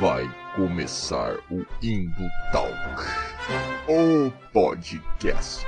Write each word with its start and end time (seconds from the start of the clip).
Vai 0.00 0.28
começar 0.56 1.36
o 1.50 1.64
Indo 1.82 2.28
Talk, 2.50 2.72
o 3.86 4.32
podcast. 4.50 5.64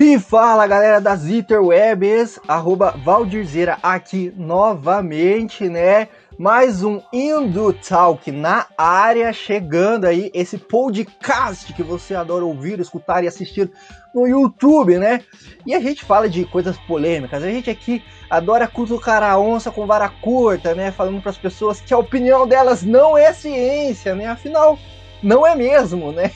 E 0.00 0.18
fala 0.18 0.66
galera 0.66 0.98
das 0.98 1.26
Interwebs, 1.26 2.40
arroba 2.48 2.92
Valdirzeira 3.04 3.78
aqui 3.82 4.32
novamente, 4.36 5.68
né? 5.68 6.08
Mais 6.38 6.82
um 6.82 7.00
Indo 7.12 7.72
Talk 7.74 8.30
na 8.32 8.66
área, 8.76 9.32
chegando 9.32 10.06
aí 10.06 10.30
esse 10.32 10.56
podcast 10.56 11.72
que 11.74 11.82
você 11.82 12.14
adora 12.14 12.44
ouvir, 12.44 12.80
escutar 12.80 13.22
e 13.22 13.28
assistir 13.28 13.70
no 14.14 14.26
YouTube, 14.26 14.98
né? 14.98 15.20
E 15.66 15.74
a 15.74 15.80
gente 15.80 16.04
fala 16.04 16.28
de 16.28 16.44
coisas 16.46 16.76
polêmicas, 16.78 17.42
a 17.42 17.50
gente 17.50 17.68
aqui 17.68 18.02
adora 18.30 18.66
cutucar 18.66 19.22
a 19.22 19.38
onça 19.38 19.70
com 19.70 19.86
vara 19.86 20.08
curta, 20.08 20.74
né? 20.74 20.90
Falando 20.90 21.20
para 21.20 21.30
as 21.30 21.38
pessoas 21.38 21.80
que 21.80 21.92
a 21.92 21.98
opinião 21.98 22.46
delas 22.46 22.82
não 22.82 23.16
é 23.16 23.32
ciência, 23.32 24.14
né? 24.14 24.26
Afinal, 24.26 24.78
não 25.22 25.46
é 25.46 25.54
mesmo, 25.54 26.12
né? 26.12 26.30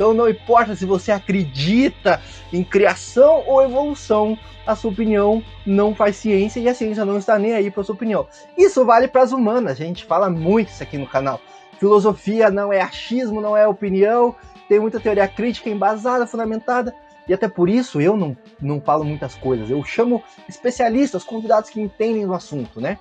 Então 0.00 0.14
não 0.14 0.30
importa 0.30 0.74
se 0.74 0.86
você 0.86 1.12
acredita 1.12 2.22
em 2.50 2.64
criação 2.64 3.44
ou 3.46 3.62
evolução, 3.62 4.38
a 4.66 4.74
sua 4.74 4.90
opinião 4.90 5.44
não 5.66 5.94
faz 5.94 6.16
ciência 6.16 6.58
e 6.58 6.70
a 6.70 6.74
ciência 6.74 7.04
não 7.04 7.18
está 7.18 7.38
nem 7.38 7.52
aí 7.52 7.70
para 7.70 7.84
sua 7.84 7.94
opinião. 7.94 8.26
Isso 8.56 8.82
vale 8.86 9.08
para 9.08 9.20
as 9.20 9.30
humanas, 9.30 9.72
a 9.72 9.84
gente 9.84 10.06
fala 10.06 10.30
muito 10.30 10.70
isso 10.70 10.82
aqui 10.82 10.96
no 10.96 11.06
canal. 11.06 11.38
Filosofia 11.78 12.50
não 12.50 12.72
é 12.72 12.80
achismo, 12.80 13.42
não 13.42 13.54
é 13.54 13.68
opinião, 13.68 14.34
tem 14.70 14.80
muita 14.80 14.98
teoria 14.98 15.28
crítica 15.28 15.68
embasada, 15.68 16.26
fundamentada, 16.26 16.94
e 17.28 17.34
até 17.34 17.46
por 17.46 17.68
isso 17.68 18.00
eu 18.00 18.16
não, 18.16 18.34
não 18.58 18.80
falo 18.80 19.04
muitas 19.04 19.34
coisas. 19.34 19.68
Eu 19.68 19.84
chamo 19.84 20.22
especialistas, 20.48 21.24
convidados 21.24 21.68
que 21.68 21.78
entendem 21.78 22.26
do 22.26 22.32
assunto, 22.32 22.80
né? 22.80 22.98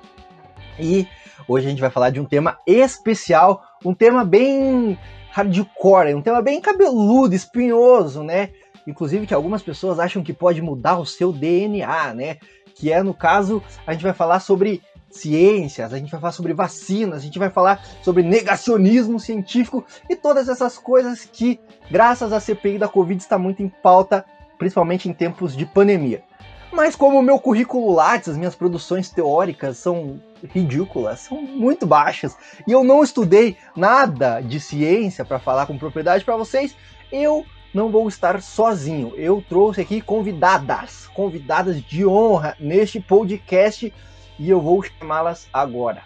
E 0.77 1.07
hoje 1.47 1.67
a 1.67 1.69
gente 1.69 1.81
vai 1.81 1.89
falar 1.89 2.09
de 2.09 2.19
um 2.19 2.25
tema 2.25 2.57
especial, 2.67 3.63
um 3.85 3.93
tema 3.93 4.25
bem 4.25 4.99
hardcore, 5.31 6.11
é 6.11 6.15
um 6.15 6.21
tema 6.21 6.41
bem 6.41 6.59
cabeludo, 6.61 7.35
espinhoso, 7.35 8.23
né? 8.23 8.49
Inclusive 8.87 9.27
que 9.27 9.33
algumas 9.33 9.61
pessoas 9.61 9.99
acham 9.99 10.23
que 10.23 10.33
pode 10.33 10.61
mudar 10.61 10.97
o 10.97 11.05
seu 11.05 11.31
DNA, 11.31 12.13
né? 12.13 12.37
Que 12.75 12.91
é, 12.91 13.03
no 13.03 13.13
caso, 13.13 13.61
a 13.85 13.93
gente 13.93 14.03
vai 14.03 14.13
falar 14.13 14.39
sobre 14.39 14.81
ciências, 15.09 15.93
a 15.93 15.97
gente 15.97 16.11
vai 16.11 16.19
falar 16.19 16.31
sobre 16.31 16.53
vacinas, 16.53 17.19
a 17.19 17.25
gente 17.25 17.39
vai 17.39 17.49
falar 17.49 17.83
sobre 18.01 18.23
negacionismo 18.23 19.19
científico 19.19 19.85
e 20.09 20.15
todas 20.15 20.47
essas 20.47 20.77
coisas 20.77 21.25
que, 21.25 21.59
graças 21.89 22.31
à 22.31 22.39
CPI 22.39 22.77
da 22.77 22.87
Covid, 22.87 23.21
está 23.21 23.37
muito 23.37 23.61
em 23.61 23.69
pauta, 23.69 24.23
principalmente 24.57 25.09
em 25.09 25.13
tempos 25.13 25.55
de 25.55 25.65
pandemia. 25.65 26.23
Mas 26.71 26.95
como 26.95 27.19
o 27.19 27.23
meu 27.23 27.39
currículo 27.39 27.93
Lattes, 27.93 28.29
as 28.29 28.37
minhas 28.37 28.55
produções 28.55 29.09
teóricas 29.09 29.77
são 29.77 30.21
ridículas, 30.43 31.21
são 31.21 31.41
muito 31.41 31.85
baixas, 31.85 32.37
e 32.67 32.71
eu 32.71 32.83
não 32.83 33.03
estudei 33.03 33.57
nada 33.75 34.39
de 34.39 34.59
ciência 34.59 35.25
para 35.25 35.39
falar 35.39 35.65
com 35.65 35.77
propriedade 35.77 36.23
para 36.23 36.37
vocês, 36.37 36.75
eu 37.11 37.43
não 37.73 37.89
vou 37.89 38.07
estar 38.07 38.41
sozinho. 38.41 39.13
Eu 39.15 39.43
trouxe 39.47 39.81
aqui 39.81 40.01
convidadas, 40.01 41.07
convidadas 41.07 41.81
de 41.81 42.05
honra 42.05 42.55
neste 42.59 42.99
podcast 42.99 43.93
e 44.37 44.49
eu 44.49 44.61
vou 44.61 44.83
chamá-las 44.83 45.47
agora. 45.51 46.03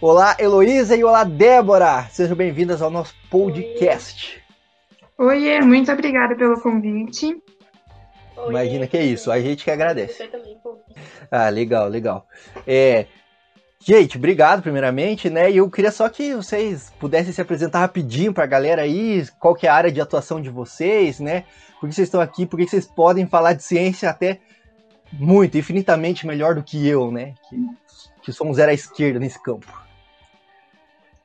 Olá, 0.00 0.36
Heloísa 0.38 0.96
e 0.96 1.04
olá, 1.04 1.24
Débora! 1.24 2.06
Sejam 2.10 2.36
bem-vindas 2.36 2.82
ao 2.82 2.90
nosso 2.90 3.14
podcast. 3.30 4.42
Oiê, 5.18 5.60
muito 5.62 5.90
obrigada 5.90 6.36
pelo 6.36 6.60
convite. 6.60 7.42
Oi, 8.36 8.50
Imagina 8.50 8.86
que 8.86 8.96
é 8.96 9.04
isso, 9.04 9.30
a 9.30 9.40
gente 9.40 9.64
que 9.64 9.70
agradece. 9.70 10.30
Ah, 11.30 11.48
legal, 11.48 11.88
legal. 11.88 12.26
É, 12.66 13.06
gente, 13.80 14.18
obrigado 14.18 14.62
primeiramente, 14.62 15.30
né? 15.30 15.50
E 15.50 15.56
eu 15.56 15.70
queria 15.70 15.90
só 15.90 16.08
que 16.08 16.34
vocês 16.34 16.92
pudessem 17.00 17.32
se 17.32 17.40
apresentar 17.40 17.80
rapidinho 17.80 18.32
para 18.32 18.44
a 18.44 18.48
galera 18.48 18.82
aí, 18.82 19.26
qual 19.38 19.54
que 19.54 19.66
é 19.66 19.70
a 19.70 19.74
área 19.74 19.92
de 19.92 20.00
atuação 20.00 20.40
de 20.40 20.50
vocês, 20.50 21.18
né? 21.18 21.44
Por 21.80 21.88
que 21.88 21.94
vocês 21.94 22.08
estão 22.08 22.20
aqui, 22.20 22.46
por 22.46 22.58
que 22.58 22.68
vocês 22.68 22.86
podem 22.86 23.26
falar 23.26 23.54
de 23.54 23.62
ciência 23.62 24.10
até 24.10 24.40
muito, 25.12 25.56
infinitamente 25.56 26.26
melhor 26.26 26.54
do 26.54 26.62
que 26.62 26.86
eu, 26.86 27.10
né? 27.10 27.34
Que, 27.48 27.66
que 28.22 28.32
sou 28.32 28.46
um 28.46 28.54
zero 28.54 28.70
à 28.70 28.74
esquerda 28.74 29.18
nesse 29.18 29.42
campo. 29.42 29.66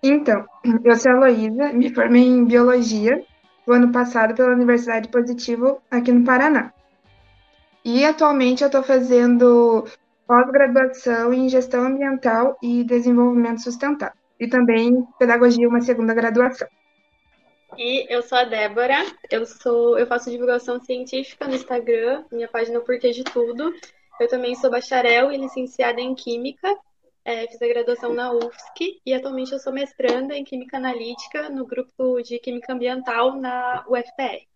Então, 0.03 0.45
eu 0.83 0.95
sou 0.95 1.11
a 1.11 1.19
Luísa, 1.19 1.73
me 1.73 1.93
formei 1.93 2.23
em 2.23 2.45
Biologia 2.45 3.23
no 3.67 3.73
ano 3.73 3.91
passado 3.91 4.33
pela 4.33 4.53
Universidade 4.53 5.09
Positivo 5.09 5.81
aqui 5.91 6.11
no 6.11 6.23
Paraná. 6.23 6.73
E 7.83 8.05
atualmente 8.05 8.61
eu 8.63 8.67
estou 8.67 8.83
fazendo 8.83 9.85
pós-graduação 10.27 11.33
em 11.33 11.49
Gestão 11.49 11.83
Ambiental 11.83 12.57
e 12.61 12.83
Desenvolvimento 12.83 13.61
Sustentável. 13.61 14.15
E 14.39 14.47
também 14.47 15.05
Pedagogia, 15.19 15.67
uma 15.67 15.81
segunda 15.81 16.13
graduação. 16.13 16.67
E 17.77 18.05
eu 18.13 18.21
sou 18.21 18.37
a 18.37 18.43
Débora, 18.43 19.05
eu 19.29 19.45
sou, 19.45 19.97
eu 19.97 20.05
faço 20.05 20.29
divulgação 20.29 20.79
científica 20.79 21.47
no 21.47 21.55
Instagram, 21.55 22.25
minha 22.31 22.47
página 22.47 22.77
é 22.77 22.79
o 22.79 22.83
Porquê 22.83 23.11
de 23.11 23.23
Tudo. 23.23 23.73
Eu 24.19 24.27
também 24.27 24.53
sou 24.55 24.69
bacharel 24.69 25.31
e 25.31 25.37
licenciada 25.37 25.99
em 25.99 26.13
Química, 26.13 26.67
é, 27.23 27.47
fiz 27.47 27.61
a 27.61 27.67
graduação 27.67 28.13
na 28.13 28.31
UFSC 28.31 28.99
e 29.05 29.13
atualmente 29.13 29.51
eu 29.51 29.59
sou 29.59 29.71
mestranda 29.71 30.35
em 30.35 30.43
Química 30.43 30.77
Analítica 30.77 31.49
no 31.49 31.65
grupo 31.65 32.21
de 32.21 32.39
Química 32.39 32.73
Ambiental 32.73 33.35
na 33.35 33.85
UFPR. 33.87 34.50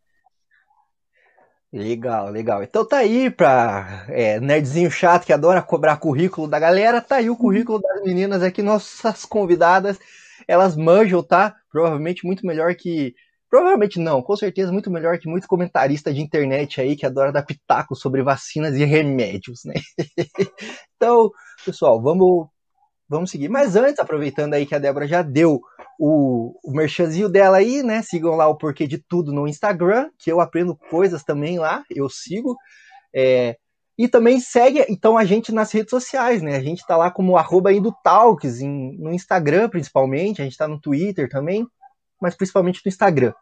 Legal, 1.73 2.29
legal. 2.31 2.63
Então 2.63 2.87
tá 2.87 2.97
aí 2.99 3.29
pra 3.29 4.05
é, 4.09 4.39
nerdzinho 4.39 4.89
chato 4.89 5.25
que 5.25 5.33
adora 5.33 5.61
cobrar 5.61 5.97
currículo 5.97 6.47
da 6.47 6.57
galera, 6.59 7.01
tá 7.01 7.17
aí 7.17 7.29
o 7.29 7.35
currículo 7.35 7.81
das 7.81 8.01
meninas 8.03 8.41
aqui, 8.41 8.61
nossas 8.61 9.25
convidadas. 9.25 9.99
Elas 10.47 10.75
manjam, 10.77 11.21
tá? 11.23 11.55
Provavelmente 11.71 12.25
muito 12.25 12.45
melhor 12.45 12.75
que. 12.75 13.13
Provavelmente 13.49 13.99
não, 13.99 14.21
com 14.21 14.35
certeza 14.35 14.71
muito 14.71 14.89
melhor 14.91 15.17
que 15.19 15.29
muito 15.29 15.47
comentarista 15.47 16.13
de 16.13 16.21
internet 16.21 16.81
aí 16.81 16.95
que 16.95 17.05
adora 17.05 17.31
dar 17.31 17.43
pitaco 17.43 17.95
sobre 17.95 18.21
vacinas 18.23 18.75
e 18.75 18.83
remédios, 18.83 19.61
né? 19.65 19.73
então, 20.95 21.29
pessoal, 21.65 22.01
vamos, 22.01 22.47
vamos 23.07 23.31
seguir. 23.31 23.49
Mas 23.49 23.75
antes, 23.75 23.99
aproveitando 23.99 24.53
aí 24.53 24.65
que 24.65 24.75
a 24.75 24.79
Débora 24.79 25.07
já 25.07 25.21
deu 25.21 25.61
o, 25.99 26.53
o 26.63 26.71
merchanzinho 26.71 27.29
dela 27.29 27.57
aí, 27.57 27.81
né? 27.83 28.01
Sigam 28.01 28.35
lá 28.35 28.47
o 28.47 28.57
Porquê 28.57 28.87
de 28.87 28.97
Tudo 28.97 29.31
no 29.31 29.47
Instagram, 29.47 30.09
que 30.19 30.31
eu 30.31 30.41
aprendo 30.41 30.75
coisas 30.75 31.23
também 31.23 31.59
lá, 31.59 31.83
eu 31.89 32.09
sigo. 32.09 32.57
É, 33.13 33.57
e 33.97 34.07
também 34.09 34.39
segue 34.41 34.85
então 34.89 35.17
a 35.17 35.23
gente 35.23 35.53
nas 35.53 35.71
redes 35.71 35.89
sociais, 35.89 36.41
né? 36.41 36.55
A 36.57 36.61
gente 36.61 36.85
tá 36.85 36.97
lá 36.97 37.09
como 37.09 37.37
arroba 37.37 37.69
Talks, 38.03 38.59
em, 38.59 38.97
no 38.97 39.13
Instagram 39.13 39.69
principalmente, 39.69 40.41
a 40.41 40.45
gente 40.45 40.57
tá 40.57 40.67
no 40.67 40.79
Twitter 40.79 41.29
também, 41.29 41.65
mas 42.21 42.35
principalmente 42.35 42.81
no 42.83 42.89
Instagram. 42.89 43.33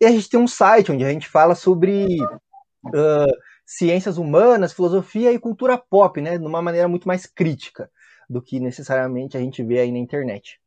E 0.00 0.04
a 0.04 0.10
gente 0.10 0.28
tem 0.28 0.38
um 0.38 0.48
site 0.48 0.92
onde 0.92 1.04
a 1.04 1.10
gente 1.10 1.28
fala 1.28 1.54
sobre 1.54 2.20
uh, 2.22 3.32
ciências 3.64 4.18
humanas, 4.18 4.72
filosofia 4.72 5.32
e 5.32 5.38
cultura 5.38 5.78
pop, 5.78 6.20
né? 6.20 6.36
De 6.36 6.44
uma 6.44 6.60
maneira 6.60 6.88
muito 6.88 7.08
mais 7.08 7.24
crítica 7.24 7.88
do 8.32 8.42
que 8.42 8.58
necessariamente 8.58 9.36
a 9.36 9.40
gente 9.40 9.62
vê 9.62 9.80
aí 9.80 9.92
na 9.92 9.98
internet. 9.98 10.58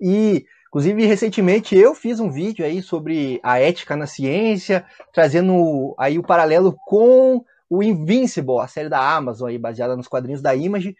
E 0.00 0.44
Inclusive, 0.68 1.06
recentemente 1.06 1.74
eu 1.74 1.94
fiz 1.94 2.20
um 2.20 2.30
vídeo 2.30 2.64
aí 2.64 2.82
sobre 2.82 3.40
a 3.42 3.58
ética 3.58 3.96
na 3.96 4.06
ciência, 4.06 4.84
trazendo 5.14 5.94
aí 5.98 6.18
o 6.18 6.22
paralelo 6.22 6.76
com 6.86 7.42
o 7.70 7.82
Invincible, 7.82 8.60
a 8.60 8.68
série 8.68 8.88
da 8.88 9.00
Amazon 9.16 9.48
aí, 9.48 9.58
baseada 9.58 9.96
nos 9.96 10.08
quadrinhos 10.08 10.42
da 10.42 10.54
Image, 10.54 10.94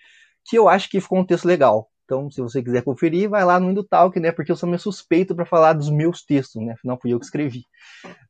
que 0.45 0.57
eu 0.57 0.69
acho 0.69 0.89
que 0.89 1.01
ficou 1.01 1.19
um 1.19 1.25
texto 1.25 1.45
legal. 1.45 1.91
Então, 2.05 2.31
se 2.31 2.41
você 2.41 2.63
quiser 2.63 2.83
conferir, 2.83 3.29
vai 3.29 3.45
lá 3.45 3.61
no 3.61 3.71
Indutalk, 3.71 4.19
né? 4.19 4.33
Porque 4.33 4.51
eu 4.51 4.57
sou 4.57 4.67
meio 4.67 4.81
suspeito 4.81 5.37
para 5.37 5.45
falar 5.45 5.75
dos 5.75 5.91
meus 5.91 6.25
textos, 6.25 6.65
né? 6.65 6.73
Afinal, 6.73 6.99
fui 6.99 7.13
eu 7.13 7.19
que 7.19 7.27
escrevi. 7.27 7.65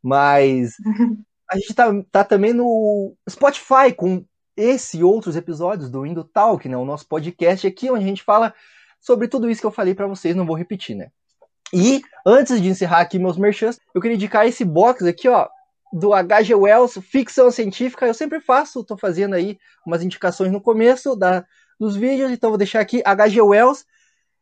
Mas 0.02 0.72
a 1.48 1.56
gente 1.56 1.72
tá, 1.72 1.86
tá 2.10 2.24
também 2.24 2.52
no 2.52 3.14
Spotify 3.30 3.92
com 3.96 4.24
esse 4.58 4.98
e 4.98 5.04
outros 5.04 5.36
episódios 5.36 5.88
do 5.88 6.04
Indutalk, 6.04 6.68
né? 6.68 6.76
O 6.76 6.84
nosso 6.84 7.06
podcast 7.06 7.66
aqui, 7.66 7.90
onde 7.90 8.04
a 8.04 8.08
gente 8.08 8.24
fala 8.24 8.52
sobre 9.00 9.28
tudo 9.28 9.48
isso 9.48 9.60
que 9.60 9.66
eu 9.66 9.70
falei 9.70 9.94
para 9.94 10.08
vocês, 10.08 10.34
não 10.34 10.44
vou 10.44 10.56
repetir, 10.56 10.96
né? 10.96 11.10
E 11.72 12.02
antes 12.26 12.60
de 12.60 12.68
encerrar 12.68 13.00
aqui 13.00 13.18
meus 13.18 13.36
merchants, 13.36 13.78
eu 13.94 14.00
queria 14.00 14.16
indicar 14.16 14.46
esse 14.46 14.64
box 14.64 15.06
aqui, 15.06 15.28
ó, 15.28 15.48
do 15.92 16.12
H.G. 16.12 16.54
Wells, 16.54 17.00
ficção 17.00 17.50
científica. 17.50 18.06
Eu 18.06 18.14
sempre 18.14 18.40
faço, 18.40 18.82
tô 18.82 18.96
fazendo 18.96 19.34
aí 19.34 19.58
umas 19.86 20.02
indicações 20.02 20.50
no 20.50 20.60
começo 20.60 21.14
da, 21.14 21.44
dos 21.78 21.94
vídeos, 21.94 22.32
então 22.32 22.50
vou 22.50 22.58
deixar 22.58 22.80
aqui 22.80 23.00
H.G. 23.04 23.40
Wells. 23.40 23.84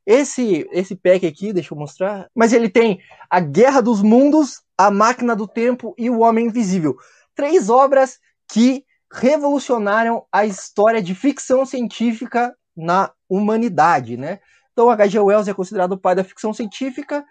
Esse 0.07 0.67
esse 0.71 0.95
pack 0.95 1.27
aqui, 1.27 1.53
deixa 1.53 1.75
eu 1.75 1.79
mostrar, 1.79 2.31
mas 2.33 2.53
ele 2.53 2.69
tem 2.69 3.01
A 3.29 3.41
Guerra 3.41 3.81
dos 3.81 4.01
Mundos, 4.03 4.63
A 4.79 4.89
Máquina 4.89 5.35
do 5.35 5.49
Tempo 5.49 5.95
e 5.99 6.09
O 6.09 6.21
Homem 6.21 6.47
Invisível. 6.47 6.97
Três 7.35 7.69
obras 7.69 8.21
que 8.49 8.85
revolucionaram 9.17 10.25
a 10.31 10.45
história 10.45 11.03
de 11.03 11.15
ficção 11.15 11.65
científica 11.65 12.55
na 12.77 13.11
humanidade, 13.29 14.17
né? 14.17 14.41
Então, 14.73 14.91
H.G. 14.91 15.19
Wells 15.19 15.49
é 15.49 15.55
considerado 15.55 15.93
o 15.93 15.99
pai 15.99 16.15
da 16.15 16.25
ficção 16.25 16.53
científica 16.53 17.25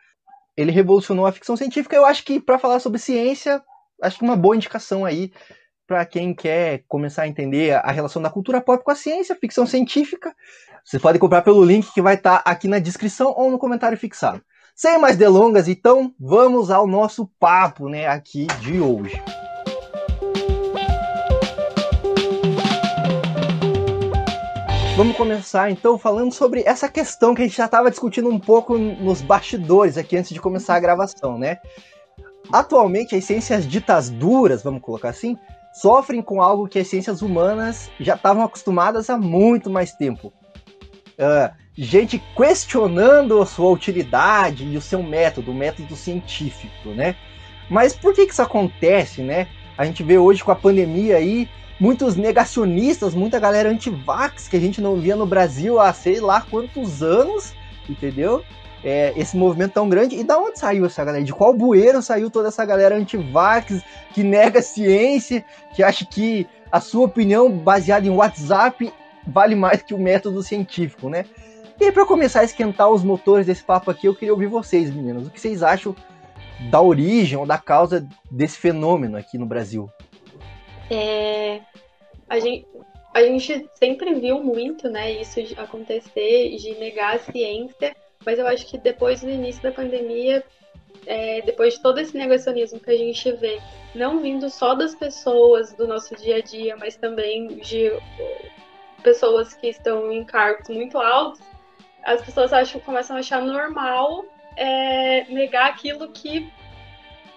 ele 0.57 0.71
revolucionou 0.71 1.25
a 1.25 1.31
ficção 1.31 1.57
científica. 1.57 1.95
Eu 1.95 2.05
acho 2.05 2.23
que 2.23 2.39
para 2.39 2.57
falar 2.57 2.79
sobre 2.79 2.99
ciência, 2.99 3.61
acho 4.01 4.17
que 4.17 4.23
uma 4.23 4.35
boa 4.35 4.55
indicação 4.55 5.05
aí 5.05 5.31
para 5.87 6.05
quem 6.05 6.33
quer 6.33 6.83
começar 6.87 7.23
a 7.23 7.27
entender 7.27 7.73
a 7.73 7.91
relação 7.91 8.21
da 8.21 8.29
cultura 8.29 8.61
pop 8.61 8.83
com 8.83 8.91
a 8.91 8.95
ciência, 8.95 9.37
ficção 9.39 9.67
científica. 9.67 10.33
Você 10.83 10.97
pode 10.97 11.19
comprar 11.19 11.41
pelo 11.41 11.63
link 11.63 11.91
que 11.93 12.01
vai 12.01 12.15
estar 12.15 12.41
tá 12.41 12.49
aqui 12.49 12.67
na 12.67 12.79
descrição 12.79 13.33
ou 13.35 13.51
no 13.51 13.59
comentário 13.59 13.97
fixado. 13.97 14.41
Sem 14.75 14.97
mais 14.97 15.15
delongas, 15.15 15.67
então, 15.67 16.13
vamos 16.19 16.69
ao 16.69 16.85
nosso 16.85 17.29
papo, 17.39 17.87
né, 17.87 18.07
aqui 18.07 18.45
de 18.59 18.79
hoje. 18.79 19.21
Vamos 24.95 25.17
começar 25.17 25.69
então 25.69 25.97
falando 25.97 26.31
sobre 26.31 26.63
essa 26.65 26.87
questão 26.87 27.35
que 27.35 27.41
a 27.41 27.45
gente 27.45 27.57
já 27.57 27.65
estava 27.65 27.91
discutindo 27.91 28.29
um 28.29 28.39
pouco 28.39 28.77
nos 28.77 29.21
bastidores 29.21 29.97
aqui 29.97 30.15
antes 30.15 30.31
de 30.31 30.39
começar 30.39 30.73
a 30.73 30.79
gravação, 30.79 31.37
né? 31.37 31.57
Atualmente, 32.49 33.13
as 33.13 33.25
ciências 33.25 33.67
ditas 33.67 34.09
duras, 34.09 34.63
vamos 34.63 34.81
colocar 34.81 35.09
assim, 35.09 35.37
sofrem 35.73 36.21
com 36.21 36.41
algo 36.41 36.69
que 36.69 36.79
as 36.79 36.87
ciências 36.87 37.21
humanas 37.21 37.91
já 37.99 38.15
estavam 38.15 38.41
acostumadas 38.41 39.09
há 39.09 39.17
muito 39.17 39.69
mais 39.69 39.91
tempo. 39.91 40.31
Uh, 41.19 41.53
gente 41.75 42.23
questionando 42.33 43.41
a 43.41 43.45
sua 43.45 43.71
utilidade 43.71 44.63
e 44.63 44.77
o 44.77 44.81
seu 44.81 45.03
método, 45.03 45.51
o 45.51 45.55
método 45.55 45.93
científico, 45.93 46.91
né? 46.91 47.17
Mas 47.69 47.93
por 47.93 48.13
que, 48.13 48.25
que 48.25 48.31
isso 48.31 48.41
acontece, 48.41 49.21
né? 49.21 49.49
A 49.77 49.83
gente 49.83 50.03
vê 50.03 50.17
hoje 50.17 50.41
com 50.41 50.51
a 50.51 50.55
pandemia 50.55 51.17
aí 51.17 51.49
muitos 51.79 52.15
negacionistas, 52.15 53.13
muita 53.13 53.39
galera 53.39 53.69
anti-vax 53.69 54.47
que 54.47 54.55
a 54.57 54.59
gente 54.59 54.81
não 54.81 54.95
via 54.95 55.15
no 55.15 55.25
Brasil 55.25 55.79
há 55.79 55.91
sei 55.93 56.19
lá 56.19 56.41
quantos 56.41 57.03
anos, 57.03 57.53
entendeu? 57.89 58.43
É, 58.83 59.13
esse 59.17 59.35
movimento 59.35 59.73
tão 59.73 59.89
grande. 59.89 60.15
E 60.15 60.23
da 60.23 60.37
onde 60.37 60.59
saiu 60.59 60.85
essa 60.85 61.03
galera? 61.03 61.23
De 61.23 61.33
qual 61.33 61.53
bueiro 61.53 62.01
saiu 62.01 62.29
toda 62.29 62.49
essa 62.49 62.63
galera 62.63 62.95
anti-vax, 62.95 63.81
que 64.13 64.23
nega 64.23 64.59
a 64.59 64.63
ciência, 64.63 65.43
que 65.75 65.81
acha 65.81 66.05
que 66.05 66.47
a 66.71 66.79
sua 66.79 67.05
opinião 67.05 67.51
baseada 67.51 68.05
em 68.05 68.11
WhatsApp 68.11 68.93
vale 69.25 69.55
mais 69.55 69.81
que 69.81 69.93
o 69.93 69.99
método 69.99 70.43
científico, 70.43 71.09
né? 71.09 71.25
E 71.79 71.91
para 71.91 72.05
começar 72.05 72.41
a 72.41 72.43
esquentar 72.43 72.89
os 72.89 73.03
motores 73.03 73.45
desse 73.45 73.63
papo 73.63 73.91
aqui, 73.91 74.07
eu 74.07 74.15
queria 74.15 74.33
ouvir 74.33 74.47
vocês, 74.47 74.93
meninos. 74.93 75.27
O 75.27 75.29
que 75.29 75.41
vocês 75.41 75.61
acham 75.63 75.95
da 76.69 76.79
origem 76.79 77.37
ou 77.37 77.45
da 77.45 77.57
causa 77.57 78.07
desse 78.31 78.57
fenômeno 78.57 79.17
aqui 79.17 79.37
no 79.37 79.45
Brasil? 79.45 79.89
É, 80.89 81.61
a, 82.29 82.39
gente, 82.39 82.67
a 83.13 83.21
gente 83.21 83.69
sempre 83.75 84.13
viu 84.15 84.43
muito 84.43 84.89
né, 84.89 85.11
isso 85.11 85.39
acontecer, 85.57 86.55
de 86.57 86.75
negar 86.75 87.15
a 87.15 87.19
ciência, 87.19 87.95
mas 88.25 88.39
eu 88.39 88.47
acho 88.47 88.65
que 88.67 88.77
depois 88.77 89.21
do 89.21 89.29
início 89.29 89.61
da 89.61 89.71
pandemia, 89.71 90.43
é, 91.05 91.41
depois 91.41 91.75
de 91.75 91.81
todo 91.81 91.99
esse 91.99 92.17
negacionismo 92.17 92.79
que 92.79 92.91
a 92.91 92.97
gente 92.97 93.31
vê, 93.33 93.59
não 93.93 94.19
vindo 94.19 94.49
só 94.49 94.73
das 94.73 94.95
pessoas 94.95 95.73
do 95.73 95.87
nosso 95.87 96.15
dia 96.15 96.37
a 96.37 96.41
dia, 96.41 96.75
mas 96.75 96.95
também 96.95 97.47
de 97.57 97.91
pessoas 99.03 99.53
que 99.53 99.67
estão 99.67 100.11
em 100.11 100.23
cargos 100.23 100.67
muito 100.67 100.97
altos, 100.97 101.39
as 102.03 102.21
pessoas 102.23 102.53
acham, 102.53 102.81
começam 102.81 103.15
a 103.15 103.19
achar 103.19 103.41
normal 103.41 104.25
é, 104.55 105.25
negar 105.25 105.69
aquilo 105.69 106.11
que 106.11 106.51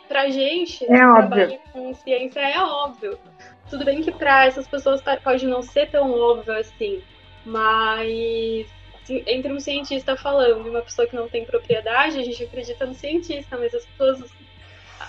pra 0.09 0.31
gente, 0.31 0.91
é 0.91 1.07
óbvio. 1.07 1.61
com 1.73 1.95
ciência, 1.95 2.41
é 2.41 2.59
óbvio. 2.59 3.19
Tudo 3.69 3.85
bem 3.85 4.03
que 4.03 4.11
para 4.11 4.47
essas 4.47 4.67
pessoas 4.67 5.03
tá, 5.03 5.17
pode 5.19 5.47
não 5.47 5.63
ser 5.63 5.91
tão 5.91 6.11
óbvio 6.11 6.55
assim, 6.55 7.03
mas 7.45 8.67
entre 9.27 9.53
um 9.53 9.61
cientista 9.61 10.17
falando 10.17 10.67
e 10.67 10.71
uma 10.71 10.83
pessoa 10.83 11.07
que 11.07 11.15
não 11.15 11.29
tem 11.29 11.45
propriedade, 11.45 12.19
a 12.19 12.23
gente 12.23 12.43
acredita 12.43 12.87
no 12.87 12.95
cientista, 12.95 13.57
mas 13.57 13.75
as 13.75 13.85
pessoas 13.87 14.31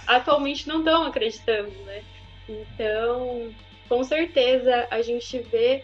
atualmente 0.06 0.68
não 0.68 0.80
estão 0.80 1.04
acreditando, 1.06 1.72
né? 1.86 2.04
Então, 2.48 3.50
com 3.88 4.04
certeza 4.04 4.88
a 4.92 5.02
gente 5.02 5.40
vê 5.40 5.84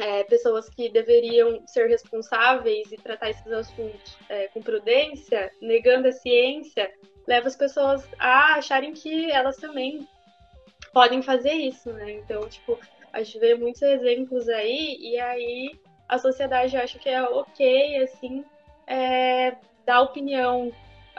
é, 0.00 0.24
pessoas 0.24 0.68
que 0.70 0.88
deveriam 0.88 1.62
ser 1.66 1.86
responsáveis 1.86 2.90
e 2.90 2.96
tratar 2.96 3.30
esses 3.30 3.52
assuntos 3.52 4.16
é, 4.28 4.48
com 4.48 4.62
prudência, 4.62 5.52
negando 5.60 6.08
a 6.08 6.12
ciência, 6.12 6.90
leva 7.28 7.46
as 7.46 7.54
pessoas 7.54 8.08
a 8.18 8.54
acharem 8.54 8.94
que 8.94 9.30
elas 9.30 9.56
também 9.56 10.08
podem 10.92 11.22
fazer 11.22 11.52
isso, 11.52 11.92
né? 11.92 12.12
Então, 12.12 12.48
tipo, 12.48 12.78
a 13.12 13.22
gente 13.22 13.38
vê 13.38 13.54
muitos 13.54 13.82
exemplos 13.82 14.48
aí, 14.48 14.96
e 14.98 15.18
aí 15.20 15.78
a 16.08 16.18
sociedade 16.18 16.76
acha 16.76 16.98
que 16.98 17.08
é 17.08 17.22
ok, 17.22 18.02
assim, 18.02 18.44
é, 18.86 19.54
dar 19.84 20.00
opinião 20.00 20.72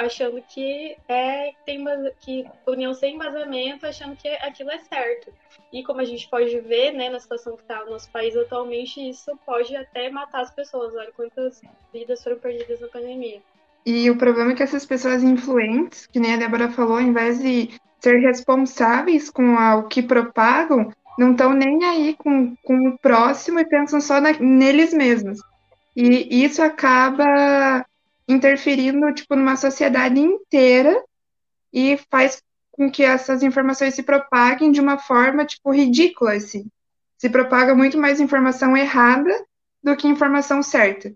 achando 0.05 0.41
que 0.41 0.95
é 1.07 1.51
tem 1.65 1.83
que 2.19 2.45
opinião 2.65 2.93
sem 2.93 3.15
embasamento, 3.15 3.85
achando 3.85 4.15
que 4.15 4.27
aquilo 4.27 4.71
é 4.71 4.79
certo. 4.79 5.31
E 5.71 5.83
como 5.83 6.01
a 6.01 6.05
gente 6.05 6.27
pode 6.29 6.59
ver, 6.59 6.91
né, 6.91 7.09
na 7.09 7.19
situação 7.19 7.55
que 7.55 7.61
está 7.61 7.83
o 7.83 7.89
nosso 7.89 8.09
país 8.11 8.35
atualmente, 8.35 9.09
isso 9.09 9.31
pode 9.45 9.75
até 9.75 10.09
matar 10.09 10.41
as 10.41 10.51
pessoas. 10.51 10.93
Olha 10.93 11.11
quantas 11.15 11.61
vidas 11.93 12.23
foram 12.23 12.37
perdidas 12.37 12.79
na 12.81 12.87
pandemia. 12.87 13.41
E 13.85 14.09
o 14.09 14.17
problema 14.17 14.51
é 14.51 14.55
que 14.55 14.63
essas 14.63 14.85
pessoas 14.85 15.23
influentes, 15.23 16.05
que 16.07 16.19
nem 16.19 16.33
a 16.33 16.37
Débora 16.37 16.69
falou, 16.69 16.97
ao 16.97 17.01
invés 17.01 17.39
de 17.39 17.69
ser 17.99 18.17
responsáveis 18.19 19.29
com 19.29 19.55
o 19.55 19.83
que 19.87 20.01
propagam, 20.01 20.91
não 21.17 21.31
estão 21.31 21.53
nem 21.53 21.83
aí 21.83 22.15
com, 22.15 22.55
com 22.63 22.89
o 22.89 22.97
próximo 22.97 23.59
e 23.59 23.65
pensam 23.65 24.01
só 24.01 24.19
na, 24.19 24.33
neles 24.33 24.93
mesmos. 24.93 25.39
E 25.95 26.43
isso 26.43 26.61
acaba 26.61 27.85
interferindo 28.27 29.13
tipo 29.13 29.35
numa 29.35 29.55
sociedade 29.55 30.19
inteira 30.19 31.03
e 31.73 31.97
faz 32.09 32.41
com 32.71 32.89
que 32.89 33.03
essas 33.03 33.43
informações 33.43 33.93
se 33.93 34.03
propaguem 34.03 34.71
de 34.71 34.79
uma 34.79 34.97
forma 34.97 35.45
tipo 35.45 35.71
ridícula 35.71 36.33
assim. 36.33 36.69
Se 37.17 37.29
propaga 37.29 37.75
muito 37.75 37.97
mais 37.97 38.19
informação 38.19 38.75
errada 38.75 39.31
do 39.83 39.95
que 39.95 40.07
informação 40.07 40.63
certa. 40.63 41.13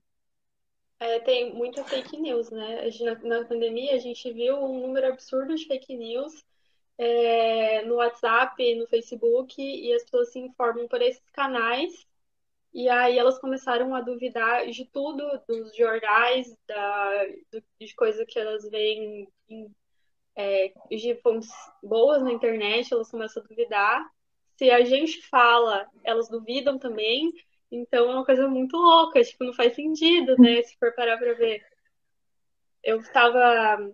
É, 1.00 1.20
tem 1.20 1.54
muita 1.54 1.84
fake 1.84 2.18
news, 2.18 2.50
né? 2.50 2.90
Na, 3.02 3.40
na, 3.40 3.46
pandemia 3.46 3.96
a 3.96 4.00
gente 4.00 4.32
viu 4.32 4.56
um 4.56 4.82
número 4.82 5.08
absurdo 5.08 5.56
de 5.56 5.66
fake 5.66 5.96
news 5.96 6.34
é, 6.98 7.84
no 7.84 7.96
WhatsApp, 7.96 8.76
no 8.76 8.88
Facebook, 8.88 9.62
e 9.62 9.94
as 9.94 10.04
pessoas 10.04 10.32
se 10.32 10.40
informam 10.40 10.88
por 10.88 11.02
esses 11.02 11.30
canais 11.32 12.08
e 12.76 12.90
aí 12.90 13.18
elas 13.18 13.40
começaram 13.40 13.96
a 13.96 14.02
duvidar 14.02 14.68
de 14.68 14.84
tudo, 14.84 15.24
dos 15.48 15.74
jornais, 15.74 16.54
da, 16.68 17.26
de 17.80 17.96
coisa 17.96 18.26
que 18.26 18.38
elas 18.38 18.70
veem 18.70 19.30
em, 19.48 19.72
é, 20.36 20.74
de 20.92 21.16
fontes 21.22 21.50
boas 21.82 22.22
na 22.22 22.34
internet, 22.34 22.94
elas 22.94 23.10
começam 23.10 23.42
a 23.42 23.48
duvidar. 23.48 24.06
Se 24.58 24.70
a 24.72 24.84
gente 24.84 25.22
fala, 25.30 25.90
elas 26.04 26.28
duvidam 26.28 26.78
também. 26.78 27.32
Então 27.72 28.12
é 28.12 28.14
uma 28.14 28.26
coisa 28.26 28.46
muito 28.46 28.76
louca, 28.76 29.24
tipo, 29.24 29.46
não 29.46 29.54
faz 29.54 29.74
sentido, 29.74 30.36
né? 30.38 30.62
Se 30.62 30.78
for 30.78 30.94
parar 30.94 31.18
pra 31.18 31.34
ver. 31.34 31.66
Eu 32.84 33.00
estava. 33.00 33.90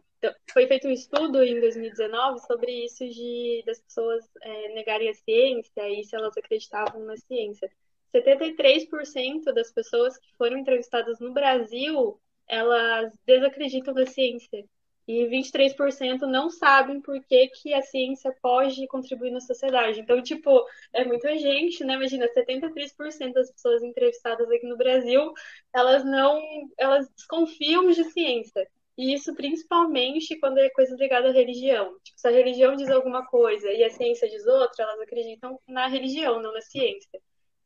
Foi 0.52 0.66
feito 0.66 0.88
um 0.88 0.92
estudo 0.92 1.44
em 1.44 1.60
2019 1.60 2.40
sobre 2.48 2.86
isso 2.86 3.08
de 3.08 3.64
das 3.64 3.80
pessoas 3.80 4.28
é, 4.42 4.74
negarem 4.74 5.10
a 5.10 5.14
ciência 5.14 5.88
e 5.88 6.04
se 6.04 6.16
elas 6.16 6.36
acreditavam 6.36 7.06
na 7.06 7.16
ciência. 7.18 7.72
73% 8.14 9.54
das 9.54 9.72
pessoas 9.72 10.18
que 10.18 10.36
foram 10.38 10.58
entrevistadas 10.58 11.20
no 11.20 11.34
Brasil, 11.34 12.20
elas 12.48 13.12
desacreditam 13.26 13.94
da 13.94 14.06
ciência. 14.06 14.66
E 15.08 15.26
23% 15.26 16.22
não 16.22 16.50
sabem 16.50 17.02
por 17.02 17.20
que, 17.26 17.48
que 17.48 17.74
a 17.74 17.82
ciência 17.82 18.34
pode 18.42 18.86
contribuir 18.88 19.32
na 19.32 19.42
sociedade. 19.42 20.00
Então, 20.00 20.22
tipo, 20.22 20.64
é 20.94 21.04
muita 21.04 21.38
gente, 21.38 21.84
né? 21.84 21.96
Imagina, 21.96 22.28
73% 22.30 23.34
das 23.34 23.52
pessoas 23.52 23.82
entrevistadas 23.84 24.50
aqui 24.50 24.68
no 24.68 24.78
Brasil, 24.78 25.34
elas 25.74 26.06
não, 26.06 26.40
elas 26.78 27.10
desconfiam 27.10 27.90
de 27.90 28.04
ciência. 28.06 28.68
E 28.98 29.14
isso 29.14 29.34
principalmente 29.34 30.38
quando 30.40 30.60
é 30.60 30.70
coisa 30.70 30.96
ligada 30.96 31.30
à 31.30 31.32
religião. 31.32 31.98
Tipo, 32.04 32.20
se 32.20 32.28
a 32.28 32.32
religião 32.32 32.76
diz 32.76 32.90
alguma 32.90 33.26
coisa 33.26 33.70
e 33.72 33.84
a 33.84 33.90
ciência 33.90 34.30
diz 34.30 34.46
outra, 34.46 34.84
elas 34.84 35.00
acreditam 35.02 35.60
na 35.68 35.88
religião, 35.88 36.42
não 36.42 36.54
na 36.54 36.62
ciência. 36.62 37.20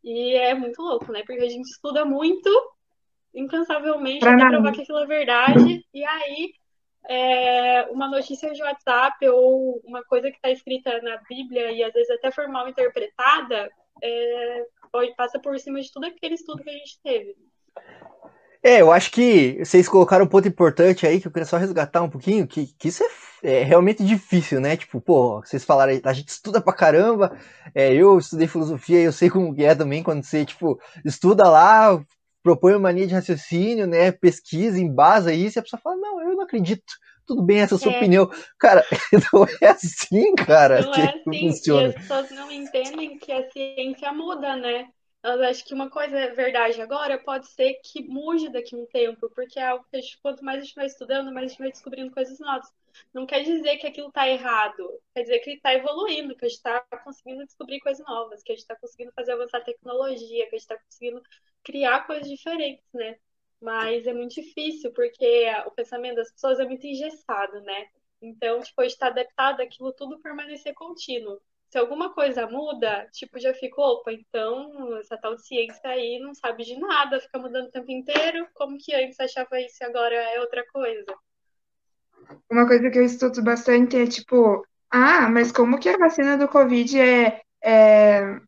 E 0.06 0.36
é 0.36 0.54
muito 0.54 0.80
louco, 0.84 1.12
né? 1.12 1.24
Porque 1.26 1.44
a 1.44 1.50
gente 1.50 1.68
estuda 1.68 2.06
muito, 2.06 2.50
incansavelmente, 3.34 4.20
pra 4.20 4.36
até 4.36 4.48
provar 4.50 4.72
que 4.72 4.84
aquilo 4.84 5.00
é 5.00 5.08
verdade. 5.08 5.84
E 5.92 6.06
aí, 6.06 6.54
é, 7.10 7.82
uma 7.90 8.08
notícia 8.08 8.54
de 8.54 8.62
WhatsApp 8.62 9.28
ou 9.30 9.82
uma 9.84 10.04
coisa 10.04 10.30
que 10.30 10.36
está 10.36 10.52
escrita 10.52 11.02
na 11.02 11.18
Bíblia 11.28 11.72
e 11.72 11.84
às 11.84 11.92
vezes 11.92 12.12
até 12.12 12.30
formal 12.30 12.70
interpretada, 12.70 13.68
é, 14.04 14.66
pode, 14.92 15.16
passa 15.16 15.40
por 15.40 15.58
cima 15.58 15.82
de 15.82 15.92
tudo 15.92 16.06
aquele 16.06 16.36
estudo 16.36 16.62
que 16.62 16.70
a 16.70 16.74
gente 16.74 17.02
teve. 17.02 17.36
É, 18.66 18.82
eu 18.82 18.92
acho 18.92 19.12
que 19.12 19.60
vocês 19.64 19.88
colocaram 19.88 20.26
um 20.26 20.28
ponto 20.28 20.48
importante 20.48 21.06
aí 21.06 21.22
que 21.22 21.28
eu 21.28 21.32
queria 21.32 21.46
só 21.46 21.56
resgatar 21.56 22.02
um 22.02 22.10
pouquinho, 22.10 22.48
que, 22.48 22.66
que 22.66 22.88
isso 22.88 23.04
é, 23.44 23.60
é 23.60 23.64
realmente 23.64 24.04
difícil, 24.04 24.60
né? 24.60 24.76
Tipo, 24.76 25.00
pô, 25.00 25.40
vocês 25.40 25.64
falaram 25.64 25.92
aí, 25.92 26.02
a 26.04 26.14
gente 26.14 26.30
estuda 26.30 26.60
pra 26.60 26.74
caramba, 26.74 27.38
é, 27.76 27.94
eu 27.94 28.18
estudei 28.18 28.48
filosofia, 28.48 29.00
eu 29.02 29.12
sei 29.12 29.30
como 29.30 29.54
é 29.62 29.76
também 29.76 30.02
quando 30.02 30.24
você, 30.24 30.44
tipo, 30.44 30.80
estuda 31.06 31.48
lá, 31.48 32.04
propõe 32.42 32.74
uma 32.74 32.80
mania 32.80 33.06
de 33.06 33.14
raciocínio, 33.14 33.86
né? 33.86 34.12
Pesquisa, 34.12 34.80
embasa 34.80 35.32
isso, 35.32 35.58
e 35.58 35.60
a 35.60 35.62
pessoa 35.62 35.80
fala, 35.80 35.98
não, 35.98 36.20
eu 36.22 36.36
não 36.36 36.42
acredito 36.42 36.92
tudo 37.24 37.44
bem, 37.44 37.60
essa 37.60 37.76
é 37.76 37.78
a 37.78 37.80
sua 37.80 37.94
é. 37.94 37.98
opinião. 37.98 38.32
Cara, 38.58 38.84
não 39.32 39.46
é 39.62 39.68
assim, 39.68 40.34
cara, 40.34 40.82
não 40.82 40.92
que, 40.92 41.02
é 41.02 41.06
assim, 41.06 41.40
funciona. 41.40 41.84
E 41.84 41.86
as 41.86 41.94
pessoas 41.94 42.32
não 42.32 42.52
entendem 42.52 43.20
que 43.20 43.32
a 43.32 43.48
ciência 43.52 44.12
muda, 44.12 44.56
né? 44.56 44.88
Eu 45.26 45.44
acho 45.44 45.66
que 45.66 45.74
uma 45.74 45.90
coisa 45.90 46.16
é 46.20 46.28
verdade 46.36 46.80
agora 46.80 47.18
pode 47.18 47.48
ser 47.48 47.74
que 47.84 48.04
mude 48.04 48.48
daqui 48.50 48.76
a 48.76 48.78
um 48.78 48.86
tempo, 48.86 49.28
porque 49.32 49.60
é 49.60 49.66
algo 49.66 49.84
que 49.92 50.00
gente, 50.00 50.20
quanto 50.22 50.46
mais 50.46 50.60
a 50.60 50.62
gente 50.62 50.76
vai 50.76 50.86
estudando, 50.86 51.34
mais 51.34 51.46
a 51.46 51.48
gente 51.48 51.58
vai 51.58 51.72
descobrindo 51.72 52.14
coisas 52.14 52.38
novas. 52.38 52.72
Não 53.12 53.26
quer 53.26 53.42
dizer 53.44 53.78
que 53.78 53.88
aquilo 53.88 54.10
está 54.10 54.30
errado, 54.30 55.02
quer 55.16 55.24
dizer 55.24 55.40
que 55.40 55.52
está 55.54 55.74
evoluindo, 55.74 56.36
que 56.36 56.46
a 56.46 56.48
gente 56.48 56.58
está 56.58 56.80
conseguindo 57.04 57.44
descobrir 57.44 57.80
coisas 57.80 58.06
novas, 58.06 58.44
que 58.44 58.52
a 58.52 58.56
gente 58.56 58.62
está 58.62 58.76
conseguindo 58.76 59.12
fazer 59.14 59.32
avançar 59.32 59.58
a 59.58 59.62
tecnologia, 59.62 60.48
que 60.48 60.56
a 60.56 60.60
gente 60.60 60.62
está 60.62 60.78
conseguindo 60.78 61.24
criar 61.64 62.06
coisas 62.06 62.30
diferentes, 62.30 62.86
né? 62.94 63.18
Mas 63.60 64.06
é 64.06 64.14
muito 64.14 64.36
difícil, 64.36 64.94
porque 64.94 65.48
o 65.66 65.72
pensamento 65.72 66.18
das 66.18 66.32
pessoas 66.32 66.60
é 66.60 66.66
muito 66.66 66.86
engessado, 66.86 67.62
né? 67.62 67.88
Então, 68.22 68.62
tipo, 68.62 68.80
a 68.80 68.84
gente 68.84 68.94
está 68.94 69.08
adaptado 69.08 69.62
àquilo 69.62 69.92
tudo 69.92 70.20
permanecer 70.20 70.76
contínuo 70.76 71.42
se 71.76 71.80
alguma 71.80 72.14
coisa 72.14 72.48
muda, 72.48 73.06
tipo, 73.12 73.38
já 73.38 73.54
fico, 73.54 73.82
opa, 73.82 74.10
então 74.14 74.98
essa 74.98 75.18
tal 75.18 75.38
ciência 75.38 75.90
aí 75.90 76.20
não 76.20 76.34
sabe 76.34 76.64
de 76.64 76.80
nada, 76.80 77.20
fica 77.20 77.38
mudando 77.38 77.66
o 77.66 77.72
tempo 77.72 77.92
inteiro, 77.92 78.48
como 78.54 78.78
que 78.80 78.96
antes 78.96 79.20
achava 79.20 79.60
isso 79.60 79.76
e 79.82 79.84
agora 79.84 80.16
é 80.16 80.40
outra 80.40 80.64
coisa? 80.72 81.14
Uma 82.50 82.66
coisa 82.66 82.90
que 82.90 82.98
eu 82.98 83.04
estudo 83.04 83.44
bastante 83.44 83.98
é 83.98 84.08
tipo, 84.08 84.66
ah, 84.90 85.28
mas 85.30 85.52
como 85.52 85.78
que 85.78 85.90
a 85.90 85.98
vacina 85.98 86.38
do 86.38 86.48
Covid 86.48 86.98
é, 86.98 87.42
é 87.62 88.40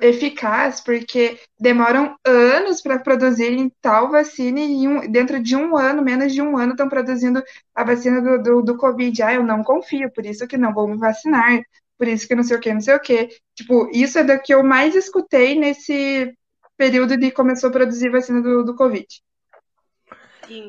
eficaz? 0.00 0.80
Porque 0.80 1.38
demoram 1.60 2.16
anos 2.24 2.80
para 2.80 2.98
produzirem 2.98 3.70
tal 3.82 4.10
vacina 4.10 4.58
e 4.58 4.88
um, 4.88 5.00
dentro 5.12 5.38
de 5.38 5.54
um 5.54 5.76
ano, 5.76 6.00
menos 6.00 6.32
de 6.32 6.40
um 6.40 6.56
ano, 6.56 6.70
estão 6.70 6.88
produzindo 6.88 7.42
a 7.74 7.84
vacina 7.84 8.22
do, 8.22 8.42
do, 8.42 8.62
do 8.62 8.76
Covid. 8.78 9.22
Ah, 9.22 9.34
eu 9.34 9.42
não 9.44 9.62
confio, 9.62 10.10
por 10.10 10.24
isso 10.24 10.48
que 10.48 10.56
não 10.56 10.72
vou 10.72 10.88
me 10.88 10.96
vacinar 10.96 11.60
por 12.02 12.08
isso 12.08 12.26
que 12.26 12.34
não 12.34 12.42
sei 12.42 12.56
o 12.56 12.60
que, 12.60 12.74
não 12.74 12.80
sei 12.80 12.96
o 12.96 13.00
que. 13.00 13.28
Tipo, 13.54 13.88
isso 13.92 14.18
é 14.18 14.24
da 14.24 14.36
que 14.36 14.52
eu 14.52 14.64
mais 14.64 14.92
escutei 14.96 15.54
nesse 15.54 16.34
período 16.76 17.16
de 17.16 17.30
começou 17.30 17.68
a 17.68 17.72
produzir 17.72 18.10
vacina 18.10 18.42
do, 18.42 18.64
do 18.64 18.74
Covid. 18.74 19.06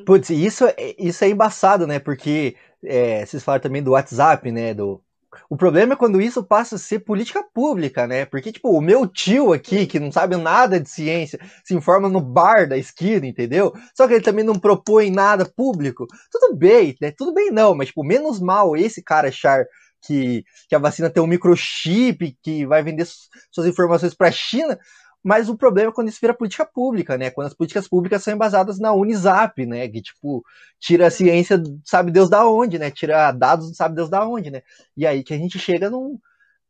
Putz, 0.06 0.30
isso, 0.30 0.66
é, 0.66 0.96
isso 1.00 1.24
é 1.26 1.30
embaçado, 1.30 1.88
né? 1.88 1.98
Porque 1.98 2.56
é, 2.84 3.26
vocês 3.26 3.44
falaram 3.44 3.64
também 3.64 3.82
do 3.82 3.94
WhatsApp, 3.94 4.52
né? 4.52 4.76
Do... 4.76 5.02
O 5.50 5.58
problema 5.58 5.94
é 5.94 5.96
quando 5.96 6.22
isso 6.22 6.44
passa 6.44 6.76
a 6.76 6.78
ser 6.78 7.00
política 7.00 7.44
pública, 7.52 8.06
né? 8.06 8.26
Porque, 8.28 8.52
tipo, 8.52 8.70
o 8.70 8.80
meu 8.80 9.08
tio 9.08 9.54
aqui, 9.54 9.88
que 9.88 10.00
não 10.00 10.12
sabe 10.12 10.38
nada 10.38 10.80
de 10.80 10.88
ciência, 10.88 11.40
se 11.66 11.74
informa 11.74 12.08
no 12.08 12.22
bar 12.22 12.70
da 12.70 12.78
esquina, 12.78 13.26
entendeu? 13.26 13.74
Só 13.96 14.08
que 14.08 14.14
ele 14.14 14.24
também 14.24 14.46
não 14.46 14.60
propõe 14.60 15.10
nada 15.10 15.52
público. 15.52 16.06
Tudo 16.32 16.56
bem, 16.56 16.96
né? 17.02 17.10
Tudo 17.10 17.34
bem 17.34 17.50
não, 17.50 17.74
mas, 17.74 17.88
tipo, 17.88 18.04
menos 18.04 18.40
mal 18.40 18.78
esse 18.78 19.02
cara 19.02 19.30
achar 19.30 19.66
que, 20.06 20.44
que 20.68 20.76
a 20.76 20.80
vacina 20.80 21.10
tem 21.10 21.22
um 21.24 21.28
microchip 21.28 22.38
que 22.42 22.66
vai 22.66 22.84
vender 22.84 23.08
suas 23.52 23.68
informações 23.68 24.14
para 24.14 24.28
a 24.28 24.32
China, 24.32 24.78
mas 25.24 25.48
o 25.48 25.58
problema 25.58 25.90
é 25.90 25.94
quando 25.94 26.10
isso 26.10 26.20
vira 26.22 26.34
política 26.34 26.66
pública, 26.66 27.18
né? 27.18 27.32
Quando 27.32 27.48
as 27.48 27.54
políticas 27.54 27.88
públicas 27.88 28.22
são 28.22 28.34
embasadas 28.34 28.78
na 28.78 28.92
Unisap, 28.92 29.66
né? 29.66 29.88
Que, 29.88 30.02
tipo, 30.02 30.44
tira 30.80 31.08
a 31.08 31.12
ciência, 31.12 31.62
sabe 31.86 32.12
Deus 32.12 32.30
da 32.30 32.46
onde, 32.46 32.78
né? 32.78 32.92
Tira 32.92 33.32
dados, 33.32 33.76
sabe 33.76 33.96
Deus 33.96 34.10
da 34.10 34.28
onde, 34.28 34.52
né? 34.52 34.62
E 34.98 35.08
aí 35.08 35.24
que 35.24 35.34
a 35.34 35.38
gente 35.38 35.58
chega 35.58 35.90
num 35.90 36.20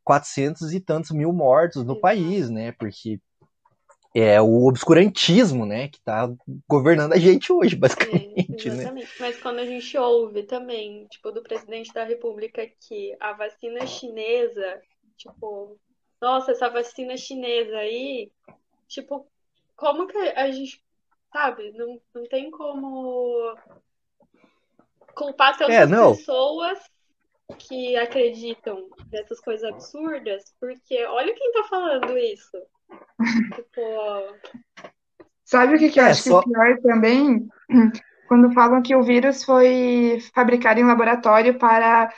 400 0.03 0.73
e 0.73 0.79
tantos 0.79 1.11
mil 1.11 1.33
mortos 1.33 1.83
no 1.83 1.99
país, 1.99 2.49
né? 2.49 2.71
Porque 2.73 3.19
é 4.13 4.39
o 4.39 4.67
obscurantismo, 4.67 5.65
né, 5.65 5.88
que 5.88 5.98
está 5.98 6.29
governando 6.70 7.13
a 7.13 7.17
gente 7.17 7.51
hoje, 7.51 7.75
basicamente, 7.75 8.70
é, 8.70 8.72
né? 8.72 9.08
Mas 9.20 9.41
quando 9.41 9.60
a 9.60 9.65
gente 9.65 9.98
ouve 9.98 10.43
também, 10.43 11.08
tipo, 11.08 11.32
do 11.32 11.41
presidente 11.41 11.91
da 11.91 12.03
República 12.03 12.70
que 12.88 13.15
a 13.20 13.34
vacina 13.34 13.88
chinesa, 13.88 14.82
tipo, 15.17 15.79
nossa, 16.22 16.51
essa 16.51 16.70
vacina 16.70 17.17
chinesa 17.17 17.77
aí, 17.77 18.32
tipo, 18.88 19.27
como 19.75 20.08
que 20.08 20.17
a 20.17 20.51
gente, 20.51 20.84
sabe, 21.32 21.72
não, 21.72 22.00
não 22.13 22.24
tem 22.27 22.51
como 22.51 23.55
culpar 25.15 25.58
tantas 25.58 25.91
é, 25.91 26.15
pessoas 26.15 26.79
que 27.58 27.96
acreditam 27.96 28.89
nessas 29.12 29.39
coisas 29.39 29.70
absurdas, 29.70 30.53
porque 30.60 31.03
olha 31.05 31.34
quem 31.34 31.51
tá 31.51 31.63
falando 31.63 32.17
isso. 32.17 32.58
Tipo... 33.55 33.81
Sabe 35.45 35.75
o 35.75 35.79
que, 35.79 35.89
que 35.89 36.00
eu 36.00 36.05
é, 36.05 36.12
acho 36.12 36.29
só... 36.29 36.41
que 36.41 36.50
é 36.50 36.53
pior 36.53 36.81
também? 36.81 37.47
Quando 38.27 38.53
falam 38.53 38.81
que 38.81 38.95
o 38.95 39.03
vírus 39.03 39.43
foi 39.43 40.19
fabricado 40.33 40.79
em 40.79 40.85
laboratório 40.85 41.57
para 41.57 42.12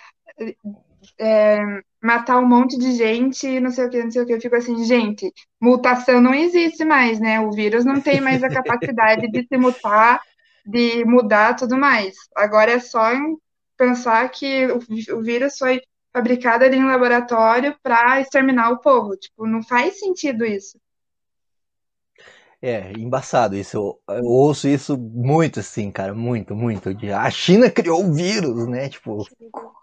é, 1.20 1.60
matar 2.02 2.38
um 2.38 2.48
monte 2.48 2.78
de 2.78 2.92
gente, 2.94 3.60
não 3.60 3.72
sei 3.72 3.86
o 3.86 3.90
que, 3.90 4.04
não 4.04 4.12
sei 4.12 4.22
o 4.22 4.26
que. 4.26 4.34
Eu 4.34 4.42
fico 4.42 4.56
assim, 4.56 4.84
gente, 4.86 5.32
mutação 5.60 6.22
não 6.22 6.34
existe 6.34 6.86
mais, 6.86 7.20
né? 7.20 7.40
O 7.40 7.52
vírus 7.52 7.84
não 7.84 8.00
tem 8.00 8.22
mais 8.22 8.44
a 8.44 8.50
capacidade 8.50 9.30
de 9.30 9.46
se 9.48 9.58
mutar, 9.58 10.22
de 10.66 11.04
mudar 11.06 11.56
tudo 11.56 11.78
mais. 11.78 12.16
Agora 12.36 12.72
é 12.72 12.80
só 12.80 13.12
pensar 13.78 14.30
que 14.30 14.68
o, 14.68 15.18
o 15.18 15.24
vírus 15.24 15.58
foi 15.58 15.82
fabricado 16.16 16.64
ali 16.64 16.78
em 16.78 16.86
laboratório 16.86 17.76
para 17.84 18.22
exterminar 18.22 18.72
o 18.72 18.80
povo. 18.80 19.18
Tipo, 19.18 19.46
não 19.46 19.62
faz 19.62 20.00
sentido 20.00 20.46
isso. 20.46 20.80
É, 22.62 22.94
embaçado 22.94 23.58
isso. 23.58 23.76
Eu, 23.76 24.16
eu, 24.16 24.24
ouço 24.24 24.66
isso 24.66 24.98
muito, 24.98 25.60
assim, 25.60 25.92
cara, 25.92 26.14
muito, 26.14 26.56
muito. 26.56 26.90
A 27.14 27.30
China 27.30 27.70
criou 27.70 28.02
o 28.02 28.14
vírus, 28.14 28.66
né? 28.66 28.88
Tipo, 28.88 29.28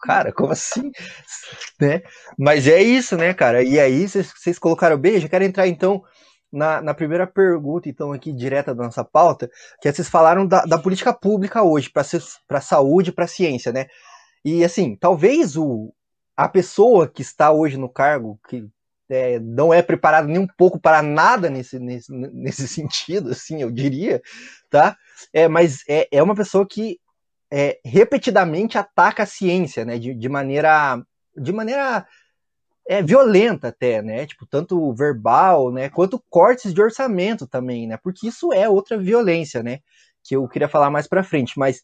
cara, 0.02 0.32
como 0.32 0.52
assim? 0.52 0.90
Né? 1.78 2.00
Mas 2.38 2.66
é 2.66 2.80
isso, 2.80 3.16
né, 3.16 3.34
cara? 3.34 3.62
E 3.62 3.78
aí, 3.78 4.08
vocês 4.08 4.58
colocaram 4.58 4.96
bem, 4.96 5.20
já 5.20 5.28
quero 5.28 5.44
entrar 5.44 5.66
então 5.66 6.02
na, 6.50 6.80
na 6.80 6.94
primeira 6.94 7.26
pergunta, 7.26 7.88
então, 7.88 8.12
aqui, 8.12 8.32
direta 8.32 8.74
da 8.74 8.84
nossa 8.84 9.04
pauta, 9.04 9.50
que 9.80 9.88
é, 9.88 9.92
vocês 9.92 10.08
falaram 10.08 10.46
da, 10.46 10.64
da 10.64 10.78
política 10.78 11.12
pública 11.12 11.62
hoje, 11.62 11.90
para 11.90 12.60
saúde, 12.60 13.12
para 13.12 13.24
a 13.24 13.28
ciência, 13.28 13.72
né? 13.72 13.86
E 14.44 14.64
assim, 14.64 14.96
talvez 14.96 15.56
o, 15.56 15.92
a 16.42 16.48
pessoa 16.48 17.08
que 17.08 17.22
está 17.22 17.52
hoje 17.52 17.76
no 17.76 17.88
cargo, 17.88 18.38
que 18.48 18.68
é, 19.08 19.38
não 19.38 19.72
é 19.72 19.80
preparada 19.80 20.26
nem 20.26 20.38
um 20.40 20.46
pouco 20.46 20.80
para 20.80 21.00
nada 21.00 21.48
nesse, 21.48 21.78
nesse, 21.78 22.12
nesse 22.12 22.66
sentido, 22.68 23.30
assim, 23.30 23.62
eu 23.62 23.70
diria, 23.70 24.20
tá? 24.68 24.96
É, 25.32 25.46
mas 25.46 25.84
é, 25.88 26.08
é 26.10 26.20
uma 26.20 26.34
pessoa 26.34 26.66
que 26.66 26.98
é, 27.48 27.78
repetidamente 27.84 28.76
ataca 28.76 29.22
a 29.22 29.26
ciência, 29.26 29.84
né? 29.84 29.98
De, 29.98 30.14
de 30.14 30.28
maneira, 30.28 31.00
de 31.36 31.52
maneira 31.52 32.04
é, 32.88 33.00
violenta 33.00 33.68
até, 33.68 34.02
né? 34.02 34.26
Tipo, 34.26 34.44
tanto 34.44 34.92
verbal, 34.94 35.70
né? 35.70 35.88
Quanto 35.90 36.20
cortes 36.28 36.74
de 36.74 36.82
orçamento 36.82 37.46
também, 37.46 37.86
né? 37.86 37.96
Porque 38.02 38.26
isso 38.26 38.52
é 38.52 38.68
outra 38.68 38.98
violência, 38.98 39.62
né? 39.62 39.78
Que 40.24 40.34
eu 40.34 40.48
queria 40.48 40.68
falar 40.68 40.90
mais 40.90 41.06
para 41.06 41.22
frente, 41.22 41.56
mas 41.56 41.82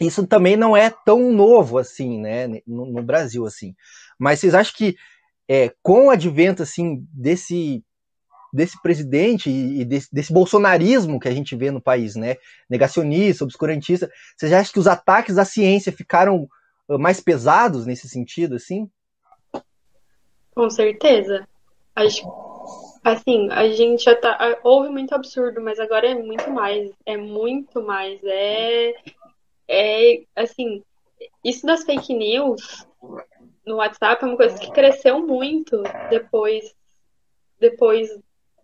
isso 0.00 0.26
também 0.26 0.56
não 0.56 0.76
é 0.76 0.90
tão 0.90 1.32
novo 1.32 1.78
assim, 1.78 2.20
né, 2.20 2.48
no, 2.66 2.86
no 2.86 3.02
Brasil 3.02 3.46
assim. 3.46 3.74
Mas 4.18 4.40
vocês 4.40 4.54
acham 4.54 4.74
que 4.76 4.96
é, 5.48 5.72
com 5.82 6.06
o 6.06 6.10
advento 6.10 6.62
assim 6.62 7.06
desse 7.12 7.84
desse 8.54 8.80
presidente 8.82 9.48
e 9.48 9.82
desse, 9.82 10.08
desse, 10.12 10.30
bolsonarismo 10.30 11.18
que 11.18 11.26
a 11.26 11.32
gente 11.32 11.56
vê 11.56 11.70
no 11.70 11.80
país, 11.80 12.14
né, 12.14 12.36
negacionista, 12.68 13.44
obscurantista, 13.44 14.10
vocês 14.36 14.52
acham 14.52 14.74
que 14.74 14.78
os 14.78 14.86
ataques 14.86 15.38
à 15.38 15.44
ciência 15.46 15.90
ficaram 15.90 16.46
mais 16.86 17.18
pesados 17.18 17.86
nesse 17.86 18.08
sentido, 18.08 18.56
assim? 18.56 18.90
Com 20.54 20.68
certeza. 20.68 21.48
Acho, 21.96 22.22
assim, 23.02 23.48
a 23.50 23.68
gente 23.68 24.04
já 24.04 24.14
tá, 24.14 24.58
houve 24.62 24.90
muito 24.90 25.14
absurdo, 25.14 25.62
mas 25.62 25.80
agora 25.80 26.08
é 26.08 26.14
muito 26.14 26.50
mais, 26.50 26.90
é 27.06 27.16
muito 27.16 27.82
mais, 27.82 28.20
é 28.24 28.94
é 29.72 30.24
assim, 30.36 30.82
isso 31.42 31.66
das 31.66 31.84
fake 31.84 32.12
news 32.12 32.86
no 33.66 33.76
WhatsApp 33.76 34.22
é 34.22 34.26
uma 34.28 34.36
coisa 34.36 34.58
que 34.58 34.70
cresceu 34.70 35.26
muito 35.26 35.82
depois 36.10 36.74
depois 37.58 38.08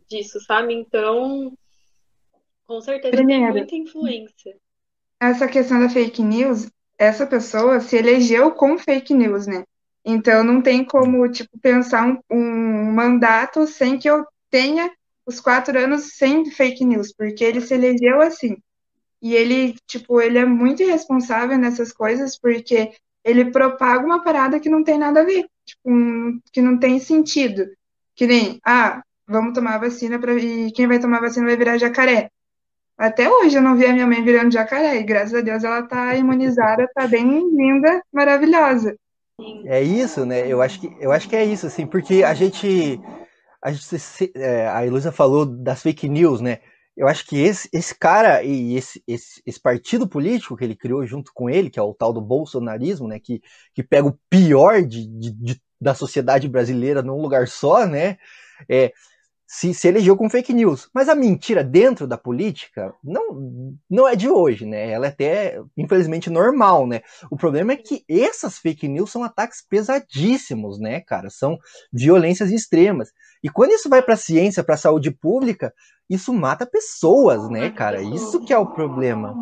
disso, 0.08 0.40
sabe? 0.40 0.74
Então, 0.74 1.56
com 2.66 2.80
certeza 2.80 3.16
Primeiro, 3.16 3.52
tem 3.52 3.52
muita 3.52 3.76
influência. 3.76 4.56
Essa 5.20 5.46
questão 5.46 5.80
da 5.80 5.88
fake 5.88 6.22
news, 6.22 6.68
essa 6.98 7.26
pessoa 7.26 7.80
se 7.80 7.96
elegeu 7.96 8.52
com 8.52 8.76
fake 8.76 9.14
news, 9.14 9.46
né? 9.46 9.64
Então 10.04 10.42
não 10.42 10.60
tem 10.60 10.84
como 10.84 11.30
tipo 11.30 11.58
pensar 11.60 12.06
um, 12.06 12.18
um 12.30 12.92
mandato 12.92 13.66
sem 13.66 13.98
que 13.98 14.08
eu 14.08 14.24
tenha 14.50 14.90
os 15.24 15.40
quatro 15.40 15.78
anos 15.78 16.16
sem 16.16 16.50
fake 16.50 16.84
news, 16.84 17.12
porque 17.12 17.44
ele 17.44 17.60
se 17.60 17.74
elegeu 17.74 18.20
assim. 18.20 18.56
E 19.20 19.34
ele, 19.34 19.76
tipo, 19.86 20.20
ele 20.20 20.38
é 20.38 20.44
muito 20.44 20.82
irresponsável 20.82 21.58
nessas 21.58 21.92
coisas 21.92 22.38
porque 22.38 22.92
ele 23.24 23.50
propaga 23.50 24.04
uma 24.04 24.22
parada 24.22 24.60
que 24.60 24.68
não 24.68 24.84
tem 24.84 24.98
nada 24.98 25.20
a 25.20 25.24
ver, 25.24 25.44
tipo, 25.64 25.90
um, 25.90 26.40
que 26.52 26.62
não 26.62 26.78
tem 26.78 26.98
sentido. 26.98 27.68
Que 28.14 28.26
nem, 28.26 28.60
ah, 28.64 29.02
vamos 29.26 29.52
tomar 29.52 29.78
vacina 29.78 30.18
para 30.18 30.32
e 30.34 30.72
quem 30.72 30.86
vai 30.86 30.98
tomar 30.98 31.20
vacina 31.20 31.46
vai 31.46 31.56
virar 31.56 31.78
jacaré. 31.78 32.30
Até 32.96 33.30
hoje 33.30 33.56
eu 33.56 33.62
não 33.62 33.76
vi 33.76 33.86
a 33.86 33.92
minha 33.92 34.06
mãe 34.06 34.24
virando 34.24 34.52
jacaré, 34.52 34.96
e 34.96 35.04
graças 35.04 35.34
a 35.34 35.40
Deus 35.40 35.62
ela 35.62 35.82
tá 35.82 36.16
imunizada, 36.16 36.88
tá 36.92 37.06
bem 37.06 37.48
linda, 37.54 38.02
maravilhosa. 38.12 38.96
É 39.66 39.80
isso, 39.80 40.26
né? 40.26 40.50
Eu 40.50 40.60
acho 40.60 40.80
que, 40.80 40.96
eu 40.98 41.12
acho 41.12 41.28
que 41.28 41.36
é 41.36 41.44
isso, 41.44 41.66
assim, 41.66 41.86
porque 41.86 42.24
a 42.24 42.34
gente. 42.34 43.00
A, 43.62 43.70
gente, 43.70 44.32
é, 44.34 44.68
a 44.68 44.84
Heloísa 44.84 45.12
falou 45.12 45.46
das 45.46 45.82
fake 45.82 46.08
news, 46.08 46.40
né? 46.40 46.58
Eu 46.98 47.06
acho 47.06 47.24
que 47.26 47.38
esse, 47.38 47.68
esse 47.72 47.96
cara 47.96 48.42
e 48.42 48.74
esse, 48.74 49.00
esse, 49.06 49.40
esse, 49.46 49.60
partido 49.60 50.08
político 50.08 50.56
que 50.56 50.64
ele 50.64 50.74
criou 50.74 51.06
junto 51.06 51.32
com 51.32 51.48
ele, 51.48 51.70
que 51.70 51.78
é 51.78 51.82
o 51.82 51.94
tal 51.94 52.12
do 52.12 52.20
bolsonarismo, 52.20 53.06
né? 53.06 53.20
Que, 53.20 53.40
que 53.72 53.84
pega 53.84 54.08
o 54.08 54.18
pior 54.28 54.82
de, 54.82 55.06
de, 55.06 55.30
de 55.30 55.62
da 55.80 55.94
sociedade 55.94 56.48
brasileira 56.48 57.00
num 57.00 57.22
lugar 57.22 57.46
só, 57.46 57.86
né? 57.86 58.18
É, 58.68 58.92
se, 59.50 59.72
se 59.72 59.88
elegeu 59.88 60.14
com 60.14 60.28
fake 60.28 60.52
news. 60.52 60.90
Mas 60.92 61.08
a 61.08 61.14
mentira 61.14 61.64
dentro 61.64 62.06
da 62.06 62.18
política 62.18 62.92
não, 63.02 63.74
não 63.88 64.06
é 64.06 64.14
de 64.14 64.28
hoje, 64.28 64.66
né? 64.66 64.90
Ela 64.90 65.06
é 65.06 65.08
até, 65.08 65.58
infelizmente, 65.74 66.28
normal, 66.28 66.86
né? 66.86 67.00
O 67.30 67.36
problema 67.36 67.72
é 67.72 67.76
que 67.76 68.04
essas 68.06 68.58
fake 68.58 68.86
news 68.86 69.10
são 69.10 69.24
ataques 69.24 69.62
pesadíssimos, 69.66 70.78
né, 70.78 71.00
cara? 71.00 71.30
São 71.30 71.58
violências 71.90 72.50
extremas. 72.50 73.10
E 73.42 73.48
quando 73.48 73.72
isso 73.72 73.88
vai 73.88 74.02
para 74.02 74.14
a 74.14 74.18
ciência, 74.18 74.62
para 74.62 74.74
a 74.74 74.78
saúde 74.78 75.10
pública, 75.10 75.72
isso 76.10 76.32
mata 76.34 76.66
pessoas, 76.66 77.48
né, 77.48 77.70
cara? 77.70 78.02
Isso 78.02 78.44
que 78.44 78.52
é 78.52 78.58
o 78.58 78.66
problema. 78.66 79.34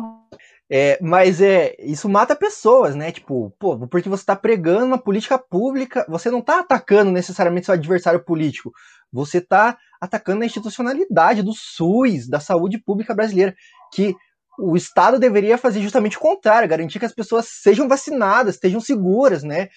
É, 0.69 0.99
mas 1.01 1.41
é, 1.41 1.75
isso 1.79 2.09
mata 2.09 2.35
pessoas, 2.35 2.93
né? 2.93 3.11
Tipo, 3.11 3.53
pô, 3.57 3.87
porque 3.87 4.09
você 4.09 4.21
está 4.21 4.35
pregando 4.35 4.85
uma 4.85 4.97
política 4.97 5.37
pública, 5.37 6.05
você 6.09 6.29
não 6.29 6.39
está 6.39 6.59
atacando 6.59 7.09
necessariamente 7.09 7.65
seu 7.65 7.73
adversário 7.73 8.23
político, 8.23 8.73
você 9.11 9.39
está 9.39 9.77
atacando 9.99 10.43
a 10.43 10.45
institucionalidade 10.45 11.41
do 11.41 11.53
SUS, 11.53 12.27
da 12.27 12.39
saúde 12.39 12.77
pública 12.77 13.13
brasileira, 13.13 13.55
que 13.93 14.15
o 14.59 14.75
Estado 14.75 15.19
deveria 15.19 15.57
fazer 15.57 15.81
justamente 15.81 16.17
o 16.17 16.19
contrário, 16.19 16.67
garantir 16.67 16.99
que 16.99 17.05
as 17.05 17.13
pessoas 17.13 17.47
sejam 17.47 17.87
vacinadas, 17.87 18.55
estejam 18.55 18.79
seguras, 18.79 19.43
né? 19.43 19.69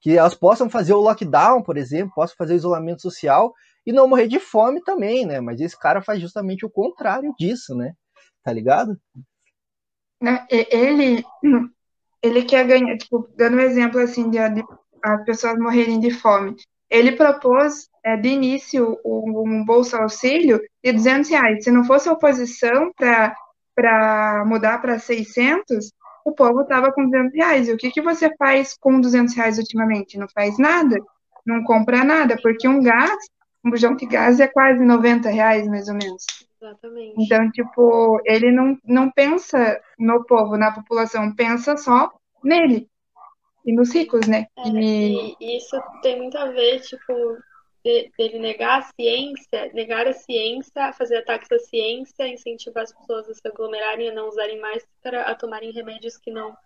Que 0.00 0.16
elas 0.16 0.34
possam 0.34 0.70
fazer 0.70 0.94
o 0.94 1.00
lockdown, 1.00 1.62
por 1.62 1.76
exemplo, 1.76 2.14
possam 2.14 2.36
fazer 2.36 2.54
o 2.54 2.56
isolamento 2.56 3.02
social 3.02 3.52
e 3.84 3.92
não 3.92 4.06
morrer 4.06 4.28
de 4.28 4.38
fome 4.38 4.80
também, 4.82 5.26
né? 5.26 5.40
Mas 5.40 5.60
esse 5.60 5.78
cara 5.78 6.00
faz 6.00 6.20
justamente 6.20 6.64
o 6.64 6.70
contrário 6.70 7.34
disso, 7.38 7.74
né? 7.74 7.94
Tá 8.44 8.52
ligado? 8.52 8.96
Né, 10.20 10.46
ele, 10.50 11.24
ele 12.22 12.44
quer 12.44 12.66
ganhar, 12.66 12.96
tipo, 12.96 13.28
dando 13.36 13.56
um 13.56 13.60
exemplo 13.60 14.00
assim 14.00 14.30
de, 14.30 14.38
de 14.50 14.64
as 15.02 15.24
pessoas 15.24 15.58
morrerem 15.58 16.00
de 16.00 16.10
fome. 16.10 16.56
Ele 16.90 17.12
propôs 17.12 17.88
é, 18.08 18.16
de 18.16 18.28
início 18.28 18.98
um, 19.04 19.42
um 19.46 19.64
bolsa 19.64 19.98
auxílio 19.98 20.60
de 20.82 20.92
200 20.92 21.30
reais. 21.30 21.64
Se 21.64 21.70
não 21.70 21.84
fosse 21.84 22.08
oposição 22.08 22.90
para 22.96 24.44
mudar 24.46 24.80
para 24.80 24.98
600, 24.98 25.90
o 26.24 26.32
povo 26.32 26.62
estava 26.62 26.90
com 26.90 27.04
200 27.04 27.34
reais. 27.34 27.68
E 27.68 27.72
o 27.72 27.76
que, 27.76 27.90
que 27.90 28.00
você 28.00 28.34
faz 28.36 28.74
com 28.78 29.00
200 29.00 29.34
reais 29.34 29.58
ultimamente? 29.58 30.18
Não 30.18 30.28
faz 30.28 30.58
nada, 30.58 30.96
não 31.44 31.62
compra 31.64 32.02
nada, 32.02 32.38
porque 32.40 32.66
um 32.66 32.82
gás, 32.82 33.18
um 33.64 33.70
bujão 33.70 33.94
de 33.94 34.06
gás 34.06 34.40
é 34.40 34.46
quase 34.46 34.82
90 34.82 35.28
reais, 35.28 35.68
mais 35.68 35.88
ou 35.88 35.94
menos. 35.94 36.24
Exatamente. 36.60 37.14
Então, 37.18 37.50
tipo, 37.50 38.20
ele 38.24 38.50
não, 38.50 38.76
não 38.84 39.10
pensa 39.10 39.80
no 39.98 40.24
povo, 40.24 40.56
na 40.56 40.72
população, 40.72 41.34
pensa 41.34 41.76
só 41.76 42.10
nele 42.42 42.88
e 43.64 43.72
nos 43.72 43.92
ricos, 43.92 44.26
né? 44.26 44.46
É, 44.58 44.68
e... 44.68 45.36
e... 45.38 45.56
isso 45.58 45.76
tem 46.02 46.18
muito 46.18 46.38
a 46.38 46.46
ver, 46.46 46.80
tipo, 46.80 47.12
de, 47.84 48.10
dele 48.16 48.38
negar 48.38 48.80
a 48.80 48.82
ciência, 48.82 49.70
negar 49.72 50.06
a 50.06 50.12
ciência, 50.12 50.92
fazer 50.92 51.18
ataques 51.18 51.50
à 51.52 51.58
ciência, 51.58 52.26
incentivar 52.26 52.84
as 52.84 52.92
pessoas 52.92 53.28
a 53.28 53.34
se 53.34 53.46
aglomerarem, 53.46 54.08
a 54.08 54.14
não 54.14 54.28
usarem 54.28 54.60
máscara, 54.60 55.22
a 55.22 55.34
tomarem 55.34 55.70
remédios 55.70 56.16
que 56.16 56.30
não 56.30 56.56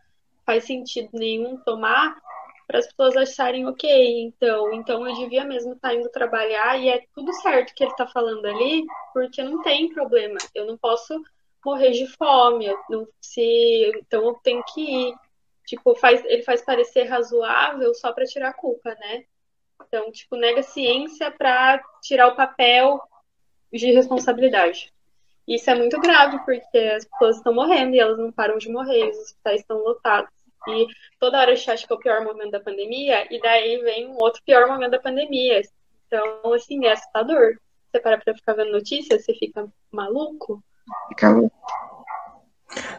faz 0.44 0.64
sentido 0.64 1.10
nenhum 1.12 1.56
tomar, 1.58 2.20
para 2.66 2.78
as 2.78 2.86
pessoas 2.86 3.16
acharem 3.16 3.66
ok, 3.66 4.22
então, 4.22 4.72
então 4.72 5.06
eu 5.06 5.14
devia 5.16 5.44
mesmo 5.44 5.74
estar 5.74 5.94
indo 5.94 6.08
trabalhar 6.08 6.78
e 6.80 6.88
é 6.88 7.04
tudo 7.14 7.32
certo 7.34 7.74
que 7.74 7.84
ele 7.84 7.90
está 7.90 8.06
falando 8.06 8.44
ali, 8.46 8.84
porque 9.12 9.42
não 9.42 9.62
tem 9.62 9.92
problema. 9.92 10.38
Eu 10.54 10.66
não 10.66 10.78
posso 10.78 11.22
morrer 11.64 11.90
de 11.90 12.06
fome, 12.16 12.66
não, 12.88 13.06
se, 13.20 13.92
então 13.96 14.24
eu 14.24 14.34
tenho 14.42 14.62
que 14.72 14.80
ir. 14.80 15.14
Tipo, 15.66 15.94
faz, 15.94 16.24
ele 16.24 16.42
faz 16.42 16.62
parecer 16.62 17.04
razoável 17.04 17.94
só 17.94 18.12
para 18.12 18.24
tirar 18.24 18.48
a 18.48 18.54
culpa, 18.54 18.94
né? 18.94 19.24
Então, 19.92 20.10
tipo, 20.10 20.36
nega 20.36 20.62
ciência 20.62 21.30
para 21.30 21.78
tirar 22.00 22.28
o 22.28 22.34
papel 22.34 22.98
de 23.70 23.92
responsabilidade. 23.92 24.90
Isso 25.46 25.68
é 25.68 25.74
muito 25.74 26.00
grave, 26.00 26.38
porque 26.46 26.78
as 26.78 27.04
pessoas 27.04 27.36
estão 27.36 27.52
morrendo 27.52 27.94
e 27.94 28.00
elas 28.00 28.16
não 28.16 28.32
param 28.32 28.56
de 28.56 28.70
morrer, 28.70 29.10
os 29.10 29.18
hospitais 29.18 29.60
estão 29.60 29.76
lotados. 29.76 30.30
E 30.66 30.86
toda 31.20 31.38
hora 31.38 31.52
a 31.52 31.54
gente 31.54 31.70
acha 31.70 31.86
que 31.86 31.92
é 31.92 31.96
o 31.96 31.98
pior 31.98 32.24
momento 32.24 32.52
da 32.52 32.60
pandemia, 32.60 33.26
e 33.30 33.38
daí 33.38 33.82
vem 33.82 34.08
um 34.08 34.16
outro 34.18 34.42
pior 34.46 34.66
momento 34.66 34.92
da 34.92 35.00
pandemia. 35.00 35.60
Então, 36.06 36.54
assim, 36.54 36.86
é 36.86 36.92
assustador. 36.92 37.58
Você 37.90 38.00
para 38.00 38.16
pra 38.16 38.34
ficar 38.34 38.54
vendo 38.54 38.72
notícias, 38.72 39.22
você 39.22 39.34
fica 39.34 39.70
maluco. 39.90 40.64
Fica 41.08 41.28
louco. 41.28 41.54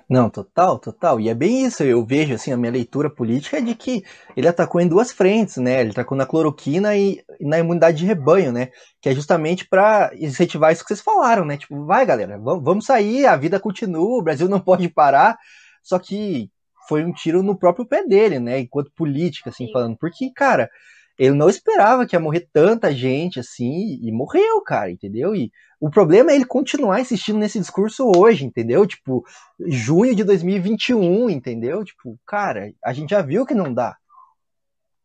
Não, 0.09 0.29
total, 0.29 0.77
total. 0.77 1.19
E 1.19 1.29
é 1.29 1.33
bem 1.33 1.65
isso. 1.65 1.83
Eu 1.83 2.05
vejo, 2.05 2.33
assim, 2.33 2.51
a 2.51 2.57
minha 2.57 2.71
leitura 2.71 3.09
política 3.09 3.57
é 3.57 3.61
de 3.61 3.75
que 3.75 4.03
ele 4.35 4.47
atacou 4.47 4.79
em 4.81 4.87
duas 4.87 5.11
frentes, 5.11 5.57
né? 5.57 5.81
Ele 5.81 5.91
atacou 5.91 6.17
na 6.17 6.25
cloroquina 6.25 6.95
e, 6.95 7.23
na 7.39 7.59
imunidade 7.59 7.97
de 7.97 8.05
rebanho, 8.05 8.51
né? 8.51 8.69
Que 9.01 9.09
é 9.09 9.15
justamente 9.15 9.67
para 9.67 10.11
incentivar 10.15 10.71
isso 10.71 10.83
que 10.83 10.89
vocês 10.89 11.01
falaram, 11.01 11.45
né? 11.45 11.57
Tipo, 11.57 11.85
vai, 11.85 12.05
galera, 12.05 12.37
vamos 12.37 12.85
sair, 12.85 13.25
a 13.25 13.35
vida 13.35 13.59
continua, 13.59 14.19
o 14.19 14.23
Brasil 14.23 14.47
não 14.47 14.59
pode 14.61 14.87
parar. 14.89 15.37
Só 15.81 15.99
que 15.99 16.49
foi 16.87 17.03
um 17.03 17.13
tiro 17.13 17.41
no 17.41 17.57
próprio 17.57 17.85
pé 17.85 18.05
dele, 18.05 18.39
né? 18.39 18.59
Enquanto 18.59 18.91
política, 18.95 19.49
assim, 19.49 19.67
Sim. 19.67 19.73
falando. 19.73 19.97
Porque, 19.97 20.31
cara, 20.35 20.69
ele 21.17 21.35
não 21.35 21.49
esperava 21.49 22.05
que 22.05 22.15
ia 22.15 22.19
morrer 22.19 22.47
tanta 22.51 22.91
gente 22.91 23.39
assim, 23.39 23.99
e 24.01 24.11
morreu, 24.11 24.61
cara, 24.61 24.91
entendeu? 24.91 25.35
E 25.35 25.51
o 25.79 25.89
problema 25.89 26.31
é 26.31 26.35
ele 26.35 26.45
continuar 26.45 27.01
insistindo 27.01 27.37
nesse 27.37 27.59
discurso 27.59 28.11
hoje, 28.15 28.45
entendeu? 28.45 28.85
Tipo, 28.87 29.23
junho 29.59 30.15
de 30.15 30.23
2021, 30.23 31.29
entendeu? 31.29 31.83
Tipo, 31.83 32.17
cara, 32.25 32.71
a 32.83 32.93
gente 32.93 33.11
já 33.11 33.21
viu 33.21 33.45
que 33.45 33.53
não 33.53 33.73
dá. 33.73 33.95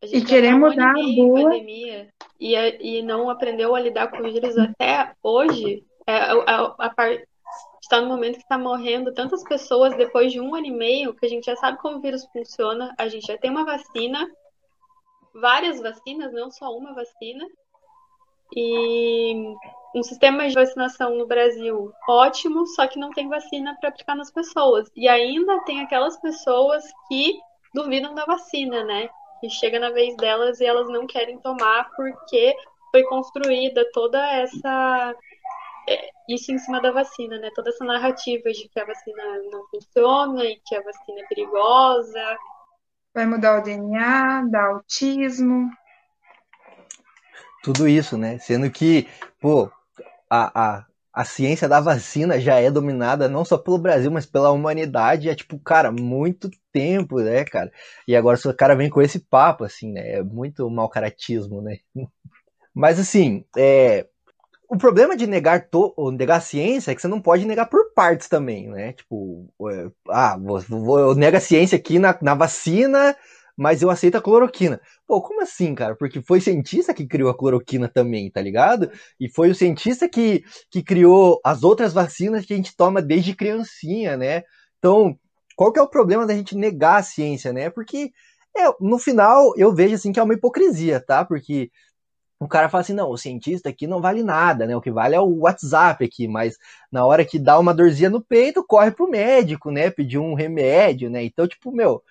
E 0.01 0.21
queremos 0.21 0.75
dar 0.75 0.91
a 0.91 0.93
boa. 0.93 1.43
Pandemia, 1.43 2.07
e, 2.39 2.55
e 2.55 3.01
não 3.01 3.29
aprendeu 3.29 3.75
a 3.75 3.79
lidar 3.79 4.07
com 4.07 4.19
o 4.19 4.23
vírus 4.23 4.57
até 4.57 5.11
hoje. 5.21 5.83
É, 6.07 6.13
a, 6.13 6.33
a, 6.79 6.85
a, 6.87 7.17
está 7.81 7.99
no 7.99 8.07
momento 8.07 8.35
que 8.35 8.43
está 8.43 8.57
morrendo 8.57 9.13
tantas 9.13 9.43
pessoas 9.43 9.97
depois 9.97 10.31
de 10.31 10.39
um 10.39 10.55
ano 10.55 10.67
e 10.67 10.71
meio 10.71 11.13
que 11.13 11.25
a 11.25 11.29
gente 11.29 11.45
já 11.45 11.55
sabe 11.55 11.77
como 11.79 11.97
o 11.97 12.01
vírus 12.01 12.25
funciona, 12.31 12.93
a 12.97 13.07
gente 13.07 13.27
já 13.27 13.37
tem 13.37 13.49
uma 13.49 13.65
vacina, 13.65 14.25
várias 15.39 15.79
vacinas, 15.79 16.33
não 16.33 16.51
só 16.51 16.71
uma 16.71 16.93
vacina, 16.93 17.45
e 18.55 19.55
um 19.95 20.03
sistema 20.03 20.47
de 20.47 20.53
vacinação 20.53 21.15
no 21.15 21.27
Brasil 21.27 21.91
ótimo, 22.07 22.65
só 22.67 22.87
que 22.87 22.99
não 22.99 23.11
tem 23.11 23.27
vacina 23.27 23.75
para 23.79 23.89
aplicar 23.89 24.15
nas 24.15 24.31
pessoas. 24.31 24.89
E 24.95 25.07
ainda 25.07 25.63
tem 25.65 25.81
aquelas 25.81 26.19
pessoas 26.19 26.83
que 27.07 27.39
duvidam 27.73 28.13
da 28.15 28.25
vacina, 28.25 28.83
né? 28.83 29.09
Que 29.39 29.49
chega 29.49 29.79
na 29.79 29.91
vez 29.91 30.15
delas 30.17 30.59
e 30.59 30.65
elas 30.65 30.89
não 30.89 31.05
querem 31.05 31.39
tomar 31.39 31.89
porque 31.95 32.55
foi 32.91 33.03
construída 33.03 33.87
toda 33.93 34.19
essa 34.33 35.15
é, 35.87 36.09
isso 36.27 36.51
em 36.51 36.57
cima 36.57 36.79
da 36.79 36.91
vacina, 36.91 37.39
né? 37.39 37.49
Toda 37.55 37.69
essa 37.69 37.83
narrativa 37.83 38.51
de 38.51 38.67
que 38.67 38.79
a 38.79 38.85
vacina 38.85 39.23
não 39.51 39.65
funciona 39.67 40.45
e 40.45 40.59
que 40.65 40.75
a 40.75 40.81
vacina 40.83 41.21
é 41.21 41.25
perigosa. 41.25 42.37
Vai 43.19 43.25
mudar 43.25 43.59
o 43.59 43.61
DNA, 43.61 44.47
dar 44.49 44.67
autismo. 44.67 45.69
Tudo 47.61 47.85
isso, 47.85 48.17
né? 48.17 48.39
Sendo 48.39 48.71
que, 48.71 49.09
pô, 49.41 49.69
a, 50.29 50.77
a, 50.77 50.85
a 51.11 51.25
ciência 51.25 51.67
da 51.67 51.81
vacina 51.81 52.39
já 52.39 52.61
é 52.61 52.71
dominada 52.71 53.27
não 53.27 53.43
só 53.43 53.57
pelo 53.57 53.77
Brasil, 53.77 54.09
mas 54.09 54.25
pela 54.25 54.51
humanidade 54.51 55.29
há, 55.29 55.35
tipo, 55.35 55.59
cara, 55.59 55.91
muito 55.91 56.49
tempo, 56.71 57.19
né, 57.19 57.43
cara? 57.43 57.69
E 58.07 58.15
agora 58.15 58.39
o 58.45 58.53
cara 58.53 58.73
vem 58.73 58.89
com 58.89 59.01
esse 59.01 59.19
papo, 59.19 59.65
assim, 59.65 59.91
né? 59.91 60.11
É 60.13 60.23
muito 60.23 60.69
mau 60.69 60.87
caratismo, 60.87 61.61
né? 61.61 61.79
Mas, 62.73 62.97
assim, 63.01 63.43
é, 63.57 64.07
o 64.69 64.77
problema 64.77 65.17
de 65.17 65.25
negar, 65.25 65.67
to, 65.67 65.93
negar 66.11 66.37
a 66.37 66.41
ciência 66.41 66.91
é 66.91 66.95
que 66.95 67.01
você 67.01 67.07
não 67.07 67.19
pode 67.19 67.43
negar 67.43 67.67
por 67.67 67.91
partes 67.95 68.29
também, 68.29 68.69
né? 68.69 68.93
Tipo, 68.93 69.51
é, 69.67 69.89
ah, 70.09 70.37
vou, 70.37 70.99
eu 70.99 71.15
nego 71.15 71.37
a 71.37 71.39
ciência 71.39 71.75
aqui 71.75 71.97
na, 71.97 72.15
na 72.21 72.35
vacina, 72.35 73.15
mas 73.57 73.81
eu 73.81 73.89
aceito 73.89 74.15
a 74.15 74.21
cloroquina. 74.21 74.79
Pô, 75.07 75.21
como 75.23 75.41
assim, 75.41 75.73
cara? 75.73 75.95
Porque 75.95 76.21
foi 76.21 76.39
cientista 76.39 76.93
que 76.93 77.07
criou 77.07 77.31
a 77.31 77.37
cloroquina 77.37 77.89
também, 77.89 78.29
tá 78.29 78.41
ligado? 78.41 78.91
E 79.19 79.27
foi 79.27 79.49
o 79.49 79.55
cientista 79.55 80.07
que, 80.07 80.43
que 80.69 80.83
criou 80.83 81.41
as 81.43 81.63
outras 81.63 81.91
vacinas 81.91 82.45
que 82.45 82.53
a 82.53 82.55
gente 82.55 82.75
toma 82.77 83.01
desde 83.01 83.35
criancinha, 83.35 84.15
né? 84.15 84.43
Então, 84.77 85.17
qual 85.55 85.73
que 85.73 85.79
é 85.79 85.81
o 85.81 85.89
problema 85.89 86.27
da 86.27 86.35
gente 86.35 86.55
negar 86.55 86.97
a 86.97 87.03
ciência, 87.03 87.51
né? 87.51 87.71
Porque 87.71 88.11
é, 88.55 88.65
no 88.79 88.99
final 88.99 89.51
eu 89.57 89.73
vejo 89.73 89.95
assim 89.95 90.11
que 90.11 90.19
é 90.19 90.23
uma 90.23 90.35
hipocrisia, 90.35 90.99
tá? 90.99 91.25
Porque 91.25 91.71
o 92.39 92.47
cara 92.47 92.69
fala 92.69 92.81
assim, 92.81 92.93
não, 92.93 93.09
o 93.09 93.17
cientista 93.17 93.67
aqui 93.67 93.85
não 93.85 94.01
vale 94.01 94.23
nada, 94.23 94.65
né? 94.65 94.75
O 94.75 94.81
que 94.81 94.91
vale 94.91 95.13
é 95.13 95.19
o 95.19 95.39
WhatsApp 95.39 96.05
aqui, 96.05 96.25
mas 96.27 96.57
na 96.89 97.05
hora 97.05 97.25
que 97.25 97.37
dá 97.37 97.59
uma 97.59 97.73
dorzinha 97.73 98.09
no 98.09 98.23
peito, 98.23 98.63
corre 98.65 98.91
pro 98.91 99.09
médico, 99.09 99.69
né? 99.69 99.91
Pedir 99.91 100.19
um 100.19 100.33
remédio, 100.33 101.09
né? 101.09 101.21
Então, 101.23 101.45
tipo, 101.45 101.69
meu, 101.69 102.01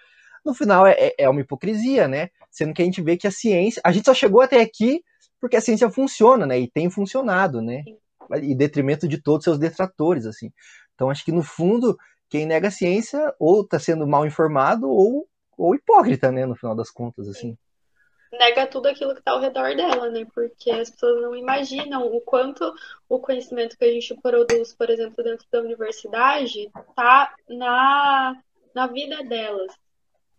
no 0.44 0.52
final 0.52 0.86
é, 0.86 0.92
é, 0.98 1.14
é 1.20 1.28
uma 1.30 1.40
hipocrisia, 1.40 2.06
né? 2.06 2.28
Sendo 2.50 2.74
que 2.74 2.82
a 2.82 2.84
gente 2.84 3.00
vê 3.00 3.16
que 3.16 3.26
a 3.26 3.30
ciência, 3.30 3.80
a 3.82 3.90
gente 3.90 4.04
só 4.04 4.12
chegou 4.12 4.42
até 4.42 4.60
aqui 4.60 5.02
porque 5.40 5.56
a 5.56 5.60
ciência 5.62 5.88
funciona, 5.90 6.46
né? 6.46 6.60
E 6.60 6.70
tem 6.70 6.90
funcionado, 6.90 7.62
né? 7.62 7.82
Em 8.34 8.56
detrimento 8.56 9.08
de 9.08 9.22
todos 9.22 9.40
os 9.40 9.44
seus 9.44 9.58
detratores, 9.58 10.26
assim. 10.26 10.52
Então, 10.94 11.08
acho 11.10 11.24
que 11.24 11.32
no 11.32 11.42
fundo, 11.42 11.96
quem 12.28 12.44
nega 12.44 12.68
a 12.68 12.70
ciência 12.70 13.32
ou 13.38 13.62
está 13.62 13.78
sendo 13.78 14.06
mal 14.06 14.26
informado 14.26 14.90
ou, 14.90 15.26
ou 15.56 15.74
hipócrita, 15.74 16.30
né? 16.30 16.44
No 16.44 16.54
final 16.54 16.76
das 16.76 16.90
contas, 16.90 17.28
assim 17.28 17.56
nega 18.32 18.66
tudo 18.66 18.86
aquilo 18.86 19.12
que 19.14 19.20
está 19.20 19.32
ao 19.32 19.40
redor 19.40 19.74
dela, 19.74 20.10
né? 20.10 20.26
Porque 20.34 20.70
as 20.70 20.90
pessoas 20.90 21.22
não 21.22 21.34
imaginam 21.34 22.06
o 22.06 22.20
quanto 22.20 22.72
o 23.08 23.18
conhecimento 23.18 23.76
que 23.76 23.84
a 23.84 23.92
gente 23.92 24.14
produz, 24.20 24.74
por 24.74 24.90
exemplo, 24.90 25.24
dentro 25.24 25.46
da 25.50 25.60
universidade, 25.60 26.70
tá 26.94 27.34
na, 27.48 28.40
na 28.74 28.86
vida 28.86 29.22
delas. 29.24 29.72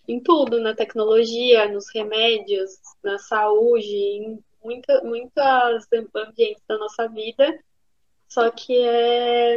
Em 0.07 0.19
tudo, 0.19 0.59
na 0.59 0.73
tecnologia, 0.73 1.71
nos 1.71 1.85
remédios, 1.93 2.71
na 3.03 3.17
saúde, 3.19 3.95
em 3.95 4.43
muita, 4.63 5.03
muitas 5.03 5.87
ambientes 5.93 6.63
da 6.67 6.77
nossa 6.77 7.07
vida. 7.07 7.59
Só 8.27 8.49
que 8.51 8.77
é, 8.77 9.55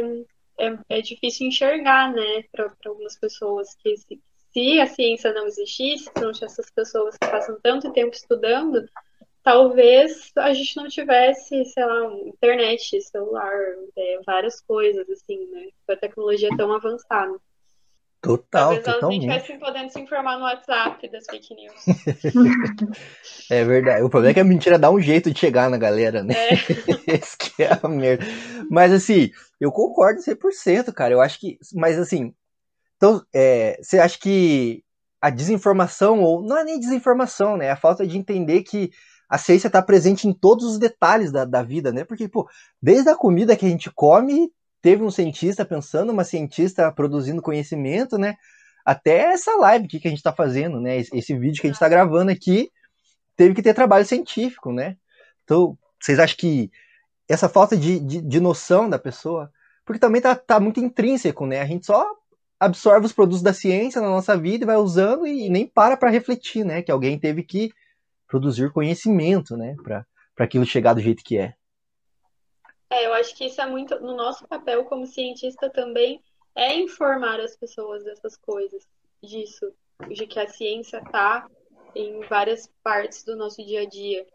é, 0.57 0.77
é 0.89 1.01
difícil 1.01 1.47
enxergar, 1.47 2.11
né, 2.11 2.43
para 2.51 2.71
algumas 2.85 3.17
pessoas 3.17 3.75
que 3.75 3.95
se, 3.97 4.19
se 4.53 4.79
a 4.79 4.87
ciência 4.87 5.33
não 5.33 5.47
existisse, 5.47 6.05
se 6.05 6.23
não 6.23 6.31
tivesse 6.31 6.61
essas 6.61 6.71
pessoas 6.71 7.17
que 7.17 7.27
passam 7.27 7.57
tanto 7.61 7.91
tempo 7.91 8.15
estudando, 8.15 8.87
talvez 9.43 10.31
a 10.37 10.53
gente 10.53 10.77
não 10.77 10.87
tivesse, 10.87 11.65
sei 11.65 11.85
lá, 11.85 12.13
internet, 12.25 13.01
celular, 13.01 13.51
é, 13.97 14.19
várias 14.25 14.61
coisas, 14.61 15.09
assim, 15.09 15.45
né? 15.51 15.67
A 15.89 15.95
tecnologia 15.95 16.49
é 16.51 16.55
tão 16.55 16.71
avançada. 16.71 17.35
Total, 18.21 18.69
Talvez 18.69 18.85
totalmente. 18.85 19.25
elas 19.25 19.41
estivessem 19.41 19.59
podendo 19.59 19.91
se 19.91 19.99
informar 19.99 20.37
no 20.37 20.45
WhatsApp 20.45 21.11
das 21.11 21.25
fake 21.25 21.53
news. 21.55 21.73
é 23.51 23.65
verdade. 23.65 24.01
O 24.01 24.09
problema 24.09 24.31
é 24.31 24.33
que 24.33 24.39
a 24.39 24.45
mentira 24.45 24.79
dá 24.79 24.89
um 24.89 25.01
jeito 25.01 25.29
de 25.29 25.37
chegar 25.37 25.69
na 25.69 25.77
galera, 25.77 26.23
né? 26.23 26.33
É. 26.33 26.53
Esse 27.19 27.37
que 27.37 27.63
é 27.63 27.77
a 27.83 27.85
merda. 27.89 28.23
Mas 28.71 28.93
assim, 28.93 29.29
eu 29.59 29.73
concordo 29.73 30.21
100%, 30.21 30.93
cara. 30.93 31.13
Eu 31.13 31.19
acho 31.19 31.37
que. 31.37 31.59
Mas 31.73 31.99
assim, 31.99 32.33
então, 33.03 33.21
é, 33.33 33.77
você 33.81 33.99
acha 33.99 34.17
que 34.17 34.81
a 35.19 35.29
desinformação, 35.29 36.21
ou 36.21 36.41
não 36.41 36.57
é 36.57 36.63
nem 36.63 36.79
desinformação, 36.79 37.57
né? 37.57 37.65
É 37.65 37.71
a 37.71 37.75
falta 37.75 38.07
de 38.07 38.17
entender 38.17 38.63
que 38.63 38.91
a 39.27 39.37
ciência 39.37 39.67
está 39.67 39.81
presente 39.81 40.25
em 40.25 40.31
todos 40.31 40.63
os 40.63 40.79
detalhes 40.79 41.29
da, 41.29 41.43
da 41.43 41.61
vida, 41.61 41.91
né? 41.91 42.05
Porque, 42.05 42.29
pô, 42.29 42.47
desde 42.81 43.09
a 43.09 43.15
comida 43.15 43.57
que 43.57 43.65
a 43.65 43.69
gente 43.69 43.91
come, 43.91 44.49
teve 44.81 45.03
um 45.03 45.11
cientista 45.11 45.65
pensando, 45.65 46.13
uma 46.13 46.23
cientista 46.23 46.89
produzindo 46.93 47.41
conhecimento, 47.41 48.17
né? 48.17 48.35
Até 48.85 49.33
essa 49.33 49.53
live 49.57 49.85
que 49.89 49.97
a 49.97 50.09
gente 50.09 50.19
está 50.19 50.31
fazendo, 50.31 50.79
né? 50.79 50.97
Esse, 50.97 51.13
esse 51.13 51.37
vídeo 51.37 51.59
que 51.59 51.67
a 51.67 51.71
gente 51.71 51.75
está 51.75 51.89
gravando 51.89 52.31
aqui, 52.31 52.71
teve 53.35 53.53
que 53.53 53.61
ter 53.61 53.73
trabalho 53.73 54.05
científico, 54.05 54.71
né? 54.71 54.95
Então, 55.43 55.77
vocês 56.01 56.19
acham 56.19 56.37
que 56.37 56.71
essa 57.27 57.49
falta 57.49 57.75
de, 57.75 57.99
de, 57.99 58.21
de 58.21 58.39
noção 58.39 58.89
da 58.89 58.97
pessoa, 58.97 59.51
porque 59.83 59.99
também 59.99 60.21
tá, 60.21 60.35
tá 60.35 60.57
muito 60.57 60.79
intrínseco, 60.79 61.45
né? 61.45 61.59
A 61.59 61.65
gente 61.65 61.85
só 61.85 62.22
absorve 62.65 63.05
os 63.05 63.13
produtos 63.13 63.41
da 63.41 63.53
ciência 63.53 64.01
na 64.01 64.09
nossa 64.09 64.37
vida 64.37 64.63
e 64.63 64.67
vai 64.67 64.77
usando 64.77 65.27
e 65.27 65.49
nem 65.49 65.67
para 65.67 65.97
para 65.97 66.09
refletir, 66.09 66.65
né? 66.65 66.81
Que 66.81 66.91
alguém 66.91 67.19
teve 67.19 67.43
que 67.43 67.71
produzir 68.27 68.71
conhecimento, 68.71 69.55
né? 69.55 69.75
Para 69.83 70.05
aquilo 70.39 70.65
chegar 70.65 70.93
do 70.93 71.01
jeito 71.01 71.23
que 71.23 71.37
é. 71.37 71.53
É, 72.89 73.07
eu 73.07 73.13
acho 73.13 73.35
que 73.35 73.45
isso 73.45 73.59
é 73.61 73.65
muito. 73.65 73.99
No 73.99 74.15
nosso 74.15 74.47
papel 74.47 74.85
como 74.85 75.05
cientista 75.05 75.69
também 75.69 76.21
é 76.55 76.75
informar 76.75 77.39
as 77.39 77.55
pessoas 77.55 78.03
dessas 78.03 78.37
coisas, 78.37 78.87
disso, 79.21 79.73
de 80.07 80.27
que 80.27 80.39
a 80.39 80.47
ciência 80.47 80.97
está 80.97 81.47
em 81.95 82.21
várias 82.27 82.69
partes 82.83 83.23
do 83.23 83.35
nosso 83.35 83.63
dia 83.65 83.81
a 83.81 83.85
dia. 83.85 84.25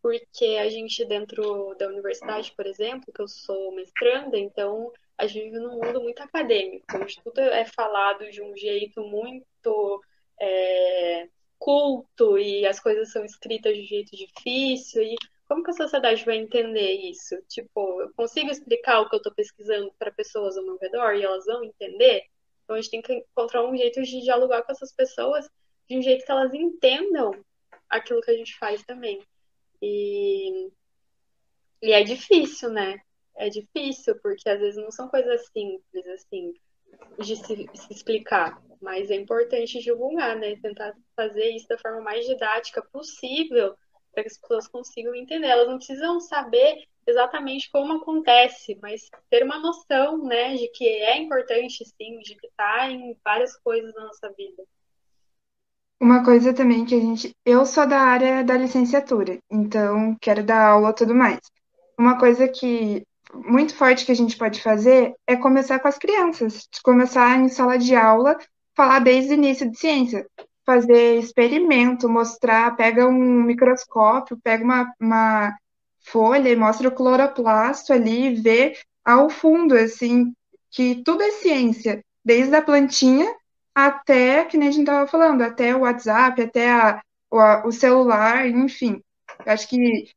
Porque 0.00 0.58
a 0.60 0.68
gente, 0.68 1.04
dentro 1.04 1.74
da 1.76 1.88
universidade, 1.88 2.52
por 2.56 2.66
exemplo, 2.66 3.12
que 3.12 3.20
eu 3.20 3.26
sou 3.26 3.74
mestranda, 3.74 4.38
então 4.38 4.92
a 5.18 5.26
gente 5.26 5.44
vive 5.44 5.58
num 5.58 5.80
mundo 5.84 6.00
muito 6.00 6.22
acadêmico, 6.22 6.86
onde 6.96 7.20
tudo 7.22 7.40
é 7.40 7.64
falado 7.64 8.30
de 8.30 8.40
um 8.40 8.56
jeito 8.56 9.02
muito 9.02 10.00
é, 10.40 11.28
culto 11.58 12.38
e 12.38 12.64
as 12.64 12.78
coisas 12.78 13.10
são 13.10 13.24
escritas 13.24 13.76
de 13.76 13.82
um 13.82 13.86
jeito 13.86 14.16
difícil. 14.16 15.02
E 15.02 15.16
como 15.48 15.64
que 15.64 15.70
a 15.70 15.74
sociedade 15.74 16.24
vai 16.24 16.36
entender 16.36 16.92
isso? 16.92 17.36
Tipo, 17.48 18.00
eu 18.02 18.12
consigo 18.14 18.50
explicar 18.50 19.00
o 19.00 19.08
que 19.08 19.16
eu 19.16 19.18
estou 19.18 19.34
pesquisando 19.34 19.92
para 19.98 20.12
pessoas 20.12 20.56
ao 20.56 20.64
meu 20.64 20.78
redor 20.78 21.14
e 21.14 21.24
elas 21.24 21.44
vão 21.46 21.64
entender? 21.64 22.22
Então 22.62 22.76
a 22.76 22.80
gente 22.80 22.90
tem 22.90 23.02
que 23.02 23.12
encontrar 23.12 23.64
um 23.64 23.76
jeito 23.76 24.00
de 24.02 24.20
dialogar 24.20 24.62
com 24.62 24.70
essas 24.70 24.92
pessoas 24.92 25.50
de 25.88 25.98
um 25.98 26.02
jeito 26.02 26.24
que 26.24 26.30
elas 26.30 26.54
entendam 26.54 27.32
aquilo 27.88 28.20
que 28.20 28.30
a 28.30 28.36
gente 28.36 28.56
faz 28.56 28.84
também. 28.84 29.20
E, 29.82 30.70
e 31.82 31.92
é 31.92 32.04
difícil, 32.04 32.70
né? 32.70 33.00
É 33.38 33.48
difícil, 33.48 34.18
porque 34.20 34.48
às 34.48 34.58
vezes 34.58 34.82
não 34.82 34.90
são 34.90 35.08
coisas 35.08 35.46
simples, 35.46 36.06
assim, 36.08 36.52
de 37.18 37.36
se, 37.36 37.68
se, 37.72 37.92
explicar. 37.92 38.60
Mas 38.80 39.10
é 39.10 39.14
importante 39.14 39.80
divulgar, 39.80 40.36
né? 40.36 40.56
Tentar 40.60 40.94
fazer 41.16 41.50
isso 41.50 41.68
da 41.68 41.78
forma 41.78 42.00
mais 42.00 42.26
didática 42.26 42.82
possível 42.82 43.74
para 44.12 44.22
que 44.22 44.28
as 44.28 44.38
pessoas 44.38 44.68
consigam 44.68 45.14
entender. 45.14 45.46
Elas 45.46 45.68
não 45.68 45.78
precisam 45.78 46.20
saber 46.20 46.84
exatamente 47.06 47.70
como 47.70 47.94
acontece, 47.94 48.78
mas 48.82 49.08
ter 49.30 49.42
uma 49.42 49.58
noção, 49.58 50.18
né, 50.24 50.54
de 50.56 50.68
que 50.68 50.86
é 50.86 51.16
importante, 51.16 51.84
sim, 51.84 52.18
de 52.18 52.34
que 52.34 52.46
está 52.46 52.90
em 52.90 53.16
várias 53.24 53.56
coisas 53.56 53.94
na 53.94 54.04
nossa 54.04 54.30
vida. 54.36 54.62
Uma 56.00 56.24
coisa 56.24 56.52
também 56.52 56.84
que 56.84 56.94
a 56.94 57.00
gente. 57.00 57.34
Eu 57.44 57.64
sou 57.66 57.86
da 57.86 57.98
área 57.98 58.44
da 58.44 58.56
licenciatura, 58.56 59.38
então 59.50 60.16
quero 60.20 60.44
dar 60.44 60.68
aula 60.68 60.90
e 60.90 60.94
tudo 60.94 61.14
mais. 61.14 61.40
Uma 61.98 62.18
coisa 62.18 62.46
que 62.46 63.04
muito 63.34 63.74
forte 63.74 64.04
que 64.04 64.12
a 64.12 64.16
gente 64.16 64.36
pode 64.36 64.62
fazer 64.62 65.14
é 65.26 65.36
começar 65.36 65.78
com 65.78 65.88
as 65.88 65.98
crianças, 65.98 66.68
começar 66.82 67.38
em 67.38 67.48
sala 67.48 67.78
de 67.78 67.94
aula, 67.94 68.36
falar 68.74 69.00
desde 69.00 69.32
o 69.32 69.34
início 69.34 69.70
de 69.70 69.78
ciência, 69.78 70.26
fazer 70.64 71.18
experimento, 71.18 72.08
mostrar, 72.08 72.76
pega 72.76 73.06
um 73.06 73.42
microscópio, 73.42 74.38
pega 74.42 74.62
uma, 74.62 74.92
uma 75.00 75.54
folha 76.00 76.48
e 76.48 76.56
mostra 76.56 76.88
o 76.88 76.94
cloroplasto 76.94 77.92
ali, 77.92 78.34
vê 78.34 78.76
ao 79.04 79.30
fundo, 79.30 79.74
assim, 79.74 80.32
que 80.70 81.02
tudo 81.02 81.22
é 81.22 81.30
ciência, 81.32 82.04
desde 82.24 82.54
a 82.54 82.62
plantinha 82.62 83.34
até, 83.74 84.44
que 84.44 84.56
nem 84.56 84.68
a 84.68 84.72
gente 84.72 84.82
estava 84.82 85.06
falando, 85.06 85.42
até 85.42 85.74
o 85.74 85.80
WhatsApp, 85.80 86.42
até 86.42 86.70
a, 86.70 87.00
o, 87.30 87.68
o 87.68 87.72
celular, 87.72 88.46
enfim. 88.46 89.00
Acho 89.46 89.68
que 89.68 90.08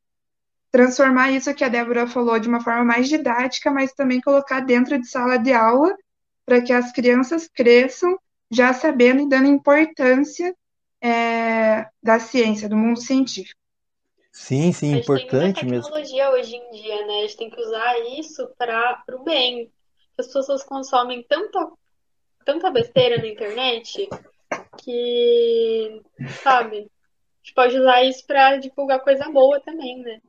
transformar 0.71 1.31
isso 1.31 1.53
que 1.53 1.63
a 1.63 1.69
Débora 1.69 2.07
falou 2.07 2.39
de 2.39 2.47
uma 2.47 2.61
forma 2.61 2.83
mais 2.83 3.09
didática, 3.09 3.69
mas 3.69 3.93
também 3.93 4.21
colocar 4.21 4.61
dentro 4.61 4.99
de 4.99 5.07
sala 5.07 5.37
de 5.37 5.51
aula 5.51 5.95
para 6.45 6.61
que 6.61 6.71
as 6.71 6.91
crianças 6.91 7.47
cresçam 7.47 8.17
já 8.49 8.73
sabendo 8.73 9.21
e 9.21 9.29
dando 9.29 9.47
importância 9.47 10.55
é, 11.01 11.87
da 12.01 12.19
ciência, 12.19 12.69
do 12.69 12.77
mundo 12.77 12.99
científico. 12.99 13.59
Sim, 14.31 14.71
sim, 14.71 14.97
importante 14.97 15.65
mesmo. 15.65 15.79
A 15.79 15.83
tecnologia 15.83 16.31
mesmo. 16.31 16.39
hoje 16.39 16.55
em 16.55 16.71
dia, 16.71 17.05
né? 17.05 17.19
A 17.19 17.21
gente 17.21 17.37
tem 17.37 17.49
que 17.49 17.61
usar 17.61 17.99
isso 18.17 18.47
para 18.57 19.03
o 19.09 19.23
bem. 19.23 19.69
As 20.17 20.27
pessoas 20.27 20.63
consomem 20.63 21.23
tanta, 21.23 21.69
tanta 22.45 22.71
besteira 22.71 23.17
na 23.17 23.27
internet 23.27 24.07
que, 24.77 26.01
sabe, 26.41 26.77
a 26.77 27.43
gente 27.43 27.53
pode 27.53 27.77
usar 27.77 28.03
isso 28.03 28.25
para 28.25 28.57
divulgar 28.57 29.01
coisa 29.01 29.29
boa 29.29 29.59
também, 29.59 29.99
né? 29.99 30.21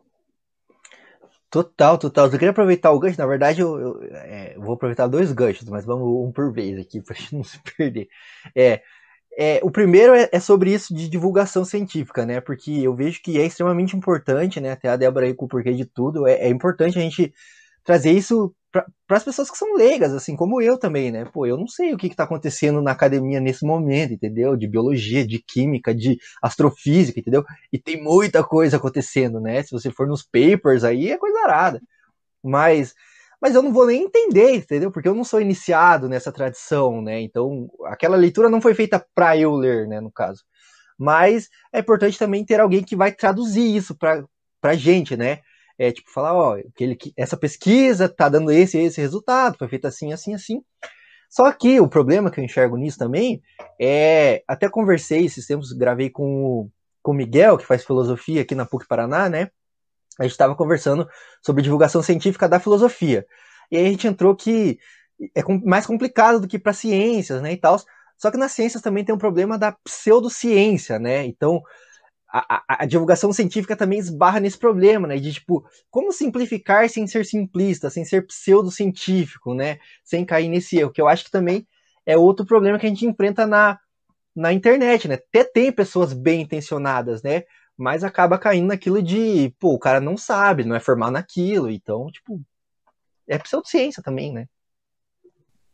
Total, 1.53 1.99
total. 1.99 2.27
Eu 2.27 2.31
queria 2.33 2.51
aproveitar 2.51 2.91
o 2.93 2.99
gancho. 2.99 3.19
Na 3.19 3.27
verdade, 3.27 3.61
eu, 3.61 3.79
eu, 3.79 4.03
é, 4.05 4.57
eu 4.57 4.63
vou 4.63 4.73
aproveitar 4.75 5.07
dois 5.07 5.31
ganchos, 5.33 5.69
mas 5.69 5.85
vamos 5.85 6.07
um 6.27 6.33
por 6.33 6.51
vez 6.51 6.79
aqui 6.79 7.03
pra 7.03 7.15
gente 7.17 7.35
não 7.37 7.45
se 7.45 7.61
perder. 7.77 8.09
É, 8.57 8.83
é, 9.39 9.61
o 9.65 9.71
primeiro 9.71 10.15
é, 10.15 10.29
é, 10.33 10.41
sobre 10.41 10.73
isso 10.73 10.95
de 10.95 11.09
divulgação 11.09 11.65
científica, 11.65 12.27
né? 12.27 12.41
Porque 12.41 12.71
eu 12.73 12.95
vejo 12.95 13.23
que 13.23 13.39
é 13.41 13.47
extremamente 13.47 13.97
importante, 13.97 14.61
né? 14.61 14.73
Até 14.73 14.89
a 14.89 14.97
Débora 14.97 15.27
aí 15.27 15.35
com 15.35 15.47
o 15.47 15.49
porquê 15.49 15.75
de 15.75 15.87
tudo. 15.87 16.27
É, 16.29 16.35
é 16.47 16.49
importante 16.51 16.99
a 16.99 17.03
gente 17.03 17.35
trazer 17.85 18.13
isso 18.13 18.55
para 18.73 18.87
as 19.11 19.23
pessoas 19.25 19.51
que 19.51 19.59
são 19.59 19.75
leigas, 19.75 20.13
assim 20.15 20.35
como 20.35 20.61
eu 20.63 20.79
também, 20.79 21.13
né? 21.13 21.27
Pô, 21.27 21.45
eu 21.47 21.59
não 21.59 21.69
sei 21.69 21.93
o 21.93 21.99
que 21.99 22.07
está 22.07 22.25
acontecendo 22.25 22.81
na 22.81 22.93
academia 22.93 23.39
nesse 23.39 23.67
momento, 23.67 24.15
entendeu? 24.15 24.57
De 24.57 24.67
biologia, 24.67 25.27
de 25.27 25.39
química, 25.47 25.95
de 25.95 26.19
astrofísica, 26.43 27.21
entendeu? 27.21 27.45
E 27.71 27.79
tem 27.79 28.03
muita 28.03 28.43
coisa 28.43 28.79
acontecendo, 28.79 29.39
né? 29.39 29.63
Se 29.63 29.71
você 29.73 29.91
for 29.91 30.07
nos 30.09 30.23
papers 30.23 30.85
aí, 30.85 31.11
é 31.11 31.19
coisa 31.19 31.39
arada. 31.41 31.81
Mas, 32.43 32.95
mas 33.41 33.55
eu 33.55 33.63
não 33.63 33.73
vou 33.73 33.87
nem 33.87 34.05
entender, 34.05 34.57
entendeu? 34.57 34.91
Porque 34.91 35.09
eu 35.09 35.15
não 35.15 35.25
sou 35.25 35.41
iniciado 35.41 36.09
nessa 36.09 36.33
tradição, 36.33 37.03
né? 37.03 37.21
Então, 37.21 37.71
aquela 37.87 38.17
leitura 38.17 38.49
não 38.49 38.61
foi 38.61 38.75
feita 38.75 39.05
para 39.15 39.37
eu 39.37 39.55
ler, 39.55 39.87
né? 39.87 40.01
No 40.01 40.11
caso. 40.11 40.43
Mas 40.99 41.49
é 41.73 41.81
importante 41.81 42.19
também 42.19 42.45
ter 42.45 42.61
alguém 42.61 42.83
que 42.85 42.97
vai 42.97 43.13
traduzir 43.13 43.77
isso 43.77 43.97
para 43.97 44.25
pra 44.61 44.75
gente, 44.77 45.17
né? 45.17 45.41
É 45.79 45.91
tipo 45.91 46.11
falar, 46.11 46.35
ó, 46.35 46.59
que 46.75 46.85
ele, 46.85 46.99
essa 47.17 47.37
pesquisa 47.37 48.09
tá 48.09 48.29
dando 48.29 48.53
esse 48.53 48.79
esse 48.79 49.01
resultado, 49.01 49.59
foi 49.59 49.69
feita 49.69 49.89
assim, 49.89 50.13
assim, 50.13 50.35
assim. 50.35 50.63
Só 51.29 51.51
que 51.51 51.81
o 51.81 51.89
problema 51.89 52.31
que 52.31 52.39
eu 52.39 52.45
enxergo 52.45 52.77
nisso 52.77 52.99
também 52.99 53.43
é. 53.81 54.43
Até 54.47 54.69
conversei 54.69 55.25
esses 55.25 55.47
tempos, 55.47 55.73
gravei 55.73 56.11
com 56.11 56.45
o, 56.45 56.71
com 57.03 57.13
o 57.13 57.15
Miguel, 57.15 57.57
que 57.57 57.67
faz 57.67 57.85
filosofia 57.85 58.43
aqui 58.43 58.55
na 58.55 58.67
PUC 58.67 58.87
Paraná, 58.87 59.29
né? 59.29 59.51
A 60.19 60.25
gente 60.25 60.33
estava 60.33 60.55
conversando 60.55 61.09
sobre 61.45 61.63
divulgação 61.63 62.03
científica 62.03 62.49
da 62.49 62.61
filosofia. 62.61 63.27
E 63.71 63.77
aí 63.79 63.87
a 63.87 63.91
gente 63.91 64.07
entrou 64.07 64.37
que 64.37 64.79
é 65.35 65.43
mais 65.65 65.87
complicado 65.87 66.41
do 66.41 66.49
que 66.49 66.59
para 66.59 66.73
ciências, 66.73 67.41
né, 67.41 67.53
e 67.53 67.57
tal. 67.57 67.81
Só 68.19 68.31
que 68.31 68.37
nas 68.37 68.53
ciências 68.53 68.83
também 68.83 69.05
tem 69.05 69.15
um 69.15 69.19
problema 69.19 69.59
da 69.59 69.73
pseudociência, 69.73 70.99
né? 70.99 71.25
Então, 71.25 71.63
a, 72.33 72.83
a, 72.83 72.87
divulgação 72.87 73.31
científica 73.31 73.77
também 73.77 73.99
esbarra 73.99 74.41
nesse 74.41 74.57
problema, 74.57 75.07
né? 75.07 75.17
De 75.17 75.35
tipo, 75.35 75.65
como 75.91 76.13
simplificar 76.13 76.89
sem 76.89 77.07
ser 77.07 77.27
simplista, 77.27 77.91
sem 77.91 78.05
ser 78.07 78.27
pseudocientífico, 78.27 79.53
né? 79.53 79.79
Sem 80.03 80.25
cair 80.25 80.49
nesse 80.49 80.79
erro, 80.79 80.91
que 80.91 81.01
eu 81.01 81.09
acho 81.09 81.25
que 81.25 81.31
também 81.31 81.67
é 82.07 82.17
outro 82.17 82.47
problema 82.47 82.79
que 82.79 82.87
a 82.87 82.89
gente 82.89 83.05
enfrenta 83.05 83.47
na, 83.47 83.79
na 84.35 84.51
internet, 84.53 85.07
né? 85.07 85.17
Até 85.17 85.45
tem 85.45 85.71
pessoas 85.71 86.15
bem 86.15 86.41
intencionadas, 86.41 87.23
né? 87.23 87.43
Mas 87.77 88.03
acaba 88.03 88.39
caindo 88.39 88.69
naquilo 88.69 89.03
de, 89.03 89.55
pô, 89.61 89.75
o 89.75 89.79
cara 89.79 90.01
não 90.01 90.17
sabe, 90.17 90.65
não 90.65 90.75
é 90.75 90.81
formado 90.81 91.13
naquilo, 91.13 91.71
então, 91.71 92.11
tipo, 92.11 92.41
é 93.29 93.39
pseudociência 93.39 94.03
também, 94.03 94.33
né? 94.33 94.47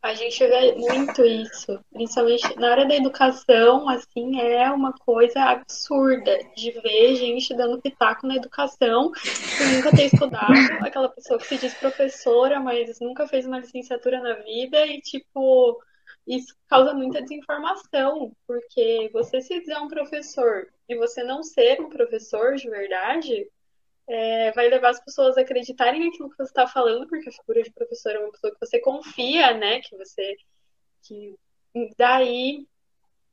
A 0.08 0.14
gente 0.14 0.38
vê 0.38 0.74
muito 0.74 1.22
isso, 1.22 1.78
principalmente 1.92 2.58
na 2.58 2.70
área 2.70 2.86
da 2.88 2.96
educação, 2.96 3.86
assim, 3.90 4.40
é 4.40 4.70
uma 4.70 4.90
coisa 4.94 5.38
absurda 5.42 6.34
de 6.56 6.70
ver 6.70 7.14
gente 7.14 7.54
dando 7.54 7.78
pitaco 7.78 8.26
na 8.26 8.36
educação 8.36 9.12
que 9.12 9.64
nunca 9.76 9.90
ter 9.94 10.06
estudado, 10.06 10.48
aquela 10.80 11.10
pessoa 11.10 11.38
que 11.38 11.46
se 11.46 11.58
diz 11.58 11.74
professora, 11.74 12.58
mas 12.58 12.98
nunca 13.00 13.28
fez 13.28 13.44
uma 13.44 13.58
licenciatura 13.58 14.18
na 14.22 14.32
vida 14.36 14.86
e, 14.86 14.98
tipo, 15.02 15.78
isso 16.26 16.56
causa 16.66 16.94
muita 16.94 17.20
desinformação, 17.20 18.32
porque 18.46 19.10
você 19.12 19.42
se 19.42 19.60
dizer 19.60 19.76
um 19.76 19.88
professor 19.88 20.68
e 20.88 20.96
você 20.96 21.22
não 21.22 21.42
ser 21.42 21.82
um 21.82 21.90
professor 21.90 22.54
de 22.54 22.70
verdade, 22.70 23.46
é, 24.08 24.52
vai 24.52 24.68
levar 24.68 24.90
as 24.90 25.04
pessoas 25.04 25.36
a 25.36 25.42
acreditarem 25.42 26.04
naquilo 26.04 26.30
que 26.30 26.36
você 26.36 26.44
está 26.44 26.66
falando, 26.66 27.06
porque 27.06 27.28
a 27.28 27.32
figura 27.32 27.62
de 27.62 27.72
professor 27.72 28.12
é 28.12 28.18
uma 28.18 28.32
pessoa 28.32 28.52
que 28.52 28.66
você 28.66 28.80
confia, 28.80 29.54
né? 29.54 29.80
Que 29.80 29.96
você. 29.96 30.36
Que 31.02 31.36
daí 31.96 32.66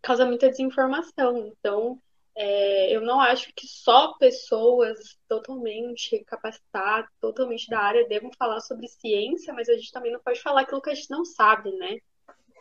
causa 0.02 0.26
muita 0.26 0.50
desinformação. 0.50 1.48
Então, 1.48 2.00
é, 2.36 2.94
eu 2.94 3.02
não 3.02 3.22
acho 3.22 3.52
que 3.56 3.66
só 3.66 4.14
pessoas 4.18 5.18
totalmente 5.28 6.24
capacitadas, 6.26 7.10
totalmente 7.22 7.70
da 7.70 7.80
área, 7.80 8.08
devam 8.08 8.30
falar 8.38 8.60
sobre 8.60 8.88
ciência, 8.90 9.54
mas 9.54 9.70
a 9.70 9.74
gente 9.74 9.92
também 9.92 10.12
não 10.12 10.20
pode 10.20 10.42
falar 10.42 10.62
aquilo 10.62 10.82
que 10.82 10.90
a 10.90 10.96
gente 10.96 11.10
não 11.10 11.24
sabe, 11.24 11.72
né? 11.72 11.98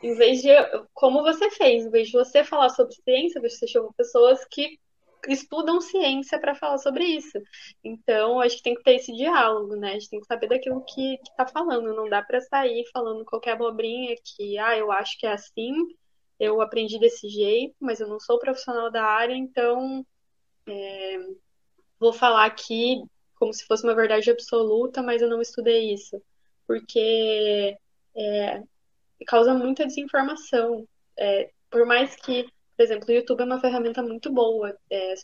Em 0.00 0.14
vez 0.14 0.40
de, 0.40 0.50
como 0.92 1.22
você 1.22 1.50
fez, 1.50 1.84
em 1.84 1.90
vez 1.90 2.08
de 2.08 2.12
você 2.12 2.44
falar 2.44 2.68
sobre 2.68 2.94
ciência, 2.94 3.40
você 3.40 3.66
chamou 3.66 3.92
pessoas 3.94 4.44
que 4.44 4.78
estudam 5.28 5.80
ciência 5.80 6.38
para 6.38 6.54
falar 6.54 6.78
sobre 6.78 7.04
isso. 7.04 7.38
Então, 7.82 8.40
a 8.40 8.48
gente 8.48 8.62
tem 8.62 8.74
que 8.74 8.82
ter 8.82 8.96
esse 8.96 9.12
diálogo, 9.12 9.76
né? 9.76 9.90
A 9.90 9.92
gente 9.94 10.10
tem 10.10 10.20
que 10.20 10.26
saber 10.26 10.48
daquilo 10.48 10.84
que, 10.84 11.14
está 11.14 11.46
falando. 11.46 11.94
Não 11.94 12.08
dá 12.08 12.22
para 12.22 12.40
sair 12.40 12.84
falando 12.92 13.24
qualquer 13.24 13.52
abobrinha 13.52 14.14
que, 14.22 14.58
ah, 14.58 14.76
eu 14.76 14.90
acho 14.92 15.18
que 15.18 15.26
é 15.26 15.32
assim, 15.32 15.72
eu 16.38 16.60
aprendi 16.60 16.98
desse 16.98 17.28
jeito, 17.28 17.74
mas 17.80 18.00
eu 18.00 18.08
não 18.08 18.20
sou 18.20 18.38
profissional 18.38 18.90
da 18.90 19.04
área, 19.04 19.34
então 19.34 20.04
é, 20.66 21.18
vou 21.98 22.12
falar 22.12 22.44
aqui 22.46 23.02
como 23.36 23.52
se 23.52 23.66
fosse 23.66 23.84
uma 23.84 23.94
verdade 23.94 24.30
absoluta, 24.30 25.02
mas 25.02 25.20
eu 25.22 25.28
não 25.28 25.40
estudei 25.40 25.92
isso. 25.92 26.20
Porque 26.66 27.76
é, 28.16 28.62
causa 29.26 29.54
muita 29.54 29.86
desinformação. 29.86 30.86
É, 31.16 31.50
por 31.70 31.84
mais 31.86 32.16
que 32.16 32.46
por 32.76 32.82
exemplo, 32.82 33.06
o 33.08 33.12
YouTube 33.12 33.40
é 33.40 33.44
uma 33.44 33.60
ferramenta 33.60 34.02
muito 34.02 34.32
boa. 34.32 34.76
É, 34.90 35.14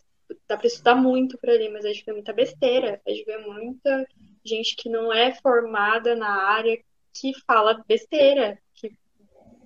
dá 0.49 0.57
para 0.57 0.67
estudar 0.67 0.95
muito 0.95 1.37
por 1.39 1.51
ali, 1.51 1.69
mas 1.69 1.85
a 1.85 1.89
gente 1.89 2.05
vê 2.05 2.13
muita 2.13 2.33
besteira. 2.33 3.01
A 3.07 3.11
gente 3.11 3.25
vê 3.25 3.39
muita 3.39 4.07
gente 4.45 4.77
que 4.77 4.89
não 4.89 5.13
é 5.13 5.35
formada 5.35 6.15
na 6.15 6.31
área 6.49 6.79
que 7.13 7.33
fala 7.47 7.83
besteira, 7.89 8.59
que, 8.75 8.97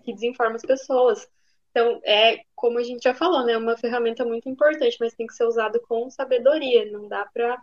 que 0.02 0.12
desinforma 0.14 0.56
as 0.56 0.62
pessoas. 0.62 1.28
Então, 1.70 2.00
é 2.04 2.44
como 2.54 2.78
a 2.78 2.82
gente 2.82 3.02
já 3.02 3.14
falou, 3.14 3.44
né? 3.44 3.52
É 3.52 3.58
uma 3.58 3.76
ferramenta 3.76 4.24
muito 4.24 4.48
importante, 4.48 4.96
mas 5.00 5.14
tem 5.14 5.26
que 5.26 5.34
ser 5.34 5.44
usado 5.44 5.80
com 5.82 6.08
sabedoria. 6.10 6.90
Não 6.90 7.08
dá 7.08 7.26
para 7.26 7.60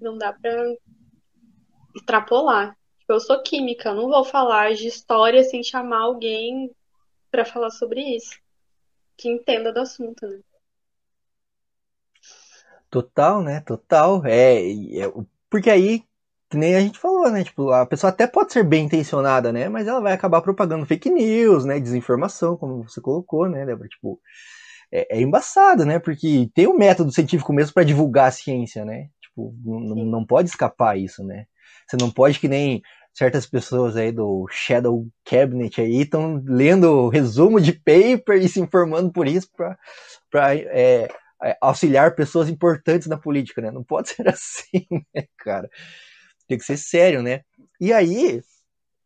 não 0.00 0.16
dá 0.16 0.32
para 0.32 0.74
extrapolar. 1.94 2.74
Tipo, 2.98 3.12
eu 3.12 3.20
sou 3.20 3.42
química, 3.42 3.92
não 3.92 4.08
vou 4.08 4.24
falar 4.24 4.72
de 4.72 4.86
história 4.86 5.44
sem 5.44 5.62
chamar 5.62 6.00
alguém 6.02 6.70
para 7.30 7.44
falar 7.44 7.70
sobre 7.70 8.00
isso 8.00 8.40
que 9.20 9.28
entenda 9.28 9.70
do 9.70 9.80
assunto, 9.80 10.26
né? 10.26 10.40
Total, 12.88 13.42
né? 13.42 13.60
Total. 13.60 14.24
É, 14.24 14.62
é, 14.98 15.12
porque 15.50 15.68
aí, 15.68 16.02
que 16.48 16.56
nem 16.56 16.74
a 16.74 16.80
gente 16.80 16.98
falou, 16.98 17.30
né? 17.30 17.44
Tipo, 17.44 17.70
a 17.70 17.84
pessoa 17.86 18.10
até 18.10 18.26
pode 18.26 18.52
ser 18.52 18.64
bem 18.64 18.86
intencionada, 18.86 19.52
né? 19.52 19.68
Mas 19.68 19.86
ela 19.86 20.00
vai 20.00 20.14
acabar 20.14 20.40
propagando 20.40 20.86
fake 20.86 21.10
news, 21.10 21.64
né? 21.66 21.78
Desinformação, 21.78 22.56
como 22.56 22.82
você 22.82 23.00
colocou, 23.00 23.48
né, 23.48 23.66
Débora? 23.66 23.88
Tipo, 23.88 24.18
é, 24.90 25.18
é 25.18 25.20
embaçado, 25.20 25.84
né? 25.84 25.98
Porque 25.98 26.50
tem 26.54 26.66
um 26.66 26.76
método 26.76 27.12
científico 27.12 27.52
mesmo 27.52 27.74
para 27.74 27.84
divulgar 27.84 28.28
a 28.28 28.32
ciência, 28.32 28.84
né? 28.84 29.08
Tipo, 29.20 29.54
não, 29.62 29.96
não 29.96 30.26
pode 30.26 30.48
escapar 30.48 30.98
isso, 30.98 31.22
né? 31.22 31.44
Você 31.86 31.96
não 32.00 32.10
pode 32.10 32.40
que 32.40 32.48
nem 32.48 32.82
certas 33.12 33.46
pessoas 33.46 33.96
aí 33.96 34.12
do 34.12 34.46
Shadow 34.50 35.06
Cabinet 35.24 35.80
aí 35.80 36.02
estão 36.02 36.42
lendo 36.46 37.08
resumo 37.08 37.60
de 37.60 37.72
paper 37.72 38.40
e 38.40 38.48
se 38.48 38.60
informando 38.60 39.12
por 39.12 39.26
isso 39.26 39.48
para 40.30 40.54
é, 40.56 41.08
é, 41.42 41.56
auxiliar 41.60 42.14
pessoas 42.14 42.48
importantes 42.48 43.08
na 43.08 43.18
política, 43.18 43.60
né? 43.60 43.70
Não 43.70 43.84
pode 43.84 44.10
ser 44.14 44.28
assim, 44.28 44.86
né, 45.14 45.24
cara? 45.38 45.68
Tem 46.48 46.58
que 46.58 46.64
ser 46.64 46.76
sério, 46.76 47.22
né? 47.22 47.42
E 47.80 47.92
aí, 47.92 48.42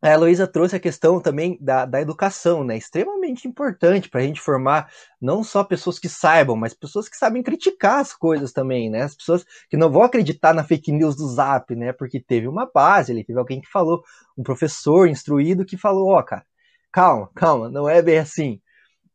a 0.07 0.13
Heloísa 0.13 0.47
trouxe 0.47 0.75
a 0.75 0.79
questão 0.79 1.19
também 1.19 1.57
da, 1.59 1.85
da 1.85 2.01
educação, 2.01 2.63
né? 2.63 2.77
Extremamente 2.77 3.47
importante 3.47 4.09
para 4.09 4.21
a 4.21 4.23
gente 4.23 4.39
formar 4.39 4.91
não 5.21 5.43
só 5.43 5.63
pessoas 5.63 5.97
que 5.97 6.07
saibam, 6.07 6.55
mas 6.55 6.73
pessoas 6.73 7.09
que 7.09 7.17
sabem 7.17 7.41
criticar 7.41 7.99
as 7.99 8.13
coisas 8.13 8.51
também, 8.51 8.89
né? 8.89 9.03
As 9.03 9.15
pessoas 9.15 9.45
que 9.69 9.77
não 9.77 9.89
vão 9.89 10.03
acreditar 10.03 10.53
na 10.53 10.63
fake 10.63 10.91
news 10.91 11.15
do 11.15 11.27
Zap, 11.27 11.75
né? 11.75 11.93
Porque 11.93 12.19
teve 12.19 12.47
uma 12.47 12.69
base, 12.71 13.11
ele 13.11 13.23
teve 13.23 13.39
alguém 13.39 13.61
que 13.61 13.69
falou, 13.69 14.03
um 14.37 14.43
professor 14.43 15.07
instruído 15.07 15.65
que 15.65 15.77
falou, 15.77 16.09
ó, 16.09 16.19
oh, 16.19 16.23
cara, 16.23 16.45
calma, 16.91 17.29
calma, 17.35 17.69
não 17.69 17.89
é 17.89 18.01
bem 18.01 18.19
assim. 18.19 18.61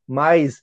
Mas 0.09 0.61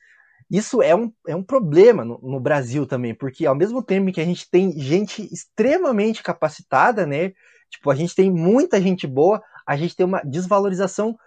isso 0.50 0.82
é 0.82 0.96
um, 0.96 1.12
é 1.28 1.36
um 1.36 1.44
problema 1.44 2.06
no, 2.06 2.20
no 2.22 2.40
Brasil 2.40 2.86
também, 2.86 3.14
porque 3.14 3.46
ao 3.46 3.56
mesmo 3.56 3.84
tempo 3.84 4.12
que 4.12 4.22
a 4.22 4.26
gente 4.26 4.50
tem 4.50 4.72
gente 4.80 5.22
extremamente 5.34 6.24
capacitada, 6.24 7.06
né? 7.06 7.34
Tipo, 7.70 7.92
a 7.92 7.96
gente 7.96 8.16
tem 8.16 8.32
muita 8.32 8.82
gente 8.82 9.06
boa, 9.06 9.42
a 9.68 9.76
gente 9.76 9.96
tem 9.96 10.06
uma 10.06 10.22
desvalorização 10.24 11.18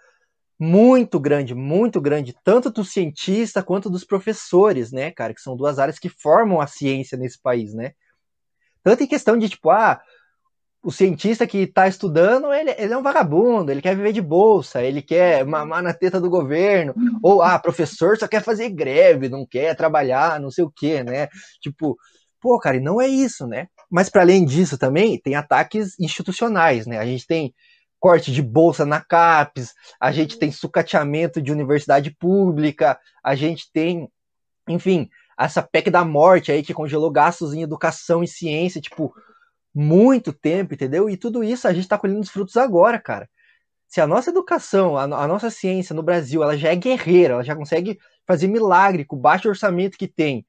muito 0.59 1.19
grande, 1.19 1.55
muito 1.55 2.01
grande, 2.01 2.35
tanto 2.45 2.71
do 2.71 2.85
cientista 2.85 3.63
quanto 3.63 3.89
dos 3.89 4.05
professores, 4.05 4.93
né, 4.93 5.11
cara, 5.11 5.33
que 5.33 5.41
são 5.41 5.57
duas 5.57 5.79
áreas 5.79 5.99
que 5.99 6.09
formam 6.09 6.61
a 6.61 6.67
ciência 6.67 7.17
nesse 7.17 7.41
país, 7.41 7.73
né? 7.73 7.93
Tanto 8.83 9.03
em 9.03 9.07
questão 9.07 9.39
de, 9.39 9.49
tipo, 9.49 9.71
ah, 9.71 10.01
o 10.83 10.91
cientista 10.91 11.47
que 11.47 11.59
está 11.59 11.87
estudando, 11.89 12.53
ele, 12.53 12.75
ele, 12.79 12.93
é 12.93 12.97
um 12.97 13.03
vagabundo, 13.03 13.71
ele 13.71 13.83
quer 13.83 13.95
viver 13.95 14.13
de 14.13 14.23
bolsa, 14.23 14.83
ele 14.83 15.03
quer 15.03 15.45
mamar 15.45 15.83
na 15.83 15.93
teta 15.93 16.21
do 16.21 16.31
governo, 16.31 16.95
ou, 17.23 17.43
ah, 17.43 17.59
professor 17.59 18.17
só 18.17 18.27
quer 18.27 18.43
fazer 18.43 18.71
greve, 18.71 19.29
não 19.29 19.47
quer 19.47 19.75
trabalhar, 19.77 20.41
não 20.41 20.51
sei 20.51 20.65
o 20.65 20.71
quê, 20.71 21.03
né? 21.03 21.29
Tipo, 21.61 21.97
pô, 22.41 22.59
cara, 22.59 22.81
não 22.81 23.01
é 23.01 23.07
isso, 23.07 23.47
né? 23.47 23.67
Mas 23.91 24.09
para 24.09 24.23
além 24.23 24.45
disso 24.45 24.79
também, 24.79 25.19
tem 25.19 25.35
ataques 25.35 25.99
institucionais, 25.99 26.87
né? 26.87 26.99
A 26.99 27.05
gente 27.05 27.27
tem 27.27 27.55
corte 28.01 28.33
de 28.33 28.43
bolsa 28.43 28.87
na 28.87 29.01
CAPES, 29.01 29.75
a 30.01 30.11
gente 30.11 30.39
tem 30.39 30.51
sucateamento 30.51 31.41
de 31.41 31.53
universidade 31.53 32.11
pública, 32.11 32.99
a 33.23 33.35
gente 33.35 33.71
tem, 33.71 34.11
enfim, 34.67 35.09
essa 35.39 35.63
PEC 35.63 35.91
da 35.91 36.05
morte 36.05 36.51
aí 36.51 36.63
que 36.63 36.75
congelou 36.75 37.11
gastos 37.11 37.53
em 37.53 37.63
educação 37.63 38.25
e 38.25 38.29
ciência, 38.29 38.81
tipo, 38.81 39.15
muito 39.75 40.33
tempo, 40.33 40.75
entendeu? 40.75 41.09
E 41.09 41.17
tudo 41.17 41.45
isso 41.45 41.69
a 41.69 41.73
gente 41.73 41.85
está 41.85 41.99
colhendo 41.99 42.21
os 42.21 42.31
frutos 42.31 42.57
agora, 42.57 42.99
cara. 42.99 43.29
Se 43.87 44.01
a 44.01 44.07
nossa 44.07 44.31
educação, 44.31 44.97
a, 44.97 45.03
a, 45.03 45.27
nossa 45.29 45.51
ciência 45.51 45.95
no 45.95 46.03
Brasil, 46.03 46.43
ela 46.43 46.57
já 46.57 46.71
é 46.71 46.77
guerreira, 46.77 47.35
ela 47.35 47.45
já 47.45 47.57
consegue 47.57 47.99
fazer 48.27 48.47
milagre 48.49 49.05
com 49.05 49.17
o 49.17 49.21
baixo 49.21 49.49
orçamento 49.49 49.99
que 49.99 50.07
tem, 50.07 50.47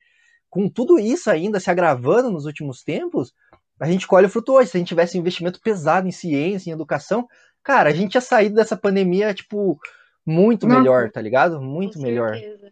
com 0.49 0.69
tudo 0.69 0.99
isso 0.99 1.29
ainda 1.29 1.59
se 1.59 1.69
agravando 1.69 2.29
nos 2.29 2.45
últimos 2.45 2.83
tempos, 2.83 3.33
a 3.81 3.87
gente 3.87 4.05
colhe 4.05 4.27
o 4.27 4.29
fruto 4.29 4.53
hoje. 4.53 4.69
Se 4.69 4.77
a 4.77 4.79
gente 4.79 4.89
tivesse 4.89 5.17
um 5.17 5.21
investimento 5.21 5.59
pesado 5.59 6.07
em 6.07 6.11
ciência, 6.11 6.69
em 6.69 6.73
educação, 6.73 7.27
cara, 7.63 7.89
a 7.89 7.93
gente 7.93 8.13
ia 8.13 8.21
sair 8.21 8.49
dessa 8.49 8.77
pandemia, 8.77 9.33
tipo, 9.33 9.79
muito 10.23 10.67
melhor, 10.67 11.11
tá 11.11 11.19
ligado? 11.19 11.59
Muito 11.59 11.97
Com 11.97 12.03
melhor. 12.03 12.35
Certeza. 12.35 12.71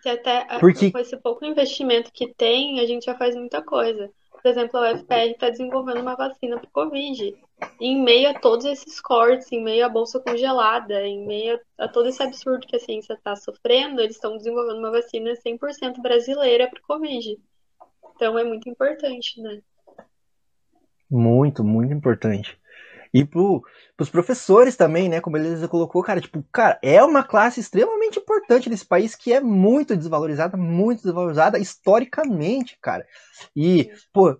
Se 0.00 0.08
até 0.08 0.46
Porque... 0.60 0.92
com 0.92 0.98
esse 0.98 1.16
pouco 1.16 1.44
investimento 1.44 2.12
que 2.12 2.32
tem, 2.32 2.78
a 2.78 2.86
gente 2.86 3.04
já 3.04 3.16
faz 3.16 3.34
muita 3.34 3.60
coisa. 3.62 4.10
por 4.30 4.48
exemplo, 4.48 4.78
a 4.78 4.92
UFPR 4.92 5.32
está 5.32 5.50
desenvolvendo 5.50 6.00
uma 6.00 6.14
vacina 6.14 6.56
para 6.56 6.68
o 6.68 6.72
Covid. 6.72 7.36
Em 7.80 8.00
meio 8.00 8.30
a 8.30 8.38
todos 8.38 8.64
esses 8.64 9.00
cortes, 9.00 9.50
em 9.50 9.62
meio 9.62 9.84
à 9.84 9.88
bolsa 9.88 10.20
congelada, 10.20 11.02
em 11.04 11.26
meio 11.26 11.60
a 11.76 11.88
todo 11.88 12.08
esse 12.08 12.22
absurdo 12.22 12.66
que 12.66 12.76
a 12.76 12.80
ciência 12.80 13.12
está 13.12 13.34
sofrendo, 13.34 14.00
eles 14.00 14.14
estão 14.14 14.36
desenvolvendo 14.36 14.78
uma 14.78 14.92
vacina 14.92 15.32
100% 15.32 16.00
brasileira 16.00 16.70
para 16.70 16.78
o 16.78 16.86
Covid. 16.86 17.38
Então 18.14 18.38
é 18.38 18.44
muito 18.44 18.68
importante, 18.68 19.40
né? 19.42 19.60
Muito, 21.10 21.64
muito 21.64 21.92
importante. 21.92 22.58
E 23.12 23.24
pro, 23.24 23.62
pros 23.96 24.08
professores 24.08 24.76
também, 24.76 25.08
né? 25.08 25.20
Como 25.20 25.36
ele 25.36 25.66
colocou, 25.66 26.02
cara, 26.02 26.20
tipo, 26.20 26.44
cara, 26.52 26.78
é 26.82 27.02
uma 27.02 27.24
classe 27.24 27.58
extremamente 27.58 28.18
importante 28.20 28.70
nesse 28.70 28.86
país 28.86 29.16
que 29.16 29.32
é 29.32 29.40
muito 29.40 29.96
desvalorizada, 29.96 30.56
muito 30.56 31.02
desvalorizada 31.02 31.58
historicamente, 31.58 32.78
cara. 32.80 33.04
E, 33.54 33.90
pô, 34.12 34.38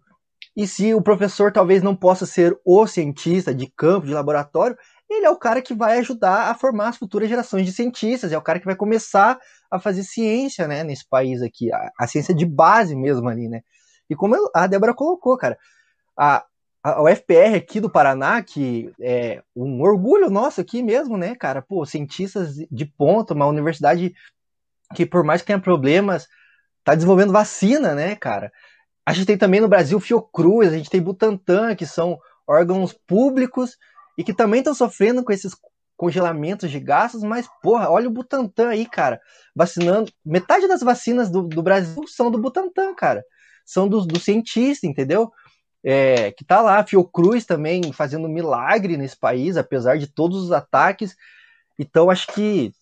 e 0.56 0.66
se 0.66 0.94
o 0.94 1.02
professor 1.02 1.52
talvez 1.52 1.82
não 1.82 1.96
possa 1.96 2.26
ser 2.26 2.56
o 2.64 2.86
cientista 2.86 3.52
de 3.52 3.66
campo, 3.66 4.06
de 4.06 4.14
laboratório, 4.14 4.76
ele 5.08 5.26
é 5.26 5.30
o 5.30 5.36
cara 5.36 5.60
que 5.60 5.74
vai 5.74 5.98
ajudar 5.98 6.50
a 6.50 6.54
formar 6.54 6.88
as 6.88 6.96
futuras 6.96 7.28
gerações 7.28 7.66
de 7.66 7.72
cientistas, 7.72 8.32
é 8.32 8.38
o 8.38 8.42
cara 8.42 8.60
que 8.60 8.66
vai 8.66 8.76
começar 8.76 9.40
a 9.68 9.78
fazer 9.80 10.04
ciência, 10.04 10.68
né, 10.68 10.84
nesse 10.84 11.08
país 11.08 11.42
aqui, 11.42 11.72
a, 11.72 11.90
a 11.98 12.06
ciência 12.06 12.32
de 12.32 12.46
base 12.46 12.94
mesmo 12.94 13.28
ali, 13.28 13.48
né. 13.48 13.62
E 14.08 14.14
como 14.14 14.36
a 14.54 14.66
Débora 14.66 14.94
colocou, 14.94 15.36
cara, 15.36 15.58
a, 16.16 16.44
a 16.82 17.02
UFPR 17.02 17.56
aqui 17.56 17.78
do 17.80 17.90
Paraná, 17.90 18.42
que 18.42 18.90
é 19.00 19.42
um 19.54 19.82
orgulho 19.82 20.30
nosso 20.30 20.60
aqui 20.60 20.82
mesmo, 20.82 21.16
né, 21.16 21.34
cara? 21.34 21.60
Pô, 21.60 21.84
cientistas 21.84 22.56
de 22.70 22.86
ponta, 22.86 23.34
uma 23.34 23.46
universidade 23.46 24.14
que, 24.94 25.04
por 25.04 25.22
mais 25.22 25.42
que 25.42 25.48
tenha 25.48 25.60
problemas, 25.60 26.26
tá 26.82 26.94
desenvolvendo 26.94 27.32
vacina, 27.32 27.94
né, 27.94 28.16
cara? 28.16 28.50
A 29.04 29.12
gente 29.12 29.26
tem 29.26 29.36
também 29.36 29.60
no 29.60 29.68
Brasil 29.68 30.00
Fiocruz, 30.00 30.72
a 30.72 30.76
gente 30.76 30.90
tem 30.90 31.02
Butantan, 31.02 31.74
que 31.74 31.86
são 31.86 32.18
órgãos 32.46 32.92
públicos 32.92 33.76
e 34.16 34.24
que 34.24 34.32
também 34.32 34.60
estão 34.60 34.74
sofrendo 34.74 35.22
com 35.22 35.32
esses 35.32 35.54
congelamentos 35.96 36.70
de 36.70 36.80
gastos, 36.80 37.22
mas, 37.22 37.46
porra, 37.62 37.90
olha 37.90 38.08
o 38.08 38.12
Butantan 38.12 38.70
aí, 38.70 38.86
cara, 38.86 39.20
vacinando. 39.54 40.10
Metade 40.24 40.66
das 40.66 40.80
vacinas 40.80 41.30
do, 41.30 41.42
do 41.42 41.62
Brasil 41.62 42.06
são 42.06 42.30
do 42.30 42.38
Butantan, 42.38 42.94
cara. 42.94 43.22
São 43.66 43.86
dos 43.86 44.06
do 44.06 44.18
cientistas, 44.18 44.88
entendeu? 44.88 45.30
É, 45.84 46.30
que 46.32 46.44
tá 46.44 46.60
lá, 46.60 46.84
Fiocruz 46.84 47.44
também 47.46 47.92
fazendo 47.92 48.28
milagre 48.28 48.96
nesse 48.96 49.16
país, 49.16 49.56
apesar 49.56 49.98
de 49.98 50.06
todos 50.06 50.42
os 50.44 50.52
ataques. 50.52 51.16
Então, 51.78 52.10
acho 52.10 52.26
que 52.28 52.72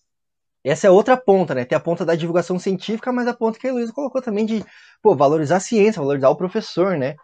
essa 0.63 0.87
é 0.87 0.89
outra 0.89 1.15
ponta, 1.15 1.55
né? 1.55 1.65
Tem 1.65 1.77
a 1.77 1.81
ponta 1.81 2.05
da 2.05 2.15
divulgação 2.15 2.59
científica, 2.59 3.11
mas 3.11 3.27
a 3.27 3.33
ponta 3.33 3.59
que 3.59 3.67
a 3.67 3.73
Luísa 3.73 3.93
colocou 3.93 4.21
também 4.21 4.45
de 4.45 4.65
pô, 5.01 5.15
valorizar 5.15 5.57
a 5.57 5.61
ciência, 5.61 6.01
valorizar 6.01 6.29
o 6.29 6.35
professor, 6.35 6.97
né? 6.97 7.15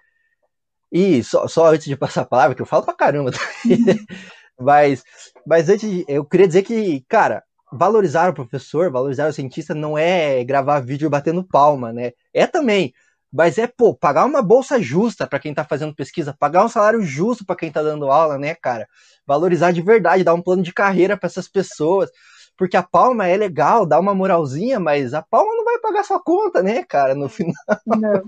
E 0.91 1.23
só, 1.23 1.47
só 1.47 1.67
antes 1.73 1.85
de 1.87 1.97
passar 1.97 2.21
a 2.21 2.25
palavra, 2.25 2.55
que 2.55 2.61
eu 2.61 2.65
falo 2.65 2.83
pra 2.83 2.93
caramba, 2.93 3.31
mas, 4.59 5.03
mas 5.45 5.67
antes, 5.69 6.05
eu 6.07 6.23
queria 6.23 6.47
dizer 6.47 6.63
que, 6.63 7.01
cara, 7.09 7.43
valorizar 7.71 8.29
o 8.29 8.33
professor, 8.33 8.89
valorizar 8.91 9.27
o 9.27 9.33
cientista 9.33 9.75
não 9.75 9.97
é 9.97 10.43
gravar 10.45 10.79
vídeo 10.79 11.09
batendo 11.09 11.43
palma, 11.43 11.91
né? 11.91 12.13
É 12.33 12.47
também 12.47 12.93
mas 13.35 13.57
é, 13.57 13.67
pô, 13.67 13.93
pagar 13.93 14.23
uma 14.23 14.41
bolsa 14.41 14.81
justa 14.81 15.27
para 15.27 15.39
quem 15.39 15.53
tá 15.53 15.65
fazendo 15.65 15.93
pesquisa, 15.93 16.33
pagar 16.39 16.63
um 16.63 16.69
salário 16.69 17.01
justo 17.01 17.45
para 17.45 17.57
quem 17.57 17.69
tá 17.69 17.83
dando 17.83 18.09
aula, 18.09 18.37
né, 18.37 18.55
cara? 18.55 18.87
Valorizar 19.27 19.73
de 19.73 19.81
verdade, 19.81 20.23
dar 20.23 20.33
um 20.33 20.41
plano 20.41 20.63
de 20.63 20.71
carreira 20.71 21.17
para 21.17 21.27
essas 21.27 21.45
pessoas. 21.49 22.09
Porque 22.57 22.77
a 22.77 22.83
palma 22.83 23.27
é 23.27 23.35
legal, 23.35 23.85
dá 23.85 23.99
uma 23.99 24.15
moralzinha, 24.15 24.79
mas 24.79 25.13
a 25.13 25.21
palma 25.21 25.53
não 25.53 25.65
vai 25.65 25.77
pagar 25.79 26.05
sua 26.05 26.17
conta, 26.23 26.63
né, 26.63 26.81
cara, 26.85 27.13
no 27.13 27.27
final. 27.27 27.53
Não. 27.85 28.23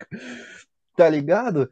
tá 0.94 1.08
ligado? 1.08 1.70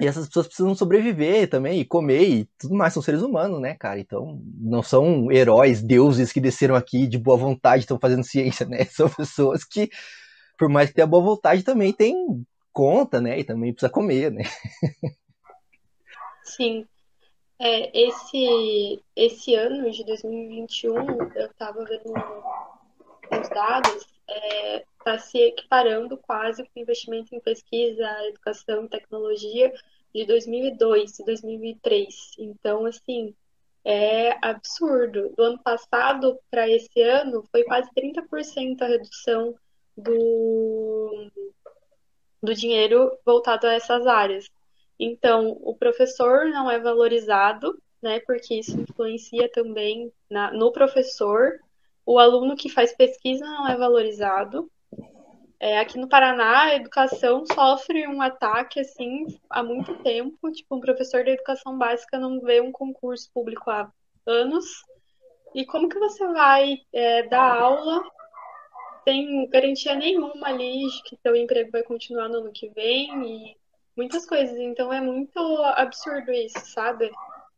E 0.00 0.06
essas 0.06 0.26
pessoas 0.26 0.46
precisam 0.46 0.74
sobreviver 0.74 1.50
também, 1.50 1.80
e 1.80 1.84
comer 1.84 2.26
e 2.26 2.48
tudo 2.58 2.74
mais. 2.74 2.94
São 2.94 3.02
seres 3.02 3.20
humanos, 3.20 3.60
né, 3.60 3.74
cara? 3.78 4.00
Então, 4.00 4.40
não 4.58 4.82
são 4.82 5.30
heróis, 5.30 5.82
deuses 5.82 6.32
que 6.32 6.40
desceram 6.40 6.74
aqui 6.74 7.06
de 7.06 7.18
boa 7.18 7.36
vontade, 7.36 7.82
estão 7.82 7.98
fazendo 8.00 8.24
ciência, 8.24 8.64
né? 8.64 8.84
São 8.90 9.10
pessoas 9.10 9.64
que 9.64 9.90
por 10.64 10.70
mais 10.70 10.88
que 10.88 10.94
tenha 10.94 11.06
boa 11.06 11.22
vontade, 11.22 11.62
também 11.62 11.92
tem 11.92 12.42
conta, 12.72 13.20
né? 13.20 13.38
E 13.38 13.44
também 13.44 13.70
precisa 13.70 13.92
comer, 13.92 14.32
né? 14.32 14.44
Sim. 16.42 16.86
É, 17.58 17.90
esse, 18.06 19.02
esse 19.14 19.54
ano 19.54 19.90
de 19.90 20.02
2021, 20.04 20.94
eu 21.34 21.46
estava 21.48 21.84
vendo 21.84 22.14
os 23.30 23.48
dados, 23.50 24.06
está 24.96 25.12
é, 25.12 25.18
se 25.18 25.38
equiparando 25.38 26.16
quase 26.16 26.62
com 26.62 26.70
o 26.76 26.82
investimento 26.82 27.34
em 27.34 27.40
pesquisa, 27.40 28.26
educação 28.28 28.86
e 28.86 28.88
tecnologia 28.88 29.70
de 30.14 30.24
2002 30.24 31.18
e 31.18 31.24
2003. 31.26 32.14
Então, 32.38 32.86
assim, 32.86 33.34
é 33.84 34.38
absurdo. 34.40 35.28
Do 35.36 35.42
ano 35.42 35.62
passado 35.62 36.38
para 36.50 36.66
esse 36.70 37.02
ano, 37.02 37.44
foi 37.50 37.64
quase 37.64 37.90
30% 37.94 38.80
a 38.80 38.86
redução 38.86 39.54
do, 39.96 41.30
do 42.42 42.54
dinheiro 42.54 43.16
voltado 43.24 43.66
a 43.66 43.74
essas 43.74 44.06
áreas. 44.06 44.48
Então, 44.98 45.58
o 45.62 45.74
professor 45.74 46.46
não 46.46 46.70
é 46.70 46.78
valorizado, 46.78 47.76
né, 48.02 48.20
porque 48.20 48.54
isso 48.54 48.80
influencia 48.80 49.50
também 49.50 50.12
na, 50.30 50.52
no 50.52 50.70
professor. 50.72 51.58
O 52.06 52.18
aluno 52.18 52.56
que 52.56 52.68
faz 52.68 52.94
pesquisa 52.94 53.44
não 53.44 53.66
é 53.66 53.76
valorizado. 53.76 54.70
É, 55.58 55.78
aqui 55.78 55.98
no 55.98 56.08
Paraná, 56.08 56.64
a 56.64 56.76
educação 56.76 57.44
sofre 57.46 58.06
um 58.06 58.20
ataque 58.20 58.80
assim 58.80 59.26
há 59.48 59.62
muito 59.62 59.94
tempo. 60.02 60.52
Tipo, 60.52 60.76
um 60.76 60.80
professor 60.80 61.24
da 61.24 61.30
educação 61.30 61.78
básica 61.78 62.18
não 62.18 62.40
vê 62.40 62.60
um 62.60 62.70
concurso 62.70 63.30
público 63.32 63.70
há 63.70 63.90
anos. 64.26 64.66
E 65.54 65.64
como 65.64 65.88
que 65.88 65.98
você 65.98 66.26
vai 66.28 66.78
é, 66.92 67.22
dar 67.28 67.58
aula 67.58 68.02
tem 69.04 69.48
garantia 69.48 69.94
nenhuma 69.94 70.48
ali 70.48 70.88
de 70.88 71.02
que 71.02 71.16
seu 71.22 71.36
emprego 71.36 71.70
vai 71.70 71.82
continuar 71.82 72.28
no 72.28 72.38
ano 72.38 72.52
que 72.52 72.68
vem 72.70 73.10
e 73.24 73.56
muitas 73.96 74.26
coisas. 74.26 74.56
Então 74.58 74.92
é 74.92 75.00
muito 75.00 75.38
absurdo 75.76 76.32
isso, 76.32 76.58
sabe? 76.66 77.10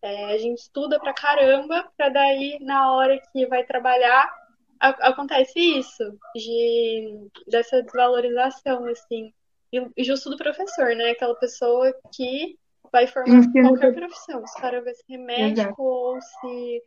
É, 0.03 0.27
a 0.27 0.39
gente 0.39 0.59
estuda 0.59 1.01
pra 1.01 1.15
caramba, 1.15 1.89
pra 1.97 2.09
daí, 2.09 2.59
na 2.61 2.93
hora 2.93 3.21
que 3.33 3.47
vai 3.47 3.65
trabalhar, 3.65 4.31
a, 4.79 4.89
acontece 5.09 5.59
isso, 5.59 6.05
de, 6.35 7.29
dessa 7.47 7.83
desvalorização, 7.83 8.87
assim. 8.87 9.33
E 9.73 10.05
justo 10.05 10.31
do 10.31 10.37
professor, 10.37 10.95
né? 10.95 11.11
Aquela 11.11 11.35
pessoa 11.35 11.93
que 12.15 12.57
vai 12.93 13.07
formar 13.07 13.37
Ensino 13.39 13.69
qualquer 13.69 13.95
profissão. 13.95 14.47
Se 14.47 14.59
o 14.59 14.61
cara 14.61 14.83
vai 14.83 14.95
ser 14.95 15.19
médico 15.19 15.61
Exato. 15.61 15.83
ou 15.83 16.21
se 16.21 16.83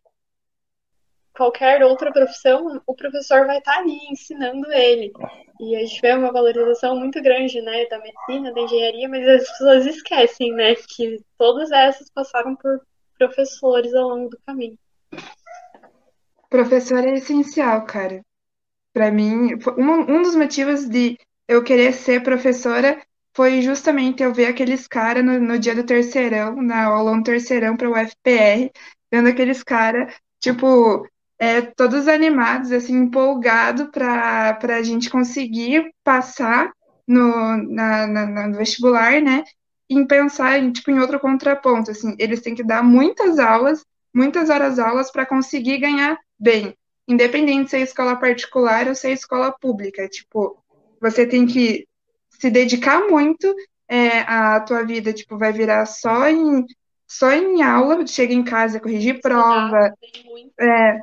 qualquer 1.39 1.81
outra 1.85 2.11
profissão, 2.11 2.81
o 2.85 2.93
professor 2.93 3.47
vai 3.47 3.59
estar 3.59 3.77
ali 3.77 3.97
ensinando 4.11 4.69
ele. 4.73 5.13
E 5.57 5.73
a 5.73 5.79
gente 5.79 6.01
vê 6.01 6.13
uma 6.13 6.33
valorização 6.33 6.99
muito 6.99 7.21
grande, 7.21 7.61
né, 7.61 7.85
da 7.85 7.97
medicina, 7.97 8.53
da 8.53 8.61
engenharia, 8.61 9.07
mas 9.07 9.25
as 9.25 9.49
pessoas 9.49 9.85
esquecem, 9.85 10.51
né, 10.51 10.75
que 10.75 11.23
todas 11.37 11.71
essas 11.71 12.09
passaram 12.09 12.57
por 12.57 12.81
professores 13.17 13.95
ao 13.95 14.09
longo 14.09 14.29
do 14.29 14.39
caminho. 14.45 14.77
Professor 16.49 16.99
é 17.07 17.13
essencial, 17.13 17.85
cara. 17.85 18.21
Para 18.91 19.09
mim, 19.09 19.53
um, 19.77 20.17
um 20.17 20.21
dos 20.21 20.35
motivos 20.35 20.89
de 20.89 21.17
eu 21.47 21.63
querer 21.63 21.93
ser 21.93 22.21
professora 22.21 23.01
foi 23.33 23.61
justamente 23.61 24.21
eu 24.21 24.33
ver 24.33 24.47
aqueles 24.47 24.87
caras 24.87 25.23
no, 25.23 25.39
no, 25.39 25.57
dia 25.57 25.73
do 25.73 25.85
terceirão, 25.85 26.61
na 26.61 26.85
aula 26.85 27.15
do 27.15 27.23
terceirão 27.23 27.77
para 27.77 27.89
o 27.89 27.93
UFPR, 27.93 28.69
vendo 29.09 29.29
aqueles 29.29 29.63
caras, 29.63 30.13
tipo, 30.39 31.07
é, 31.39 31.61
todos 31.61 32.07
animados, 32.07 32.71
assim, 32.71 32.93
empolgados 32.93 33.87
para 33.87 34.57
a 34.61 34.83
gente 34.83 35.09
conseguir 35.09 35.89
passar 36.03 36.71
no, 37.07 37.57
na, 37.57 38.05
na, 38.05 38.47
no 38.47 38.57
vestibular, 38.57 39.21
né? 39.21 39.43
Em 39.89 40.05
pensar 40.05 40.59
em, 40.59 40.71
tipo, 40.71 40.91
em 40.91 40.99
outro 40.99 41.19
contraponto, 41.19 41.91
assim, 41.91 42.13
eles 42.19 42.41
têm 42.41 42.53
que 42.53 42.63
dar 42.63 42.83
muitas 42.83 43.39
aulas, 43.39 43.83
muitas 44.13 44.49
horas 44.49 44.77
aulas 44.77 45.09
para 45.11 45.25
conseguir 45.25 45.79
ganhar 45.79 46.17
bem, 46.37 46.75
independente 47.07 47.71
se 47.71 47.77
é 47.77 47.81
escola 47.81 48.17
particular 48.17 48.87
ou 48.87 48.93
se 48.93 49.07
é 49.07 49.13
escola 49.13 49.51
pública. 49.51 50.07
Tipo, 50.09 50.61
você 51.01 51.25
tem 51.25 51.47
que 51.47 51.87
se 52.29 52.51
dedicar 52.51 53.07
muito 53.07 53.55
é, 53.87 54.19
a 54.19 54.59
tua 54.59 54.83
vida, 54.83 55.13
tipo, 55.13 55.37
vai 55.37 55.53
virar 55.53 55.85
só 55.85 56.27
em 56.27 56.65
só 57.07 57.31
em 57.31 57.63
aula, 57.63 58.05
chega 58.05 58.33
em 58.33 58.43
casa, 58.43 58.79
corrigir 58.79 59.19
prova, 59.19 59.91
é, 60.59 60.99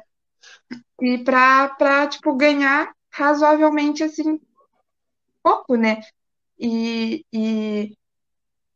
e 1.01 1.19
para 1.19 2.07
tipo 2.09 2.35
ganhar 2.35 2.93
razoavelmente 3.11 4.03
assim 4.03 4.41
pouco, 5.43 5.77
né? 5.77 6.01
E, 6.59 7.25
e 7.33 7.97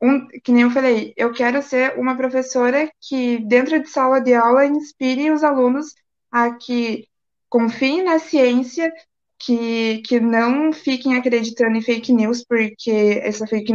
um, 0.00 0.26
que 0.42 0.52
nem 0.52 0.62
eu 0.62 0.70
falei, 0.70 1.12
eu 1.16 1.32
quero 1.32 1.62
ser 1.62 1.98
uma 1.98 2.16
professora 2.16 2.90
que 3.00 3.38
dentro 3.38 3.80
de 3.82 3.88
sala 3.88 4.20
de 4.20 4.34
aula 4.34 4.66
inspire 4.66 5.30
os 5.30 5.44
alunos 5.44 5.94
a 6.30 6.54
que 6.54 7.06
confiem 7.48 8.04
na 8.04 8.18
ciência, 8.18 8.92
que, 9.38 9.98
que 10.02 10.20
não 10.20 10.72
fiquem 10.72 11.16
acreditando 11.16 11.76
em 11.76 11.82
fake 11.82 12.12
news, 12.12 12.44
porque 12.44 13.20
essa 13.22 13.46
fake, 13.46 13.72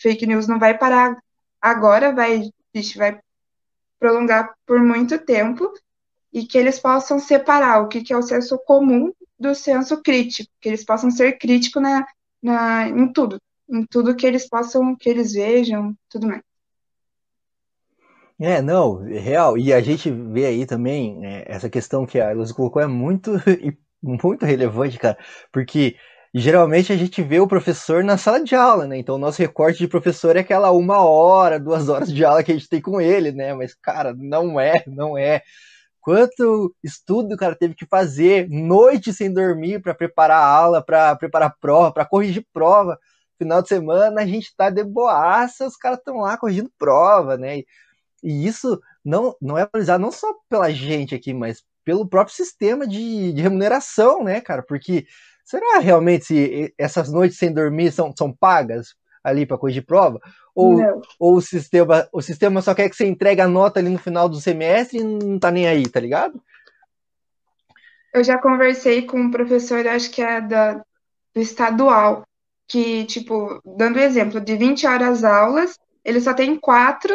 fake 0.00 0.26
news 0.26 0.48
não 0.48 0.58
vai 0.58 0.76
parar 0.76 1.16
agora, 1.60 2.12
vai, 2.12 2.48
vai 2.96 3.20
prolongar 3.98 4.54
por 4.66 4.80
muito 4.80 5.18
tempo, 5.18 5.70
e 6.32 6.44
que 6.46 6.56
eles 6.56 6.78
possam 6.78 7.18
separar 7.18 7.82
o 7.82 7.88
que, 7.88 8.02
que 8.02 8.12
é 8.12 8.16
o 8.16 8.22
senso 8.22 8.58
comum 8.58 9.12
do 9.38 9.54
senso 9.54 10.00
crítico, 10.02 10.50
que 10.60 10.68
eles 10.68 10.84
possam 10.84 11.10
ser 11.10 11.38
críticos 11.38 11.82
na, 11.82 12.06
na, 12.42 12.88
em 12.88 13.12
tudo, 13.12 13.40
em 13.68 13.84
tudo 13.86 14.14
que 14.14 14.26
eles 14.26 14.48
possam, 14.48 14.94
que 14.94 15.08
eles 15.08 15.32
vejam, 15.32 15.94
tudo 16.08 16.26
mais. 16.26 16.42
É, 18.38 18.62
não, 18.62 18.96
real. 19.02 19.58
E 19.58 19.70
a 19.70 19.82
gente 19.82 20.10
vê 20.10 20.46
aí 20.46 20.64
também 20.64 21.26
é, 21.26 21.44
essa 21.46 21.68
questão 21.68 22.06
que 22.06 22.18
a 22.18 22.32
Luz 22.32 22.52
colocou 22.52 22.80
é 22.80 22.86
muito, 22.86 23.32
muito 24.02 24.46
relevante, 24.46 24.98
cara, 24.98 25.18
porque 25.52 25.96
geralmente 26.34 26.92
a 26.92 26.96
gente 26.96 27.22
vê 27.22 27.38
o 27.38 27.46
professor 27.46 28.02
na 28.02 28.16
sala 28.16 28.42
de 28.42 28.54
aula, 28.54 28.86
né? 28.86 28.96
Então 28.96 29.16
o 29.16 29.18
nosso 29.18 29.42
recorte 29.42 29.78
de 29.78 29.88
professor 29.88 30.36
é 30.36 30.40
aquela 30.40 30.70
uma 30.70 31.04
hora, 31.04 31.60
duas 31.60 31.88
horas 31.90 32.10
de 32.10 32.24
aula 32.24 32.42
que 32.42 32.50
a 32.50 32.54
gente 32.54 32.68
tem 32.68 32.80
com 32.80 32.98
ele, 32.98 33.30
né? 33.30 33.52
Mas, 33.52 33.74
cara, 33.74 34.14
não 34.16 34.58
é, 34.58 34.84
não 34.86 35.18
é. 35.18 35.42
Quanto 36.00 36.74
estudo 36.82 37.34
o 37.34 37.36
cara 37.36 37.54
teve 37.54 37.74
que 37.74 37.86
fazer, 37.86 38.48
noite 38.48 39.12
sem 39.12 39.32
dormir 39.32 39.80
para 39.82 39.94
preparar 39.94 40.38
a 40.38 40.46
aula, 40.46 40.82
para 40.82 41.14
preparar 41.16 41.54
prova, 41.60 41.92
para 41.92 42.06
corrigir 42.06 42.46
prova. 42.52 42.98
Final 43.38 43.62
de 43.62 43.68
semana 43.68 44.22
a 44.22 44.26
gente 44.26 44.54
tá 44.56 44.70
de 44.70 44.82
boaça, 44.82 45.66
os 45.66 45.76
caras 45.76 45.98
estão 45.98 46.18
lá 46.18 46.36
corrigindo 46.38 46.70
prova, 46.78 47.36
né? 47.36 47.58
E, 47.58 47.66
e 48.22 48.46
isso 48.46 48.80
não, 49.04 49.34
não 49.40 49.58
é 49.58 49.66
valorizado 49.66 50.02
não 50.02 50.10
só 50.10 50.34
pela 50.48 50.70
gente 50.70 51.14
aqui, 51.14 51.34
mas 51.34 51.62
pelo 51.84 52.08
próprio 52.08 52.34
sistema 52.34 52.86
de, 52.86 53.32
de 53.32 53.42
remuneração, 53.42 54.24
né, 54.24 54.40
cara? 54.40 54.62
Porque 54.62 55.06
será 55.44 55.78
realmente 55.80 56.24
se 56.26 56.74
essas 56.78 57.10
noites 57.10 57.38
sem 57.38 57.52
dormir 57.52 57.92
são, 57.92 58.14
são 58.16 58.32
pagas 58.32 58.94
ali 59.22 59.46
para 59.46 59.58
corrigir 59.58 59.84
prova? 59.84 60.20
Ou, 60.54 60.80
ou 61.18 61.36
o, 61.36 61.40
sistema, 61.40 62.08
o 62.12 62.20
sistema 62.20 62.60
só 62.60 62.74
quer 62.74 62.88
que 62.88 62.96
você 62.96 63.06
entregue 63.06 63.40
a 63.40 63.48
nota 63.48 63.80
ali 63.80 63.88
no 63.88 63.98
final 63.98 64.28
do 64.28 64.40
semestre 64.40 64.98
e 64.98 65.04
não 65.04 65.38
tá 65.38 65.50
nem 65.50 65.68
aí, 65.68 65.88
tá 65.88 66.00
ligado? 66.00 66.42
Eu 68.12 68.24
já 68.24 68.38
conversei 68.38 69.02
com 69.02 69.20
um 69.20 69.30
professor, 69.30 69.86
acho 69.86 70.10
que 70.10 70.20
é 70.20 70.40
da, 70.40 70.74
do 71.34 71.40
estadual, 71.40 72.24
que, 72.66 73.04
tipo, 73.04 73.60
dando 73.64 73.98
exemplo, 73.98 74.40
de 74.40 74.56
20 74.56 74.86
horas 74.86 75.22
aulas, 75.22 75.78
ele 76.04 76.20
só 76.20 76.34
tem 76.34 76.56
quatro 76.56 77.14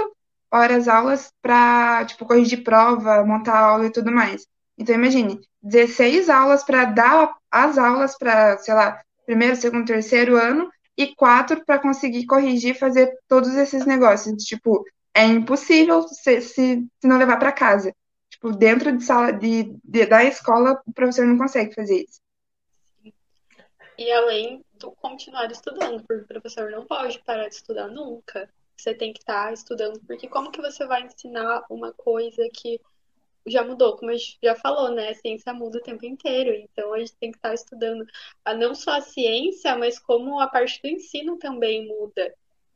horas 0.52 0.88
aulas 0.88 1.32
para, 1.42 2.06
tipo, 2.06 2.26
corrigir 2.26 2.64
prova, 2.64 3.26
montar 3.26 3.60
aula 3.60 3.86
e 3.88 3.92
tudo 3.92 4.12
mais. 4.12 4.48
Então, 4.78 4.96
imagine, 4.96 5.40
16 5.62 6.30
aulas 6.30 6.64
para 6.64 6.86
dar 6.86 7.34
as 7.52 7.78
aulas 7.78 8.18
para, 8.18 8.58
sei 8.58 8.74
lá, 8.74 9.02
primeiro, 9.26 9.56
segundo, 9.56 9.86
terceiro 9.86 10.38
ano 10.38 10.70
e 10.98 11.14
quatro 11.16 11.64
para 11.66 11.80
conseguir 11.80 12.26
corrigir, 12.26 12.78
fazer 12.78 13.18
todos 13.28 13.54
esses 13.56 13.86
negócios. 13.86 14.44
Tipo, 14.44 14.84
é 15.14 15.26
impossível 15.26 16.04
se, 16.04 16.42
se, 16.42 16.86
se 17.00 17.08
não 17.08 17.18
levar 17.18 17.38
para 17.38 17.52
casa. 17.52 17.94
Tipo, 18.30 18.52
dentro 18.52 18.96
de 18.96 19.04
sala 19.04 19.32
de, 19.32 19.76
de, 19.84 20.06
da 20.06 20.24
escola, 20.24 20.82
o 20.86 20.94
professor 20.94 21.26
não 21.26 21.38
consegue 21.38 21.74
fazer 21.74 22.04
isso. 22.04 22.22
E 23.98 24.12
além 24.12 24.64
do 24.74 24.92
continuar 24.92 25.50
estudando, 25.52 26.04
porque 26.06 26.24
o 26.24 26.28
professor 26.28 26.70
não 26.70 26.86
pode 26.86 27.20
parar 27.24 27.48
de 27.48 27.56
estudar 27.56 27.88
nunca 27.88 28.50
você 28.78 28.94
tem 28.94 29.14
que 29.14 29.20
estar 29.20 29.46
tá 29.46 29.54
estudando, 29.54 30.00
porque 30.06 30.28
como 30.28 30.52
que 30.52 30.62
você 30.62 30.86
vai 30.86 31.04
ensinar 31.04 31.64
uma 31.70 31.94
coisa 31.94 32.48
que 32.54 32.80
já 33.48 33.64
mudou, 33.64 33.96
como 33.98 34.12
a 34.12 34.16
gente 34.16 34.38
já 34.44 34.56
falou, 34.56 34.92
né? 34.92 35.10
A 35.10 35.16
ciência 35.16 35.54
muda 35.54 35.78
o 35.78 35.84
tempo 35.84 36.06
inteiro, 36.06 36.52
então 36.56 36.94
a 36.94 37.00
gente 37.00 37.16
tem 37.18 37.32
que 37.32 37.38
estar 37.38 37.54
estudando 37.54 38.06
a, 38.44 38.54
não 38.54 38.74
só 38.74 38.92
a 38.92 39.02
ciência, 39.02 39.76
mas 39.78 40.00
como 40.00 40.40
a 40.40 40.48
parte 40.48 40.82
do 40.82 40.88
ensino 40.88 41.38
também 41.38 41.88
muda. 41.88 42.34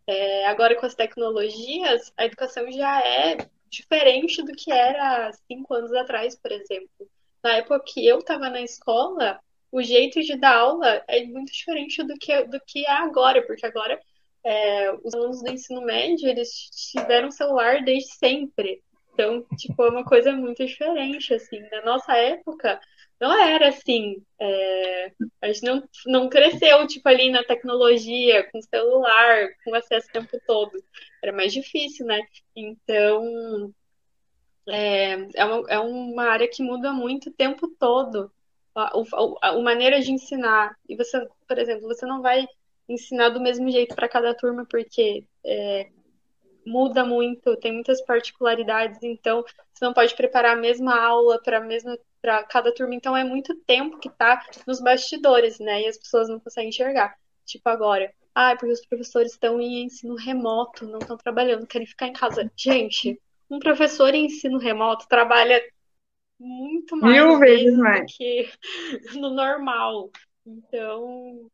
É, 0.08 0.46
agora 0.48 0.76
com 0.76 0.86
as 0.86 0.96
tecnologias, 0.96 2.12
a 2.18 2.26
educação 2.26 2.72
já 2.72 3.02
é 3.02 3.38
diferente 3.70 4.44
do 4.44 4.54
que 4.54 4.72
era 4.72 5.32
cinco 5.48 5.74
anos 5.74 5.94
atrás, 5.94 6.36
por 6.36 6.52
exemplo. 6.52 7.10
Na 7.44 7.58
época 7.58 7.84
que 7.86 8.06
eu 8.06 8.20
estava 8.20 8.50
na 8.50 8.62
escola, 8.62 9.40
o 9.72 9.82
jeito 9.82 10.20
de 10.22 10.36
dar 10.36 10.58
aula 10.58 11.04
é 11.08 11.24
muito 11.26 11.52
diferente 11.52 12.04
do 12.04 12.16
que, 12.16 12.44
do 12.46 12.60
que 12.66 12.86
é 12.86 12.92
agora, 12.92 13.46
porque 13.46 13.66
agora 13.66 14.00
é, 14.44 14.92
os 15.04 15.14
alunos 15.14 15.42
do 15.42 15.50
ensino 15.50 15.82
médio, 15.82 16.28
eles 16.28 16.50
tiveram 16.92 17.32
celular 17.32 17.84
desde 17.84 18.14
sempre. 18.14 18.82
Então, 19.20 19.46
tipo, 19.58 19.84
é 19.84 19.90
uma 19.90 20.06
coisa 20.06 20.32
muito 20.32 20.66
diferente, 20.66 21.34
assim. 21.34 21.60
Na 21.70 21.82
nossa 21.84 22.16
época, 22.16 22.80
não 23.20 23.38
era 23.38 23.68
assim. 23.68 24.24
É, 24.40 25.12
a 25.42 25.48
gente 25.48 25.62
não, 25.64 25.84
não 26.06 26.30
cresceu, 26.30 26.88
tipo, 26.88 27.10
ali 27.10 27.30
na 27.30 27.44
tecnologia, 27.44 28.50
com 28.50 28.62
celular, 28.62 29.50
com 29.66 29.76
acesso 29.76 30.08
o 30.08 30.12
tempo 30.14 30.40
todo. 30.48 30.72
Era 31.22 31.34
mais 31.34 31.52
difícil, 31.52 32.06
né? 32.06 32.22
Então, 32.56 33.74
é, 34.70 35.18
é, 35.36 35.44
uma, 35.46 35.70
é 35.70 35.80
uma 35.80 36.24
área 36.24 36.48
que 36.48 36.64
muda 36.64 36.94
muito 36.94 37.30
o 37.30 37.34
tempo 37.34 37.68
todo. 37.78 38.32
A, 38.74 38.94
a, 38.96 39.50
a, 39.50 39.60
maneira 39.60 40.00
de 40.00 40.14
ensinar. 40.14 40.78
E 40.88 40.96
você, 40.96 41.28
por 41.46 41.58
exemplo, 41.58 41.90
você 41.90 42.06
não 42.06 42.22
vai 42.22 42.48
ensinar 42.88 43.30
do 43.30 43.42
mesmo 43.42 43.70
jeito 43.70 43.96
para 43.96 44.08
cada 44.08 44.34
turma, 44.34 44.66
porque 44.66 45.26
é, 45.46 45.90
muda 46.66 47.04
muito, 47.06 47.56
tem 47.58 47.74
muitas 47.74 48.02
particularidades, 48.02 49.02
então 49.04 49.44
você 49.74 49.86
não 49.86 49.94
pode 49.94 50.16
preparar 50.16 50.58
a 50.58 50.60
mesma 50.60 51.00
aula 51.00 51.42
para 51.42 51.60
mesma 51.60 51.98
para 52.22 52.44
cada 52.44 52.74
turma, 52.74 52.94
então 52.94 53.16
é 53.16 53.24
muito 53.24 53.56
tempo 53.66 53.98
que 53.98 54.10
está 54.10 54.46
nos 54.68 54.82
bastidores, 54.82 55.58
né? 55.58 55.84
E 55.84 55.88
as 55.88 55.98
pessoas 55.98 56.28
não 56.28 56.38
conseguem 56.38 56.70
enxergar. 56.70 57.16
Tipo 57.46 57.70
agora, 57.70 58.14
ah, 58.36 58.56
porque 58.58 58.74
os 58.74 58.86
professores 58.86 59.32
estão 59.32 59.60
em 59.62 59.86
ensino 59.86 60.16
remoto, 60.16 60.86
não 60.86 61.00
estão 61.00 61.16
trabalhando, 61.18 61.66
querem 61.66 61.88
ficar 61.88 62.08
em 62.08 62.14
casa. 62.14 62.52
Gente, 62.58 63.20
um 63.50 63.58
professor 63.58 64.14
em 64.14 64.26
ensino 64.26 64.58
remoto 64.58 65.08
trabalha 65.08 65.62
muito 66.40 66.96
mais 66.98 67.16
Mil 67.16 67.40
vezes 67.40 67.78
mais. 67.78 68.02
do 68.02 68.06
que 68.18 68.50
no 69.16 69.30
normal. 69.30 70.10
Então, 70.46 71.50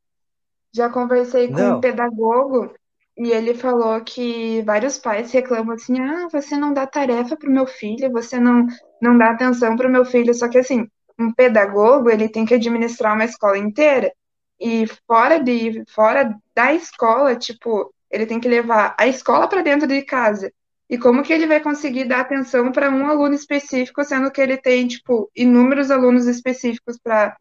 já 0.74 0.90
conversei 0.90 1.48
com 1.48 1.54
não. 1.54 1.78
um 1.78 1.82
pedagogo 1.82 2.74
e 3.18 3.32
ele 3.32 3.54
falou 3.54 4.02
que 4.02 4.62
vários 4.64 4.98
pais 4.98 5.32
reclamam 5.32 5.76
assim: 5.76 6.00
ah, 6.00 6.28
você 6.32 6.58
não 6.58 6.74
dá 6.74 6.86
tarefa 6.86 7.38
para 7.38 7.50
o 7.50 7.54
meu 7.54 7.66
filho, 7.66 8.12
você 8.12 8.40
não, 8.40 8.68
não 9.02 9.18
dá 9.18 9.32
atenção 9.32 9.76
para 9.76 9.88
o 9.88 9.92
meu 9.92 10.06
filho. 10.06 10.34
Só 10.34 10.48
que 10.50 10.58
assim, 10.58 10.88
um 11.18 11.32
pedagogo 11.34 12.10
ele 12.10 12.28
tem 12.28 12.46
que 12.46 12.54
administrar 12.56 13.14
uma 13.14 13.26
escola 13.26 13.58
inteira 13.58 14.12
e 14.60 14.86
fora 15.08 15.40
de 15.40 15.84
fora 15.90 16.36
da 16.54 16.74
escola, 16.74 17.36
tipo, 17.36 17.94
ele 18.12 18.26
tem 18.26 18.40
que 18.40 18.48
levar 18.48 18.96
a 18.98 19.08
escola 19.08 19.48
para 19.48 19.62
dentro 19.62 19.88
de 19.88 20.02
casa. 20.02 20.52
E 20.90 20.98
como 20.98 21.24
que 21.24 21.34
ele 21.34 21.48
vai 21.48 21.60
conseguir 21.60 22.06
dar 22.06 22.22
atenção 22.22 22.72
para 22.72 22.92
um 22.92 23.08
aluno 23.08 23.34
específico, 23.34 24.04
sendo 24.04 24.32
que 24.32 24.40
ele 24.40 24.58
tem, 24.58 24.88
tipo, 24.88 25.30
inúmeros 25.36 25.90
alunos 25.90 26.28
específicos 26.28 26.98
para 27.02 27.36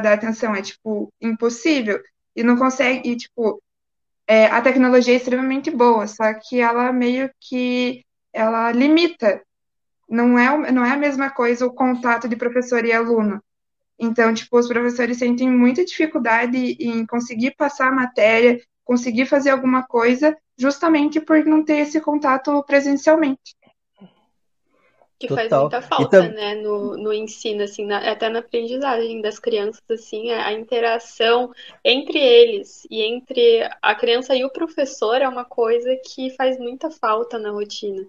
dar 0.00 0.12
atenção? 0.12 0.54
É, 0.54 0.62
tipo, 0.62 1.12
impossível 1.20 2.00
e 2.36 2.42
não 2.42 2.56
consegue, 2.56 3.10
e, 3.10 3.16
tipo, 3.16 3.60
é, 4.26 4.46
a 4.46 4.60
tecnologia 4.60 5.14
é 5.14 5.16
extremamente 5.16 5.70
boa, 5.70 6.06
só 6.06 6.34
que 6.34 6.60
ela 6.60 6.92
meio 6.92 7.30
que 7.40 8.04
ela 8.32 8.72
limita. 8.72 9.42
Não 10.08 10.38
é, 10.38 10.70
não 10.72 10.84
é 10.84 10.92
a 10.92 10.96
mesma 10.96 11.30
coisa 11.30 11.66
o 11.66 11.72
contato 11.72 12.28
de 12.28 12.36
professor 12.36 12.84
e 12.84 12.92
aluno. 12.92 13.42
Então, 13.98 14.32
tipo, 14.34 14.58
os 14.58 14.68
professores 14.68 15.18
sentem 15.18 15.50
muita 15.50 15.84
dificuldade 15.84 16.76
em 16.78 17.06
conseguir 17.06 17.54
passar 17.56 17.88
a 17.88 17.94
matéria, 17.94 18.60
conseguir 18.84 19.26
fazer 19.26 19.50
alguma 19.50 19.84
coisa, 19.84 20.36
justamente 20.56 21.20
por 21.20 21.44
não 21.44 21.64
ter 21.64 21.78
esse 21.78 22.00
contato 22.00 22.62
presencialmente. 22.64 23.56
Que 25.18 25.28
Total. 25.28 25.48
faz 25.48 25.60
muita 25.62 25.82
falta, 25.82 26.18
então... 26.18 26.34
né, 26.34 26.54
no, 26.56 26.96
no 26.98 27.10
ensino, 27.10 27.62
assim, 27.62 27.86
na, 27.86 28.10
até 28.10 28.28
na 28.28 28.40
aprendizagem 28.40 29.22
das 29.22 29.38
crianças, 29.38 29.82
assim, 29.90 30.30
a, 30.30 30.48
a, 30.48 30.52
interação 30.52 31.50
entre 31.82 32.18
eles 32.18 32.86
e 32.90 33.00
entre 33.00 33.66
a 33.80 33.94
criança 33.94 34.36
e 34.36 34.44
o 34.44 34.52
professor 34.52 35.22
é 35.22 35.26
uma 35.26 35.44
coisa 35.44 35.96
que 36.04 36.28
faz 36.36 36.58
muita 36.58 36.90
falta 36.90 37.38
na 37.38 37.50
rotina. 37.50 38.06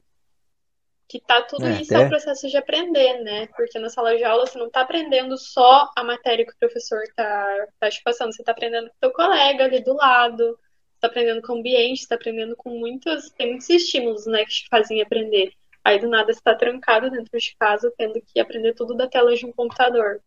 Que 1.07 1.21
tá 1.21 1.41
tudo 1.43 1.65
é, 1.65 1.81
isso 1.81 1.95
até... 1.95 2.03
é 2.03 2.05
o 2.07 2.09
processo 2.09 2.49
de 2.49 2.57
aprender, 2.57 3.23
né? 3.23 3.47
Porque 3.55 3.79
na 3.79 3.89
sala 3.89 4.17
de 4.17 4.25
aula 4.25 4.45
você 4.45 4.59
não 4.59 4.69
tá 4.69 4.81
aprendendo 4.81 5.37
só 5.37 5.89
a 5.95 6.03
matéria 6.03 6.45
que 6.45 6.51
o 6.51 6.59
professor 6.59 6.99
tá, 7.15 7.67
tá 7.79 7.89
te 7.89 8.03
passando, 8.03 8.35
você 8.35 8.43
tá 8.43 8.51
aprendendo 8.51 8.89
com 8.89 8.95
o 8.95 8.99
teu 8.99 9.11
colega 9.11 9.63
ali 9.63 9.81
do 9.81 9.93
lado, 9.93 10.59
tá 10.99 11.07
aprendendo 11.07 11.41
com 11.41 11.53
o 11.53 11.59
ambiente, 11.59 12.05
tá 12.05 12.15
aprendendo 12.15 12.53
com 12.57 12.69
muitos, 12.71 13.29
tem 13.31 13.47
muitos 13.47 13.69
estímulos, 13.69 14.25
né, 14.25 14.43
que 14.43 14.51
te 14.51 14.67
fazem 14.69 15.01
aprender. 15.01 15.53
Aí 15.87 15.99
do 15.99 16.09
nada 16.09 16.29
está 16.31 16.53
trancado 16.53 17.09
dentro 17.09 17.39
de 17.39 17.55
casa, 17.57 17.89
tendo 17.97 18.19
que 18.19 18.41
aprender 18.41 18.73
tudo 18.73 18.93
da 18.93 19.07
tela 19.07 19.33
de 19.33 19.45
um 19.45 19.53
computador. 19.53 20.19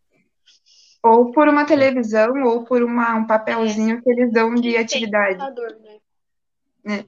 Ou 1.03 1.33
por 1.33 1.49
uma 1.49 1.67
televisão, 1.67 2.33
ou 2.45 2.65
por 2.65 2.83
uma, 2.83 3.15
um 3.17 3.27
papelzinho 3.27 3.99
é. 3.99 4.01
que 4.01 4.11
eles 4.11 4.33
dão 4.33 4.55
de 4.55 4.79
atividade. 4.79 5.37
Computador, 5.37 5.79
né? 5.83 7.05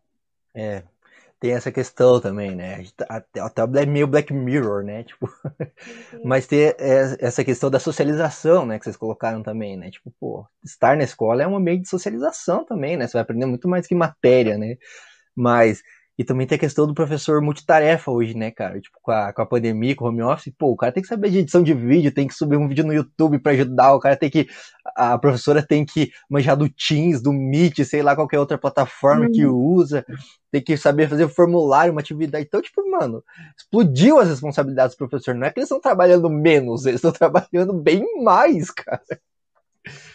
É. 0.55 0.63
é. 0.63 0.83
tem 1.41 1.53
essa 1.53 1.73
questão 1.73 2.21
também, 2.21 2.55
né? 2.55 2.85
Até, 3.09 3.41
até 3.41 3.87
meio 3.87 4.07
Black 4.07 4.35
Mirror, 4.35 4.85
né? 4.85 5.05
Tipo, 5.05 5.31
mas 6.23 6.47
ter 6.47 6.77
essa 6.79 7.43
questão 7.43 7.71
da 7.71 7.81
socialização, 7.81 8.67
né? 8.67 8.79
Que 8.79 8.85
vocês 8.85 8.99
colocaram 8.99 9.43
também, 9.43 9.79
né? 9.79 9.91
Tipo, 9.91 10.13
pô, 10.21 10.47
estar 10.63 10.95
na 10.95 11.05
escola 11.05 11.43
é 11.43 11.49
um 11.49 11.57
ambiente 11.57 11.85
de 11.85 11.89
socialização 11.89 12.67
também, 12.67 12.99
né? 12.99 13.07
Você 13.07 13.15
vai 13.15 13.23
aprender 13.23 13.47
muito 13.47 13.67
mais 13.67 13.87
que 13.87 13.95
matéria, 13.95 14.59
né? 14.59 14.77
Mas 15.35 15.83
e 16.23 16.25
também 16.25 16.47
tem 16.47 16.55
a 16.57 16.59
questão 16.59 16.87
do 16.87 16.95
professor 16.95 17.43
multitarefa 17.43 18.11
hoje, 18.11 18.37
né, 18.37 18.53
cara? 18.53 18.81
Tipo, 18.81 18.97
com 19.03 19.11
a, 19.11 19.33
com 19.33 19.43
a 19.43 19.47
pandemia, 19.47 19.95
com 19.97 20.05
o 20.05 20.09
home 20.09 20.23
office, 20.23 20.55
pô, 20.57 20.69
o 20.69 20.77
cara 20.77 20.93
tem 20.93 21.03
que 21.03 21.09
saber 21.09 21.31
de 21.31 21.39
edição 21.39 21.63
de 21.63 21.75
vídeo, 21.75 22.15
tem 22.15 22.29
que 22.29 22.35
subir 22.35 22.57
um 22.57 22.69
vídeo 22.69 22.87
no 22.87 22.95
YouTube 22.95 23.41
para 23.41 23.53
ajudar, 23.53 23.93
o 23.93 23.99
cara 23.99 24.17
tem 24.17 24.31
que. 24.31 24.47
A 24.97 25.19
professora 25.19 25.67
tem 25.67 25.85
que 25.85 26.13
manjar 26.31 26.57
do 26.57 26.69
Teams, 26.69 27.21
do 27.21 27.33
Meet, 27.33 27.85
sei 27.85 28.03
lá, 28.03 28.15
qualquer 28.15 28.39
outra 28.39 28.57
plataforma 28.57 29.27
uhum. 29.27 29.33
que 29.33 29.45
usa, 29.45 30.07
tem 30.51 30.63
que 30.63 30.77
saber 30.77 31.09
fazer 31.09 31.29
formulário, 31.29 31.93
uma 31.93 32.01
atividade. 32.01 32.47
Então, 32.47 32.63
tipo, 32.63 32.89
mano, 32.89 33.25
explodiu 33.59 34.21
as 34.21 34.29
responsabilidades 34.29 34.95
do 34.95 34.99
professor. 34.99 35.35
Não 35.35 35.47
é 35.47 35.51
que 35.51 35.59
eles 35.59 35.67
estão 35.67 35.81
trabalhando 35.81 36.31
menos, 36.31 36.87
eles 36.87 36.99
estão 36.99 37.11
trabalhando 37.13 37.73
bem 37.73 38.23
mais, 38.23 38.71
cara. 38.71 39.03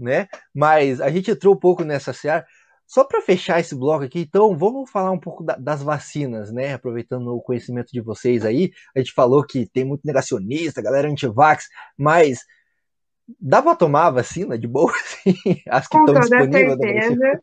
Né? 0.00 0.28
Mas 0.54 1.00
a 1.00 1.10
gente 1.10 1.28
entrou 1.28 1.54
um 1.54 1.58
pouco 1.58 1.82
nessa 1.82 2.12
seara. 2.12 2.46
Só 2.88 3.04
para 3.04 3.20
fechar 3.20 3.60
esse 3.60 3.74
bloco 3.74 4.02
aqui, 4.02 4.20
então, 4.20 4.56
vamos 4.56 4.90
falar 4.90 5.10
um 5.10 5.20
pouco 5.20 5.44
da, 5.44 5.54
das 5.56 5.82
vacinas, 5.82 6.50
né? 6.50 6.72
Aproveitando 6.72 7.28
o 7.28 7.42
conhecimento 7.42 7.92
de 7.92 8.00
vocês 8.00 8.46
aí, 8.46 8.72
a 8.96 8.98
gente 8.98 9.12
falou 9.12 9.44
que 9.44 9.66
tem 9.66 9.84
muito 9.84 10.06
negacionista, 10.06 10.80
galera 10.80 11.06
anti-vax, 11.06 11.66
mas 11.98 12.38
dá 13.38 13.60
para 13.60 13.76
tomar 13.76 14.06
a 14.06 14.12
vacina 14.12 14.58
de 14.58 14.66
boa, 14.66 14.90
assim? 14.96 15.34
As 15.68 15.86
que 15.86 15.98
Com 15.98 16.06
estão 16.06 16.18
disponíveis? 16.18 16.78
Certeza. 16.78 17.42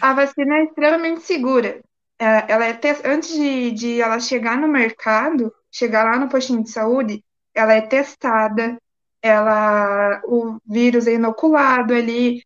A 0.00 0.14
vacina 0.14 0.58
é 0.58 0.64
extremamente 0.64 1.22
segura. 1.22 1.80
É, 2.16 2.52
ela 2.52 2.66
é 2.68 2.78
antes 3.06 3.34
de, 3.34 3.72
de 3.72 4.00
ela 4.00 4.20
chegar 4.20 4.56
no 4.56 4.68
mercado, 4.68 5.52
chegar 5.68 6.04
lá 6.04 6.16
no 6.16 6.28
postinho 6.28 6.62
de 6.62 6.70
saúde, 6.70 7.24
ela 7.52 7.72
é 7.72 7.80
testada, 7.80 8.78
ela 9.20 10.22
o 10.26 10.58
vírus 10.64 11.08
é 11.08 11.14
inoculado 11.14 11.92
ali, 11.92 12.44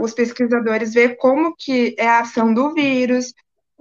os 0.00 0.12
pesquisadores 0.12 0.94
vê 0.94 1.14
como 1.16 1.54
que 1.56 1.94
é 1.98 2.06
a 2.06 2.20
ação 2.20 2.52
do 2.54 2.72
vírus, 2.72 3.32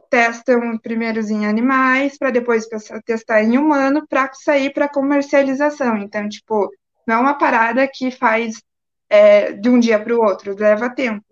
testam 0.10 0.78
primeiro 0.78 1.20
em 1.20 1.46
animais, 1.46 2.18
para 2.18 2.32
depois 2.32 2.68
testar 3.06 3.44
em 3.44 3.58
humano, 3.58 4.06
para 4.08 4.32
sair 4.34 4.74
para 4.74 4.90
comercialização. 4.90 5.98
Então, 5.98 6.28
tipo, 6.28 6.70
não 7.06 7.16
é 7.16 7.20
uma 7.20 7.38
parada 7.38 7.88
que 7.88 8.12
faz 8.12 8.62
é, 9.10 9.54
de 9.54 9.70
um 9.70 9.80
dia 9.80 10.00
para 10.00 10.16
o 10.16 10.22
outro, 10.22 10.56
leva 10.58 10.90
tempo. 10.90 11.24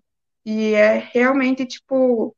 E 0.45 0.73
é 0.73 1.09
realmente, 1.13 1.65
tipo, 1.65 2.35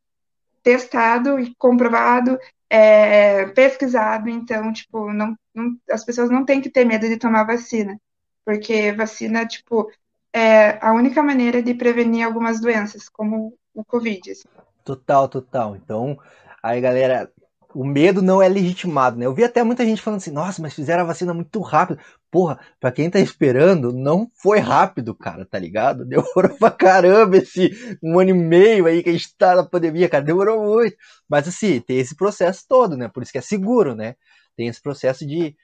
testado 0.63 1.39
e 1.39 1.53
comprovado, 1.55 2.37
é, 2.69 3.45
pesquisado, 3.47 4.29
então, 4.29 4.71
tipo, 4.73 5.11
não, 5.11 5.35
não, 5.53 5.75
as 5.89 6.03
pessoas 6.05 6.29
não 6.29 6.45
têm 6.45 6.61
que 6.61 6.69
ter 6.69 6.85
medo 6.85 7.07
de 7.07 7.17
tomar 7.17 7.43
vacina, 7.43 7.99
porque 8.45 8.91
vacina, 8.91 9.45
tipo, 9.45 9.89
é 10.33 10.77
a 10.85 10.93
única 10.93 11.21
maneira 11.23 11.61
de 11.61 11.73
prevenir 11.73 12.25
algumas 12.25 12.59
doenças, 12.59 13.09
como 13.09 13.57
o 13.73 13.83
Covid. 13.83 14.31
Assim. 14.31 14.47
Total, 14.83 15.27
total. 15.27 15.75
Então, 15.75 16.17
aí, 16.61 16.79
galera, 16.81 17.31
o 17.73 17.85
medo 17.85 18.21
não 18.21 18.41
é 18.41 18.47
legitimado, 18.47 19.17
né? 19.17 19.25
Eu 19.25 19.33
vi 19.33 19.43
até 19.43 19.63
muita 19.63 19.85
gente 19.85 20.01
falando 20.01 20.17
assim, 20.17 20.31
nossa, 20.31 20.61
mas 20.61 20.73
fizeram 20.73 21.03
a 21.03 21.07
vacina 21.07 21.33
muito 21.33 21.59
rápido. 21.61 21.99
Porra, 22.31 22.59
pra 22.79 22.91
quem 22.91 23.09
tá 23.09 23.19
esperando, 23.19 23.91
não 23.91 24.29
foi 24.35 24.59
rápido, 24.59 25.13
cara, 25.15 25.45
tá 25.45 25.59
ligado? 25.59 26.05
Demorou 26.05 26.57
pra 26.57 26.71
caramba 26.71 27.37
esse 27.37 27.71
um 28.01 28.19
ano 28.19 28.31
e 28.31 28.33
meio 28.33 28.85
aí 28.85 29.03
que 29.03 29.09
a 29.09 29.13
gente 29.13 29.35
tá 29.37 29.55
na 29.55 29.63
pandemia, 29.63 30.09
cara, 30.09 30.23
demorou 30.23 30.63
muito. 30.63 30.95
Mas 31.27 31.47
assim, 31.47 31.79
tem 31.81 31.99
esse 31.99 32.15
processo 32.15 32.65
todo, 32.67 32.97
né? 32.97 33.07
Por 33.07 33.23
isso 33.23 33.31
que 33.31 33.37
é 33.37 33.41
seguro, 33.41 33.95
né? 33.95 34.15
Tem 34.55 34.67
esse 34.67 34.81
processo 34.81 35.25
de 35.25 35.55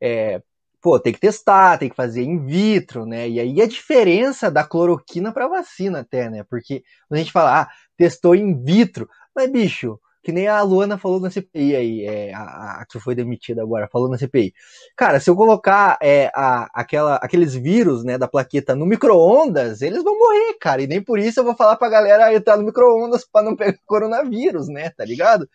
é, 0.00 0.42
pô, 0.82 0.98
tem 0.98 1.12
que 1.12 1.20
testar, 1.20 1.78
tem 1.78 1.88
que 1.88 1.96
fazer 1.96 2.22
in 2.22 2.44
vitro, 2.44 3.06
né? 3.06 3.28
E 3.28 3.40
aí 3.40 3.62
a 3.62 3.66
diferença 3.68 4.50
da 4.50 4.64
cloroquina 4.64 5.32
para 5.32 5.48
vacina 5.48 6.00
até, 6.00 6.28
né? 6.28 6.44
Porque 6.50 6.82
a 7.10 7.16
gente 7.16 7.32
fala, 7.32 7.62
ah, 7.62 7.68
testou 7.96 8.34
in 8.34 8.62
vitro, 8.62 9.08
mas 9.34 9.50
bicho, 9.50 9.98
que 10.22 10.32
nem 10.32 10.46
a 10.48 10.62
Luana 10.62 10.96
falou 10.98 11.20
na 11.20 11.30
CPI 11.30 11.76
aí, 11.76 12.04
é, 12.04 12.34
a, 12.34 12.80
a, 12.80 12.86
que 12.88 12.98
foi 13.00 13.14
demitida 13.14 13.62
agora, 13.62 13.88
falou 13.90 14.08
na 14.08 14.16
CPI. 14.18 14.52
Cara, 14.96 15.18
se 15.20 15.28
eu 15.28 15.36
colocar 15.36 15.98
é, 16.02 16.30
a, 16.34 16.68
aquela, 16.80 17.16
aqueles 17.16 17.54
vírus, 17.54 18.04
né, 18.04 18.16
da 18.16 18.28
plaqueta 18.28 18.74
no 18.74 18.86
micro-ondas, 18.86 19.82
eles 19.82 20.02
vão 20.02 20.18
morrer, 20.18 20.54
cara. 20.60 20.82
E 20.82 20.86
nem 20.86 21.02
por 21.02 21.18
isso 21.18 21.40
eu 21.40 21.44
vou 21.44 21.56
falar 21.56 21.76
pra 21.76 21.88
galera 21.88 22.34
entrar 22.34 22.56
no 22.56 22.64
micro-ondas 22.64 23.24
pra 23.24 23.42
não 23.42 23.56
pegar 23.56 23.78
coronavírus, 23.86 24.68
né, 24.68 24.90
tá 24.90 25.04
ligado? 25.04 25.48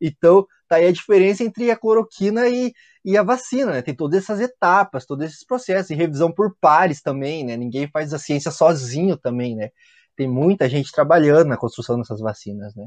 Então, 0.00 0.46
tá 0.68 0.76
aí 0.76 0.86
a 0.86 0.92
diferença 0.92 1.44
entre 1.44 1.70
a 1.70 1.76
cloroquina 1.76 2.48
e, 2.48 2.72
e 3.04 3.16
a 3.16 3.22
vacina, 3.22 3.72
né? 3.72 3.82
Tem 3.82 3.94
todas 3.94 4.22
essas 4.22 4.40
etapas, 4.40 5.06
todos 5.06 5.26
esses 5.26 5.44
processos, 5.44 5.90
e 5.90 5.94
revisão 5.94 6.32
por 6.32 6.56
pares 6.60 7.00
também, 7.00 7.44
né? 7.44 7.56
Ninguém 7.56 7.88
faz 7.88 8.12
a 8.12 8.18
ciência 8.18 8.50
sozinho 8.50 9.16
também, 9.16 9.54
né? 9.56 9.70
Tem 10.16 10.28
muita 10.28 10.68
gente 10.68 10.92
trabalhando 10.92 11.48
na 11.48 11.56
construção 11.56 11.98
dessas 11.98 12.20
vacinas, 12.20 12.74
né? 12.74 12.86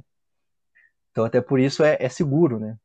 Então, 1.12 1.26
até 1.26 1.42
por 1.42 1.60
isso 1.60 1.84
é, 1.84 1.98
é 2.00 2.10
seguro, 2.10 2.60
né? 2.60 2.76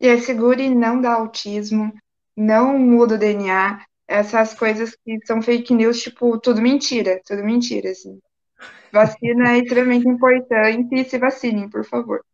E 0.00 0.06
é 0.08 0.18
seguro 0.18 0.60
e 0.60 0.74
não 0.74 1.00
dá 1.00 1.14
autismo, 1.14 1.92
não 2.36 2.78
muda 2.78 3.14
o 3.14 3.18
DNA, 3.18 3.84
essas 4.06 4.54
coisas 4.54 4.94
que 5.04 5.18
são 5.24 5.42
fake 5.42 5.74
news, 5.74 6.00
tipo, 6.00 6.38
tudo 6.38 6.60
mentira, 6.60 7.20
tudo 7.26 7.42
mentira, 7.42 7.90
assim. 7.90 8.20
Vacina 8.92 9.52
é 9.52 9.58
extremamente 9.58 10.08
importante 10.08 10.94
e 10.94 11.04
se 11.04 11.18
vacinem, 11.18 11.68
por 11.68 11.84
favor. 11.84 12.24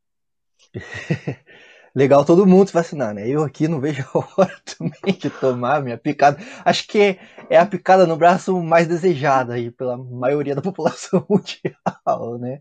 Legal 1.94 2.24
todo 2.24 2.46
mundo 2.46 2.68
se 2.68 2.72
vacinar, 2.72 3.12
né? 3.12 3.28
Eu 3.28 3.44
aqui 3.44 3.68
não 3.68 3.78
vejo 3.78 4.02
a 4.14 4.40
hora 4.40 4.60
também 4.64 5.14
de 5.18 5.28
tomar 5.28 5.82
minha 5.82 5.98
picada. 5.98 6.38
Acho 6.64 6.86
que 6.86 7.18
é 7.50 7.58
a 7.58 7.66
picada 7.66 8.06
no 8.06 8.16
braço 8.16 8.58
mais 8.62 8.86
desejada 8.88 9.54
aí 9.54 9.70
pela 9.70 9.96
maioria 9.96 10.54
da 10.54 10.62
população 10.62 11.24
mundial, 11.28 12.38
né? 12.38 12.60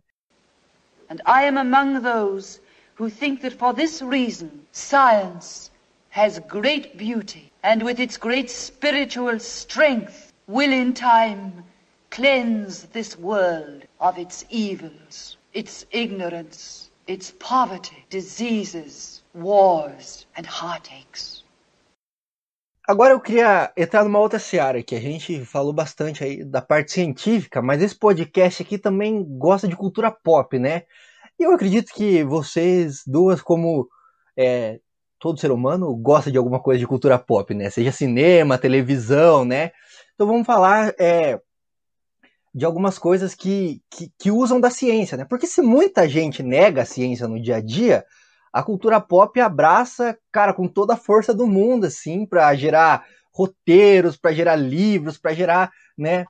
And 1.09 1.21
I 1.25 1.47
am 1.47 1.57
among 1.57 2.01
those 2.01 2.61
who 2.97 3.09
think 3.09 3.41
that 3.41 3.57
for 3.57 3.73
this 3.73 4.01
reason 4.01 4.65
science 4.71 5.71
has 6.09 6.39
great 6.39 6.97
beauty 6.97 7.51
and 7.63 7.83
with 7.83 7.99
its 7.99 8.17
great 8.17 8.49
spiritual 8.49 9.39
strength 9.39 10.33
will 10.47 10.71
in 10.71 10.93
time 10.93 11.63
cleanse 12.09 12.87
this 12.91 13.17
world 13.17 13.83
of 13.99 14.17
its 14.17 14.45
evils, 14.49 15.37
its 15.53 15.85
ignorance, 15.91 16.90
its 17.07 17.31
poverty, 17.31 18.05
diseases, 18.09 19.23
wars 19.33 20.27
and 20.37 20.45
heartaches. 20.45 21.43
Agora 22.87 23.13
eu 23.13 23.21
queria 23.21 23.71
entrar 23.77 24.03
numa 24.03 24.19
outra 24.19 24.39
seara 24.39 24.81
que 24.83 24.95
a 24.95 24.99
gente 24.99 25.45
falou 25.45 25.71
bastante 25.71 26.23
aí 26.23 26.43
da 26.43 26.61
parte 26.61 26.91
científica, 26.91 27.61
mas 27.61 27.81
esse 27.81 27.95
podcast 27.95 28.61
aqui 28.61 28.77
também 28.77 29.23
gosta 29.23 29.67
de 29.67 29.75
cultura 29.75 30.11
pop, 30.11 30.57
né? 30.59 30.83
E 31.39 31.43
eu 31.43 31.53
acredito 31.53 31.93
que 31.93 32.23
vocês 32.23 33.03
duas, 33.05 33.41
como 33.41 33.87
é, 34.35 34.79
todo 35.19 35.39
ser 35.39 35.51
humano, 35.51 35.95
gosta 35.95 36.31
de 36.31 36.37
alguma 36.37 36.59
coisa 36.59 36.79
de 36.79 36.87
cultura 36.87 37.17
pop, 37.17 37.53
né? 37.53 37.69
Seja 37.69 37.91
cinema, 37.91 38.57
televisão, 38.57 39.45
né? 39.45 39.71
Então 40.15 40.27
vamos 40.27 40.45
falar 40.45 40.93
é, 40.99 41.39
de 42.53 42.65
algumas 42.65 42.99
coisas 42.99 43.33
que, 43.33 43.81
que, 43.89 44.11
que, 44.19 44.31
usam 44.31 44.59
da 44.59 44.69
ciência, 44.69 45.17
né? 45.17 45.25
Porque 45.25 45.47
se 45.47 45.61
muita 45.61 46.07
gente 46.07 46.43
nega 46.43 46.81
a 46.81 46.85
ciência 46.85 47.27
no 47.27 47.41
dia 47.41 47.57
a 47.57 47.61
dia, 47.61 48.05
a 48.51 48.61
cultura 48.61 48.99
pop 48.99 49.39
abraça, 49.39 50.17
cara, 50.31 50.53
com 50.53 50.67
toda 50.67 50.93
a 50.93 50.97
força 50.97 51.33
do 51.33 51.47
mundo, 51.47 51.85
assim, 51.85 52.25
para 52.25 52.53
gerar 52.55 53.05
roteiros, 53.33 54.17
para 54.17 54.33
gerar 54.33 54.57
livros, 54.57 55.17
para 55.17 55.33
gerar, 55.33 55.71
né, 55.97 56.25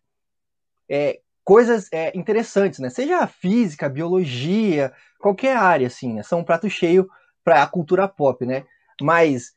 é, 0.87 1.19
coisas 1.43 1.87
é, 1.91 2.15
interessantes, 2.15 2.79
né? 2.79 2.89
Seja 2.89 3.25
física, 3.25 3.89
biologia, 3.89 4.93
qualquer 5.19 5.57
área, 5.57 5.87
assim, 5.87 6.13
né? 6.13 6.23
São 6.23 6.39
um 6.39 6.43
prato 6.43 6.69
cheio 6.69 7.09
para 7.43 7.63
a 7.63 7.67
cultura 7.67 8.07
pop, 8.07 8.45
né? 8.45 8.63
Mas 9.01 9.51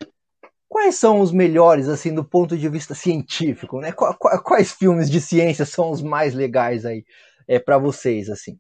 quais 0.75 0.97
são 0.97 1.21
os 1.21 1.31
melhores, 1.31 1.89
assim, 1.89 2.13
do 2.13 2.25
ponto 2.25 2.59
de 2.59 2.69
vista 2.69 2.97
científico, 2.97 3.79
né? 3.79 3.93
Quais 3.93 4.73
filmes 4.73 5.09
de 5.09 5.21
ciência 5.21 5.65
são 5.65 5.93
os 5.93 6.03
mais 6.03 6.35
legais 6.35 6.85
aí 6.85 7.05
é, 7.47 7.61
para 7.61 7.79
vocês, 7.79 8.29
assim? 8.29 8.59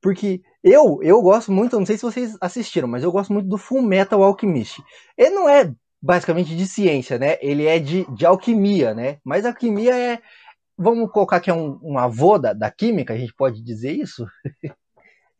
Porque 0.00 0.40
eu, 0.62 1.00
eu 1.02 1.20
gosto 1.20 1.50
muito, 1.50 1.76
não 1.76 1.84
sei 1.84 1.96
se 1.96 2.04
vocês 2.04 2.36
assistiram, 2.40 2.86
mas 2.86 3.02
eu 3.02 3.10
gosto 3.10 3.32
muito 3.32 3.48
do 3.48 3.58
Full 3.58 3.82
Metal 3.82 4.22
Alchemist. 4.22 4.84
Ele 5.18 5.30
não 5.30 5.48
é 5.48 5.74
basicamente 6.00 6.56
de 6.56 6.64
ciência, 6.64 7.18
né? 7.18 7.38
Ele 7.42 7.66
é 7.66 7.80
de, 7.80 8.04
de 8.14 8.24
alquimia, 8.24 8.94
né? 8.94 9.18
Mas 9.24 9.44
alquimia 9.44 9.98
é, 9.98 10.22
vamos 10.78 11.10
colocar 11.10 11.40
que 11.40 11.50
é 11.50 11.54
um, 11.54 11.76
um 11.82 11.98
avô 11.98 12.38
da, 12.38 12.52
da 12.52 12.70
química, 12.70 13.14
a 13.14 13.18
gente 13.18 13.34
pode 13.34 13.60
dizer 13.60 13.90
isso? 13.90 14.24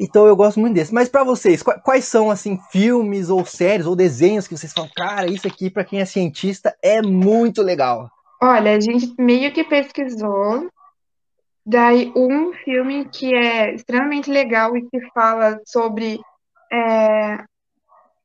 Então 0.05 0.27
eu 0.27 0.37
gosto 0.37 0.61
muito 0.61 0.75
desse. 0.75 0.93
Mas 0.93 1.09
para 1.09 1.25
vocês, 1.25 1.63
quais 1.63 2.05
são 2.05 2.31
assim 2.31 2.59
filmes 2.71 3.31
ou 3.31 3.45
séries 3.47 3.87
ou 3.87 3.97
desenhos 3.97 4.47
que 4.47 4.57
vocês 4.57 4.73
falam, 4.73 4.91
cara, 4.95 5.27
isso 5.27 5.47
aqui 5.47 5.71
para 5.71 5.85
quem 5.85 6.01
é 6.01 6.05
cientista 6.05 6.77
é 6.83 7.01
muito 7.01 7.63
legal? 7.63 8.11
Olha, 8.43 8.77
a 8.77 8.81
gente 8.81 9.15
meio 9.19 9.51
que 9.53 9.65
pesquisou. 9.65 10.69
Daí 11.65 12.13
um 12.15 12.53
filme 12.53 13.07
que 13.07 13.35
é 13.35 13.75
extremamente 13.75 14.31
legal 14.31 14.77
e 14.77 14.83
que 14.83 15.01
fala 15.15 15.59
sobre 15.65 16.21
é, 16.71 17.39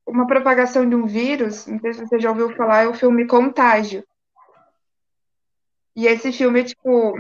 uma 0.06 0.28
propagação 0.28 0.88
de 0.88 0.94
um 0.94 1.06
vírus, 1.06 1.66
não 1.66 1.80
sei 1.80 1.94
se 1.94 2.06
você 2.06 2.20
já 2.20 2.30
ouviu 2.30 2.54
falar, 2.58 2.84
é 2.84 2.88
o 2.88 2.94
filme 2.94 3.26
Contágio. 3.26 4.04
E 5.96 6.06
esse 6.06 6.34
filme 6.34 6.60
é, 6.60 6.64
tipo, 6.66 7.14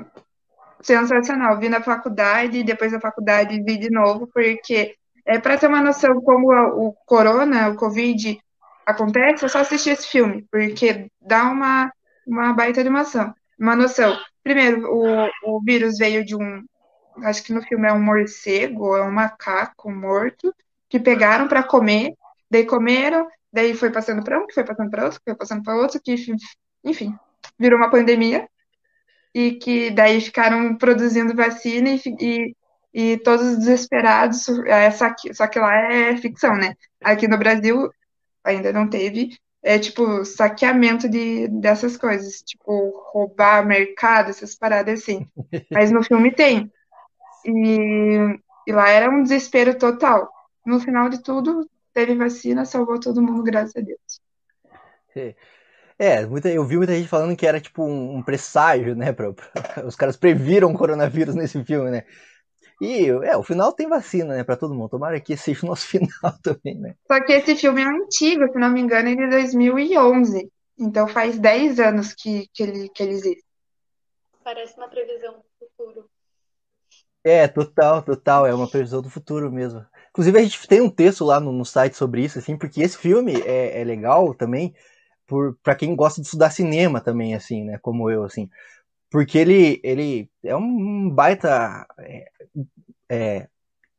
sensacional. 0.82 1.60
Vi 1.60 1.70
na 1.70 1.82
faculdade, 1.82 2.64
depois 2.64 2.92
da 2.92 3.00
faculdade 3.00 3.62
vi 3.64 3.78
de 3.78 3.90
novo, 3.90 4.28
porque 4.34 4.96
é 5.26 5.40
para 5.40 5.58
ter 5.58 5.68
uma 5.68 5.82
noção 5.82 6.22
como 6.22 6.52
o 6.52 6.94
corona, 7.06 7.70
o 7.70 7.76
Covid 7.76 8.40
acontece, 8.86 9.46
é 9.46 9.48
só 9.48 9.60
assistir 9.60 9.92
esse 9.92 10.08
filme, 10.08 10.48
porque 10.52 11.12
dá 11.22 11.44
uma, 11.44 11.92
uma 12.26 12.54
baita 12.54 12.84
de 12.84 12.90
uma, 12.90 13.02
ação, 13.02 13.34
uma 13.60 13.76
noção. 13.76 14.18
Primeiro, 14.44 14.88
o, 14.92 15.30
o 15.44 15.62
vírus 15.64 15.98
veio 16.00 16.26
de 16.26 16.36
um, 16.36 16.66
acho 17.24 17.44
que 17.44 17.54
no 17.54 17.62
filme 17.62 17.88
é 17.88 17.94
um 17.94 18.02
morcego, 18.02 18.96
é 18.96 19.04
um 19.04 19.12
macaco 19.12 19.92
morto, 19.92 20.54
que 20.90 21.00
pegaram 21.00 21.48
para 21.48 21.62
comer, 21.62 22.16
daí 22.50 22.66
comeram, 22.66 23.28
daí 23.54 23.76
foi 23.76 23.92
passando 23.92 24.24
para 24.24 24.40
um, 24.40 24.48
que 24.48 24.56
foi 24.56 24.64
passando 24.64 24.90
para 24.90 25.04
outro, 25.04 25.20
que 25.20 25.26
foi 25.26 25.36
passando 25.36 25.64
para 25.64 25.76
outro, 25.76 26.02
que, 26.04 26.16
enfim, 26.84 27.16
virou 27.60 27.78
uma 27.78 27.92
pandemia, 27.92 28.48
e 29.34 29.54
que 29.54 29.92
daí 29.92 30.20
ficaram 30.22 30.76
produzindo 30.76 31.36
vacina 31.36 31.90
e, 31.90 32.02
e, 32.20 32.56
e 32.94 33.18
todos 33.18 33.58
desesperados, 33.58 34.48
é, 34.66 34.90
só, 34.92 35.14
que, 35.14 35.34
só 35.34 35.48
que 35.48 35.60
lá 35.60 35.76
é 35.92 36.18
ficção, 36.18 36.56
né? 36.56 36.74
Aqui 37.04 37.28
no 37.28 37.38
Brasil 37.38 37.90
ainda 38.44 38.74
não 38.74 38.90
teve, 38.90 39.38
é 39.62 39.78
tipo 39.78 40.24
saqueamento 40.26 41.08
de, 41.08 41.48
dessas 41.48 41.98
coisas, 41.98 42.42
tipo 42.42 43.04
roubar 43.12 43.66
mercado, 43.66 44.30
essas 44.30 44.56
paradas 44.56 45.02
assim. 45.02 45.28
Mas 45.72 45.92
no 45.92 46.04
filme 46.04 46.34
tem. 46.34 46.72
E, 47.46 48.40
e 48.68 48.72
lá 48.72 48.90
era 48.90 49.10
um 49.10 49.24
desespero 49.24 49.78
total. 49.78 50.30
No 50.66 50.80
final 50.80 51.10
de 51.10 51.22
tudo, 51.22 51.70
teve 51.94 52.16
vacina, 52.16 52.66
salvou 52.66 53.00
todo 53.00 53.22
mundo, 53.22 53.44
graças 53.44 53.76
a 53.76 53.82
Deus. 53.82 54.22
É, 55.16 55.36
muita, 56.26 56.50
eu 56.50 56.64
vi 56.64 56.78
muita 56.78 56.96
gente 56.96 57.10
falando 57.10 57.36
que 57.36 57.46
era 57.46 57.60
tipo 57.60 57.84
um, 57.84 58.18
um 58.18 58.24
presságio, 58.24 58.96
né? 58.96 59.12
Pra, 59.12 59.34
pra, 59.34 59.52
os 59.86 59.96
caras 59.96 60.16
previram 60.16 60.72
o 60.72 60.78
coronavírus 60.78 61.36
nesse 61.36 61.62
filme, 61.66 61.92
né? 61.92 62.06
E 62.82 63.08
é, 63.10 63.36
o 63.36 63.44
final 63.44 63.74
tem 63.74 63.90
vacina, 63.90 64.38
né, 64.38 64.44
pra 64.44 64.56
todo 64.56 64.74
mundo. 64.74 64.90
Tomara 64.90 65.20
que 65.20 65.34
esse 65.34 65.44
seja 65.44 65.66
o 65.66 65.70
nosso 65.70 65.86
final 65.92 66.34
também, 66.42 66.80
né? 66.80 66.96
Só 67.06 67.22
que 67.22 67.34
esse 67.34 67.56
filme 67.56 67.82
é 67.82 67.86
antigo, 67.86 68.48
se 68.52 68.58
não 68.58 68.72
me 68.72 68.80
engano, 68.80 69.10
ele 69.10 69.24
é 69.24 69.26
de 69.26 69.32
2011. 69.32 70.50
Então 70.80 71.08
faz 71.08 71.38
10 71.38 71.80
anos 71.80 72.14
que, 72.14 72.48
que, 72.54 72.64
ele, 72.64 72.90
que 72.90 73.04
ele 73.04 73.12
existe. 73.12 73.44
Parece 74.42 74.78
uma 74.78 74.88
previsão 74.88 75.34
do 75.34 75.44
futuro. 75.60 76.10
É, 77.22 77.46
total, 77.50 78.02
total. 78.02 78.48
É 78.48 78.54
uma 78.54 78.70
previsão 78.70 79.02
do 79.02 79.10
futuro 79.10 79.52
mesmo. 79.52 79.86
Inclusive, 80.12 80.40
a 80.40 80.42
gente 80.42 80.68
tem 80.68 80.80
um 80.80 80.90
texto 80.90 81.26
lá 81.26 81.40
no, 81.42 81.52
no 81.52 81.66
site 81.66 81.98
sobre 81.98 82.24
isso, 82.24 82.40
assim, 82.40 82.58
porque 82.58 82.82
esse 82.82 82.98
filme 82.98 83.42
é, 83.42 83.82
é 83.82 83.84
legal 83.84 84.34
também 84.34 84.74
para 85.64 85.76
quem 85.76 85.96
gosta 85.96 86.22
de 86.22 86.28
estudar 86.28 86.50
cinema 86.50 87.02
também, 87.02 87.36
assim, 87.36 87.64
né? 87.64 87.78
Como 87.82 88.10
eu, 88.10 88.24
assim 88.24 88.50
porque 89.10 89.38
ele, 89.38 89.80
ele 89.84 90.30
é 90.44 90.56
um 90.56 91.10
baita. 91.10 91.86
É, 92.00 92.26
é, 93.12 93.48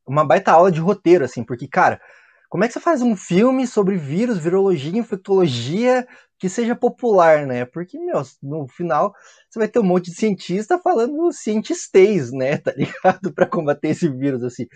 uma 0.07 0.25
baita 0.25 0.53
aula 0.53 0.73
de 0.73 0.81
roteiro, 0.81 1.25
assim, 1.25 1.45
porque, 1.45 1.69
cara, 1.69 2.01
como 2.49 2.65
é 2.65 2.69
que 2.69 2.75
você 2.75 2.81
faz 2.81 3.03
um 3.03 3.17
filme 3.17 3.67
sobre 3.67 3.97
vírus, 3.97 4.39
virologia, 4.39 4.99
infectologia 4.99 6.07
que 6.39 6.49
seja 6.49 6.75
popular, 6.75 7.47
né? 7.47 7.65
Porque, 7.65 7.99
meu, 7.99 8.23
no 8.43 8.67
final 8.69 9.15
você 9.49 9.59
vai 9.59 9.69
ter 9.69 9.79
um 9.79 9.85
monte 9.85 10.11
de 10.11 10.17
cientista 10.17 10.79
falando 10.79 11.33
cientistês, 11.33 12.33
né? 12.33 12.59
Tá 12.65 12.73
ligado? 12.73 13.33
para 13.35 13.47
combater 13.47 13.89
esse 13.89 14.09
vírus, 14.09 14.43
assim. 14.43 14.67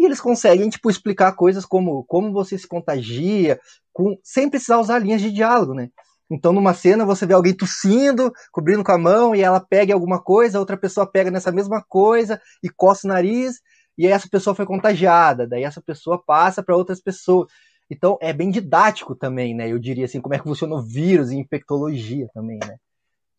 E 0.00 0.06
eles 0.06 0.18
conseguem, 0.18 0.70
tipo, 0.70 0.88
explicar 0.88 1.32
coisas 1.32 1.66
como 1.66 2.04
como 2.04 2.32
você 2.32 2.56
se 2.56 2.66
contagia, 2.66 3.60
com, 3.92 4.18
sem 4.24 4.48
precisar 4.48 4.78
usar 4.78 4.98
linhas 4.98 5.20
de 5.20 5.30
diálogo, 5.30 5.74
né? 5.74 5.90
Então, 6.30 6.54
numa 6.54 6.72
cena, 6.72 7.04
você 7.04 7.26
vê 7.26 7.34
alguém 7.34 7.52
tossindo, 7.54 8.32
cobrindo 8.50 8.82
com 8.82 8.92
a 8.92 8.96
mão, 8.96 9.34
e 9.34 9.42
ela 9.42 9.60
pega 9.60 9.92
alguma 9.92 10.18
coisa, 10.18 10.58
outra 10.58 10.78
pessoa 10.78 11.06
pega 11.06 11.30
nessa 11.30 11.52
mesma 11.52 11.84
coisa 11.86 12.40
e 12.62 12.70
coça 12.70 13.06
o 13.06 13.10
nariz, 13.10 13.60
e 13.98 14.06
aí 14.06 14.12
essa 14.12 14.26
pessoa 14.26 14.56
foi 14.56 14.64
contagiada, 14.64 15.46
daí 15.46 15.64
essa 15.64 15.82
pessoa 15.82 16.18
passa 16.24 16.62
para 16.62 16.74
outras 16.74 16.98
pessoas. 16.98 17.48
Então, 17.90 18.16
é 18.22 18.32
bem 18.32 18.50
didático 18.50 19.14
também, 19.14 19.54
né? 19.54 19.70
Eu 19.70 19.78
diria 19.78 20.06
assim, 20.06 20.22
como 20.22 20.34
é 20.34 20.38
que 20.38 20.44
funciona 20.44 20.76
o 20.76 20.82
vírus 20.82 21.30
e 21.30 21.36
infectologia 21.36 22.26
também, 22.32 22.58
né? 22.66 22.78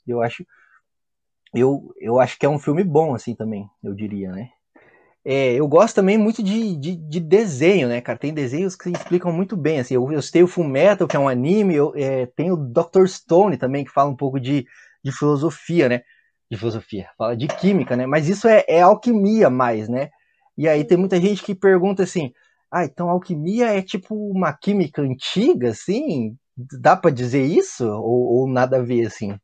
Eu 0.06 0.22
acho, 0.22 0.46
eu, 1.56 1.92
eu 2.00 2.20
acho 2.20 2.38
que 2.38 2.46
é 2.46 2.50
um 2.50 2.60
filme 2.60 2.84
bom, 2.84 3.16
assim, 3.16 3.34
também, 3.34 3.68
eu 3.84 3.96
diria, 3.96 4.32
né? 4.32 4.52
É, 5.24 5.54
eu 5.54 5.68
gosto 5.68 5.96
também 5.96 6.18
muito 6.18 6.42
de, 6.42 6.76
de, 6.76 6.96
de, 6.96 7.20
desenho, 7.20 7.88
né, 7.88 8.02
cara? 8.02 8.18
Tem 8.18 8.34
desenhos 8.34 8.76
que 8.76 8.90
explicam 8.90 9.32
muito 9.32 9.56
bem, 9.56 9.80
assim. 9.80 9.94
Eu, 9.94 10.12
eu 10.12 10.22
citei 10.22 10.42
o 10.42 10.48
Full 10.48 10.64
Metal, 10.64 11.08
que 11.08 11.16
é 11.16 11.20
um 11.20 11.30
anime, 11.30 11.76
eu, 11.76 11.94
é, 11.96 12.26
tem 12.26 12.52
o 12.52 12.58
Dr. 12.58 13.06
Stone 13.06 13.56
também, 13.58 13.86
que 13.86 13.92
fala 13.92 14.10
um 14.10 14.16
pouco 14.16 14.40
de, 14.40 14.66
de 15.04 15.12
filosofia, 15.12 15.88
né? 15.88 16.02
De 16.50 16.58
filosofia, 16.58 17.10
fala 17.18 17.38
de 17.38 17.48
química, 17.48 17.96
né? 17.96 18.08
Mas 18.08 18.28
isso 18.28 18.48
é, 18.48 18.66
é 18.68 18.82
alquimia 18.82 19.50
mais, 19.50 19.88
né? 19.88 20.10
E 20.58 20.68
aí 20.68 20.84
tem 20.84 20.98
muita 20.98 21.22
gente 21.22 21.44
que 21.44 21.54
pergunta 21.54 22.04
assim, 22.04 22.34
ah, 22.72 22.84
então 22.84 23.10
alquimia 23.10 23.68
é 23.68 23.82
tipo 23.82 24.16
uma 24.16 24.52
química 24.52 25.02
antiga, 25.02 25.70
assim? 25.70 26.36
Dá 26.58 26.96
para 26.96 27.12
dizer 27.12 27.44
isso? 27.44 27.86
Ou, 27.86 28.40
ou 28.40 28.48
nada 28.48 28.78
a 28.78 28.82
ver, 28.82 29.06
assim? 29.06 29.38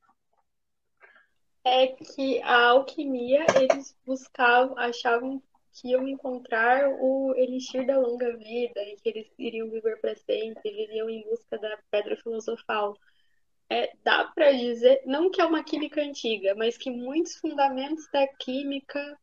É 1.63 1.87
que 1.87 2.41
a 2.41 2.69
alquimia, 2.69 3.45
eles 3.55 3.93
buscavam, 4.05 4.77
achavam 4.77 5.41
que 5.77 5.89
iam 5.89 6.07
encontrar 6.07 6.89
o 6.99 7.35
elixir 7.35 7.85
da 7.85 7.99
longa 7.99 8.35
vida 8.35 8.81
e 8.81 8.95
que 8.95 9.09
eles 9.09 9.27
iriam 9.37 9.69
viver 9.69 9.99
para 10.01 10.15
sempre, 10.15 10.71
viriam 10.71 11.09
em 11.09 11.23
busca 11.23 11.57
da 11.57 11.77
pedra 11.91 12.17
filosofal. 12.17 12.97
É, 13.69 13.93
dá 14.03 14.23
para 14.33 14.51
dizer, 14.53 15.01
não 15.05 15.29
que 15.29 15.39
é 15.39 15.45
uma 15.45 15.63
química 15.63 16.01
antiga, 16.01 16.55
mas 16.55 16.77
que 16.77 16.89
muitos 16.89 17.35
fundamentos 17.35 18.07
da 18.11 18.25
química 18.27 19.17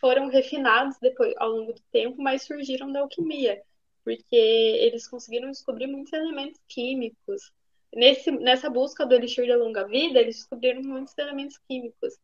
foram 0.00 0.28
refinados 0.28 0.98
depois 1.00 1.32
ao 1.38 1.50
longo 1.50 1.72
do 1.72 1.82
tempo, 1.90 2.20
mas 2.20 2.42
surgiram 2.42 2.92
da 2.92 3.00
alquimia, 3.00 3.62
porque 4.04 4.36
eles 4.36 5.08
conseguiram 5.08 5.50
descobrir 5.50 5.86
muitos 5.86 6.12
elementos 6.12 6.60
químicos. 6.68 7.50
Nesse, 7.94 8.30
nessa 8.30 8.68
busca 8.68 9.06
do 9.06 9.14
elixir 9.14 9.48
da 9.48 9.56
longa 9.56 9.86
vida, 9.86 10.18
eles 10.18 10.36
descobriram 10.36 10.82
muitos 10.82 11.16
elementos 11.16 11.56
químicos. 11.66 12.18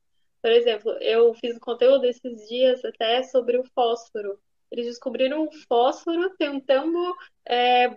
Por 0.45 0.53
exemplo, 0.53 0.92
eu 1.01 1.32
fiz 1.32 1.57
um 1.57 1.59
conteúdo 1.59 2.05
esses 2.05 2.47
dias 2.47 2.84
até 2.84 3.22
sobre 3.22 3.57
o 3.57 3.64
fósforo. 3.74 4.38
Eles 4.70 4.84
descobriram 4.84 5.45
o 5.45 5.53
fósforo 5.66 6.36
tentando, 6.36 7.16
é, 7.47 7.88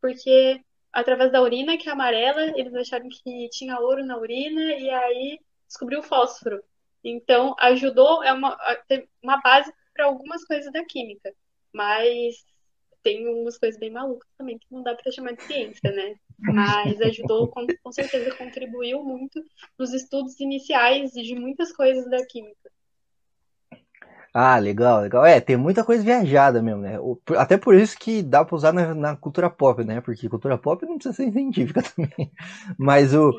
porque 0.00 0.62
através 0.92 1.32
da 1.32 1.42
urina, 1.42 1.76
que 1.76 1.88
é 1.88 1.92
amarela, 1.92 2.56
eles 2.56 2.72
acharam 2.76 3.08
que 3.08 3.48
tinha 3.50 3.80
ouro 3.80 4.06
na 4.06 4.16
urina 4.16 4.74
e 4.74 4.88
aí 4.88 5.40
descobriu 5.66 5.98
o 5.98 6.04
fósforo. 6.04 6.62
Então, 7.02 7.56
ajudou, 7.58 8.22
é 8.22 8.32
uma, 8.32 8.56
uma 9.20 9.38
base 9.38 9.74
para 9.92 10.04
algumas 10.04 10.44
coisas 10.44 10.72
da 10.72 10.84
química. 10.84 11.34
Mas 11.72 12.36
tem 13.06 13.24
umas 13.28 13.56
coisas 13.56 13.78
bem 13.78 13.92
malucas 13.92 14.28
também 14.36 14.58
que 14.58 14.66
não 14.68 14.82
dá 14.82 14.92
para 14.92 15.12
chamar 15.12 15.30
de 15.30 15.44
ciência, 15.44 15.92
né? 15.92 16.16
Mas 16.40 17.00
ajudou, 17.00 17.46
com, 17.46 17.64
com 17.80 17.92
certeza 17.92 18.34
contribuiu 18.34 19.00
muito 19.04 19.40
nos 19.78 19.94
estudos 19.94 20.40
iniciais 20.40 21.12
de 21.12 21.36
muitas 21.36 21.70
coisas 21.70 22.10
da 22.10 22.26
química. 22.26 22.68
Ah, 24.34 24.58
legal, 24.58 25.02
legal. 25.02 25.24
É, 25.24 25.40
tem 25.40 25.56
muita 25.56 25.84
coisa 25.84 26.02
viajada 26.02 26.60
mesmo, 26.60 26.82
né? 26.82 26.98
Até 27.38 27.56
por 27.56 27.76
isso 27.76 27.96
que 27.96 28.24
dá 28.24 28.44
pra 28.44 28.56
usar 28.56 28.72
na, 28.72 28.92
na 28.92 29.16
cultura 29.16 29.48
pop, 29.48 29.84
né? 29.84 30.00
Porque 30.00 30.28
cultura 30.28 30.58
pop 30.58 30.84
não 30.84 30.96
precisa 30.96 31.14
ser 31.14 31.32
científica 31.32 31.82
também. 31.94 32.32
Mas 32.76 33.14
o, 33.14 33.32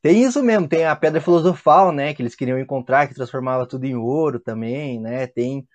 tem 0.00 0.22
isso 0.22 0.40
mesmo, 0.44 0.68
tem 0.68 0.86
a 0.86 0.94
pedra 0.94 1.20
filosofal, 1.20 1.90
né? 1.90 2.14
Que 2.14 2.22
eles 2.22 2.36
queriam 2.36 2.58
encontrar, 2.58 3.08
que 3.08 3.14
transformava 3.14 3.66
tudo 3.66 3.84
em 3.84 3.96
ouro 3.96 4.38
também, 4.38 5.00
né? 5.00 5.26
Tem 5.26 5.66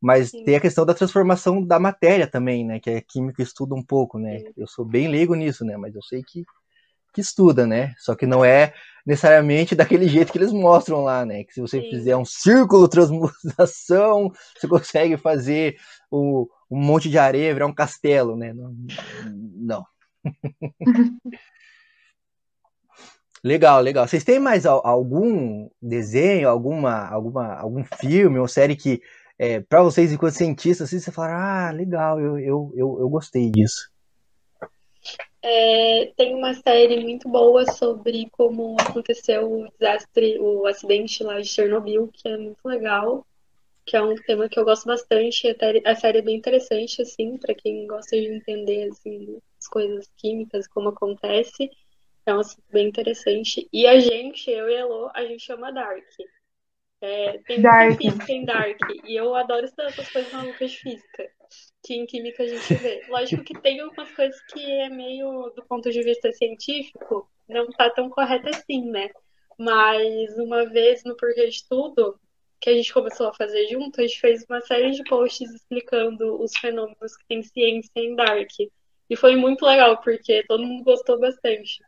mas 0.00 0.30
Sim. 0.30 0.44
tem 0.44 0.56
a 0.56 0.60
questão 0.60 0.86
da 0.86 0.94
transformação 0.94 1.64
da 1.64 1.78
matéria 1.78 2.26
também, 2.26 2.64
né? 2.64 2.78
Que 2.78 2.90
a 2.90 3.00
química 3.00 3.42
estuda 3.42 3.74
um 3.74 3.82
pouco, 3.82 4.18
né? 4.18 4.40
Sim. 4.40 4.52
Eu 4.56 4.66
sou 4.66 4.84
bem 4.84 5.08
leigo 5.08 5.34
nisso, 5.34 5.64
né? 5.64 5.76
Mas 5.76 5.94
eu 5.94 6.02
sei 6.02 6.22
que, 6.22 6.44
que 7.12 7.20
estuda, 7.20 7.66
né? 7.66 7.94
Só 7.98 8.14
que 8.14 8.26
não 8.26 8.44
é 8.44 8.72
necessariamente 9.04 9.74
daquele 9.74 10.06
jeito 10.06 10.30
que 10.30 10.38
eles 10.38 10.52
mostram 10.52 11.02
lá, 11.02 11.26
né? 11.26 11.42
Que 11.42 11.52
se 11.52 11.60
você 11.60 11.80
Sim. 11.82 11.90
fizer 11.90 12.16
um 12.16 12.24
círculo 12.24 12.88
transmutação, 12.88 14.30
você 14.56 14.68
consegue 14.68 15.16
fazer 15.16 15.76
o, 16.10 16.48
um 16.70 16.78
monte 16.78 17.10
de 17.10 17.18
areia 17.18 17.52
virar 17.52 17.66
um 17.66 17.74
castelo, 17.74 18.36
né? 18.36 18.52
Não. 18.52 18.74
não. 19.56 19.86
Legal, 23.42 23.80
legal. 23.80 24.06
Vocês 24.06 24.24
têm 24.24 24.40
mais 24.40 24.66
algum 24.66 25.68
desenho, 25.80 26.48
alguma, 26.48 27.06
alguma, 27.08 27.54
algum 27.54 27.84
filme 27.84 28.38
ou 28.38 28.48
série 28.48 28.74
que 28.74 29.00
é, 29.38 29.60
para 29.60 29.82
vocês, 29.82 30.10
enquanto 30.12 30.34
cientistas, 30.34 30.88
assim, 30.88 30.98
você 30.98 31.12
fala, 31.12 31.68
ah, 31.68 31.70
legal, 31.70 32.20
eu, 32.20 32.38
eu, 32.38 32.72
eu, 32.74 32.98
eu 33.00 33.08
gostei 33.08 33.50
disso. 33.50 33.90
É, 35.40 36.12
tem 36.16 36.34
uma 36.34 36.52
série 36.54 37.00
muito 37.00 37.28
boa 37.28 37.64
sobre 37.72 38.28
como 38.32 38.76
aconteceu 38.80 39.50
o 39.50 39.68
desastre, 39.78 40.38
o 40.40 40.66
acidente 40.66 41.22
lá 41.22 41.40
de 41.40 41.46
Chernobyl, 41.46 42.08
que 42.12 42.28
é 42.28 42.36
muito 42.36 42.66
legal. 42.66 43.24
que 43.86 43.96
é 43.96 44.02
um 44.02 44.14
tema 44.14 44.48
que 44.48 44.58
eu 44.58 44.64
gosto 44.64 44.86
bastante. 44.86 45.56
A 45.84 45.94
série 45.94 46.18
é 46.18 46.22
bem 46.22 46.36
interessante, 46.36 47.00
assim, 47.00 47.38
para 47.38 47.54
quem 47.54 47.86
gosta 47.86 48.16
de 48.16 48.26
entender 48.26 48.90
assim, 48.90 49.38
as 49.58 49.66
coisas 49.66 50.10
químicas, 50.18 50.66
como 50.68 50.90
acontece. 50.90 51.70
É 52.26 52.34
um 52.34 52.40
assunto 52.40 52.64
bem 52.70 52.88
interessante. 52.88 53.66
E 53.72 53.86
a 53.86 53.98
gente, 53.98 54.50
eu 54.50 54.68
e 54.68 54.76
a 54.76 54.80
Elo, 54.80 55.10
a 55.14 55.24
gente 55.24 55.42
chama 55.42 55.72
Dark. 55.72 56.04
É, 57.00 57.38
tem 57.38 57.62
Dark. 57.62 57.96
física 57.96 58.32
em 58.32 58.44
Dark. 58.44 58.78
E 59.04 59.16
eu 59.16 59.34
adoro 59.34 59.64
estudar 59.64 59.88
essas 59.88 60.10
coisas 60.10 60.32
malucas 60.32 60.70
de 60.70 60.78
física. 60.78 61.30
Que 61.82 61.94
em 61.94 62.06
química 62.06 62.42
a 62.42 62.46
gente 62.46 62.74
vê. 62.74 63.04
Lógico 63.08 63.44
que 63.44 63.58
tem 63.60 63.80
algumas 63.80 64.10
coisas 64.12 64.40
que 64.52 64.60
é 64.80 64.88
meio, 64.88 65.50
do 65.54 65.64
ponto 65.64 65.90
de 65.90 66.02
vista 66.02 66.32
científico, 66.32 67.30
não 67.48 67.68
tá 67.68 67.88
tão 67.90 68.10
correto 68.10 68.48
assim, 68.48 68.90
né? 68.90 69.10
Mas 69.58 70.36
uma 70.38 70.66
vez 70.66 71.02
no 71.04 71.16
Porquê 71.16 71.48
de 71.48 71.66
Tudo, 71.68 72.18
que 72.60 72.70
a 72.70 72.74
gente 72.74 72.92
começou 72.92 73.28
a 73.28 73.34
fazer 73.34 73.66
junto, 73.68 74.00
a 74.00 74.06
gente 74.06 74.20
fez 74.20 74.44
uma 74.48 74.60
série 74.60 74.90
de 74.90 75.04
posts 75.04 75.50
explicando 75.54 76.40
os 76.40 76.56
fenômenos 76.58 77.16
que 77.16 77.26
tem 77.26 77.42
ciência 77.42 77.90
em 77.96 78.14
Dark. 78.14 78.50
E 79.10 79.16
foi 79.16 79.36
muito 79.36 79.64
legal, 79.64 80.00
porque 80.02 80.44
todo 80.46 80.66
mundo 80.66 80.84
gostou 80.84 81.18
bastante. 81.18 81.78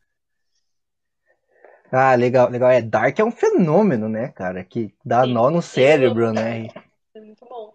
Ah, 1.92 2.14
legal, 2.14 2.48
legal. 2.50 2.70
É, 2.70 2.80
Dark 2.80 3.18
é 3.18 3.24
um 3.24 3.30
fenômeno, 3.30 4.08
né, 4.08 4.28
cara? 4.28 4.62
Que 4.64 4.94
dá 5.04 5.24
Sim. 5.24 5.32
nó 5.32 5.50
no 5.50 5.60
cérebro, 5.60 6.32
né? 6.32 6.68
É 7.14 7.20
muito 7.20 7.44
bom. 7.44 7.72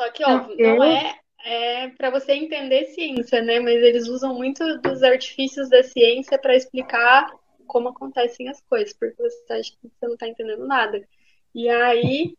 Só 0.00 0.10
que, 0.10 0.24
óbvio, 0.24 0.56
não 0.56 0.84
é, 0.84 1.18
é 1.44 1.88
para 1.88 2.10
você 2.10 2.32
entender 2.32 2.84
ciência, 2.86 3.42
né? 3.42 3.58
Mas 3.58 3.82
eles 3.82 4.06
usam 4.06 4.34
muito 4.34 4.78
dos 4.78 5.02
artifícios 5.02 5.68
da 5.68 5.82
ciência 5.82 6.38
para 6.38 6.54
explicar 6.54 7.26
como 7.66 7.88
acontecem 7.88 8.48
as 8.48 8.60
coisas, 8.62 8.94
porque 8.94 9.20
você 9.20 9.52
acha 9.52 9.72
que 9.72 9.88
você 9.88 10.06
não 10.06 10.16
tá 10.16 10.28
entendendo 10.28 10.66
nada. 10.66 11.06
E 11.54 11.68
aí 11.68 12.36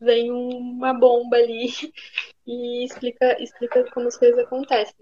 vem 0.00 0.30
uma 0.30 0.92
bomba 0.92 1.36
ali 1.36 1.66
e 2.46 2.84
explica, 2.84 3.42
explica 3.42 3.84
como 3.92 4.08
as 4.08 4.16
coisas 4.16 4.38
acontecem. 4.38 4.94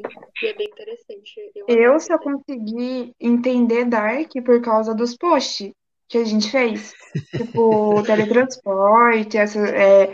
E 0.42 0.46
é 0.46 0.54
bem 0.54 0.68
interessante. 0.68 1.52
Eu, 1.54 1.66
Eu 1.68 2.18
consegui 2.18 3.14
entender 3.20 3.84
Dark 3.84 4.30
por 4.44 4.60
causa 4.60 4.94
dos 4.94 5.16
posts 5.16 5.72
que 6.08 6.18
a 6.18 6.24
gente 6.24 6.50
fez. 6.50 6.94
Tipo, 7.36 8.02
teletransporte, 8.02 9.36
essa, 9.36 9.60
é, 9.60 10.12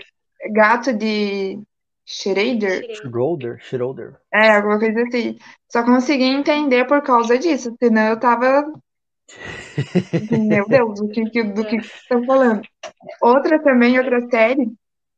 gato 0.52 0.92
de 0.92 1.60
Schrader. 2.06 2.94
Schroeder, 2.94 3.58
Schroeder. 3.60 4.16
É, 4.32 4.56
alguma 4.56 4.78
coisa 4.78 5.02
assim. 5.02 5.36
Só 5.70 5.84
consegui 5.84 6.24
entender 6.24 6.86
por 6.86 7.02
causa 7.02 7.38
disso, 7.38 7.74
senão 7.82 8.10
eu 8.10 8.18
tava. 8.18 8.72
Meu 10.30 10.68
Deus, 10.68 11.00
do 11.00 11.08
que, 11.08 11.42
do 11.42 11.64
que 11.64 11.76
estão 11.76 12.24
falando. 12.24 12.62
Outra 13.20 13.62
também, 13.62 13.98
outra 13.98 14.20
série 14.28 14.72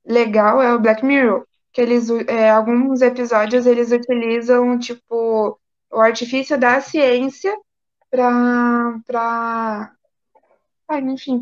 legal 0.04 0.60
é 0.60 0.74
o 0.74 0.80
Black 0.80 1.04
Mirror, 1.04 1.44
que 1.72 1.80
eles, 1.80 2.08
é, 2.28 2.50
alguns 2.50 3.00
episódios 3.02 3.66
eles 3.66 3.92
utilizam, 3.92 4.78
tipo, 4.78 5.58
o 5.92 6.00
artifício 6.00 6.58
da 6.58 6.80
ciência 6.80 7.54
pra, 8.10 8.98
pra, 9.06 9.92
ah, 10.88 11.00
enfim, 11.00 11.40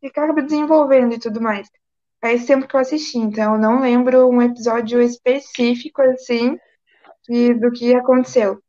que 0.00 0.06
acaba 0.06 0.42
desenvolvendo 0.42 1.14
e 1.14 1.18
tudo 1.18 1.40
mais. 1.40 1.68
Faz 2.20 2.46
tempo 2.46 2.66
que 2.66 2.74
eu 2.74 2.80
assisti, 2.80 3.18
então 3.18 3.54
eu 3.54 3.60
não 3.60 3.80
lembro 3.80 4.28
um 4.28 4.40
episódio 4.40 5.00
específico, 5.00 6.00
assim, 6.02 6.58
de- 7.28 7.54
do 7.54 7.70
que 7.70 7.94
aconteceu. 7.94 8.60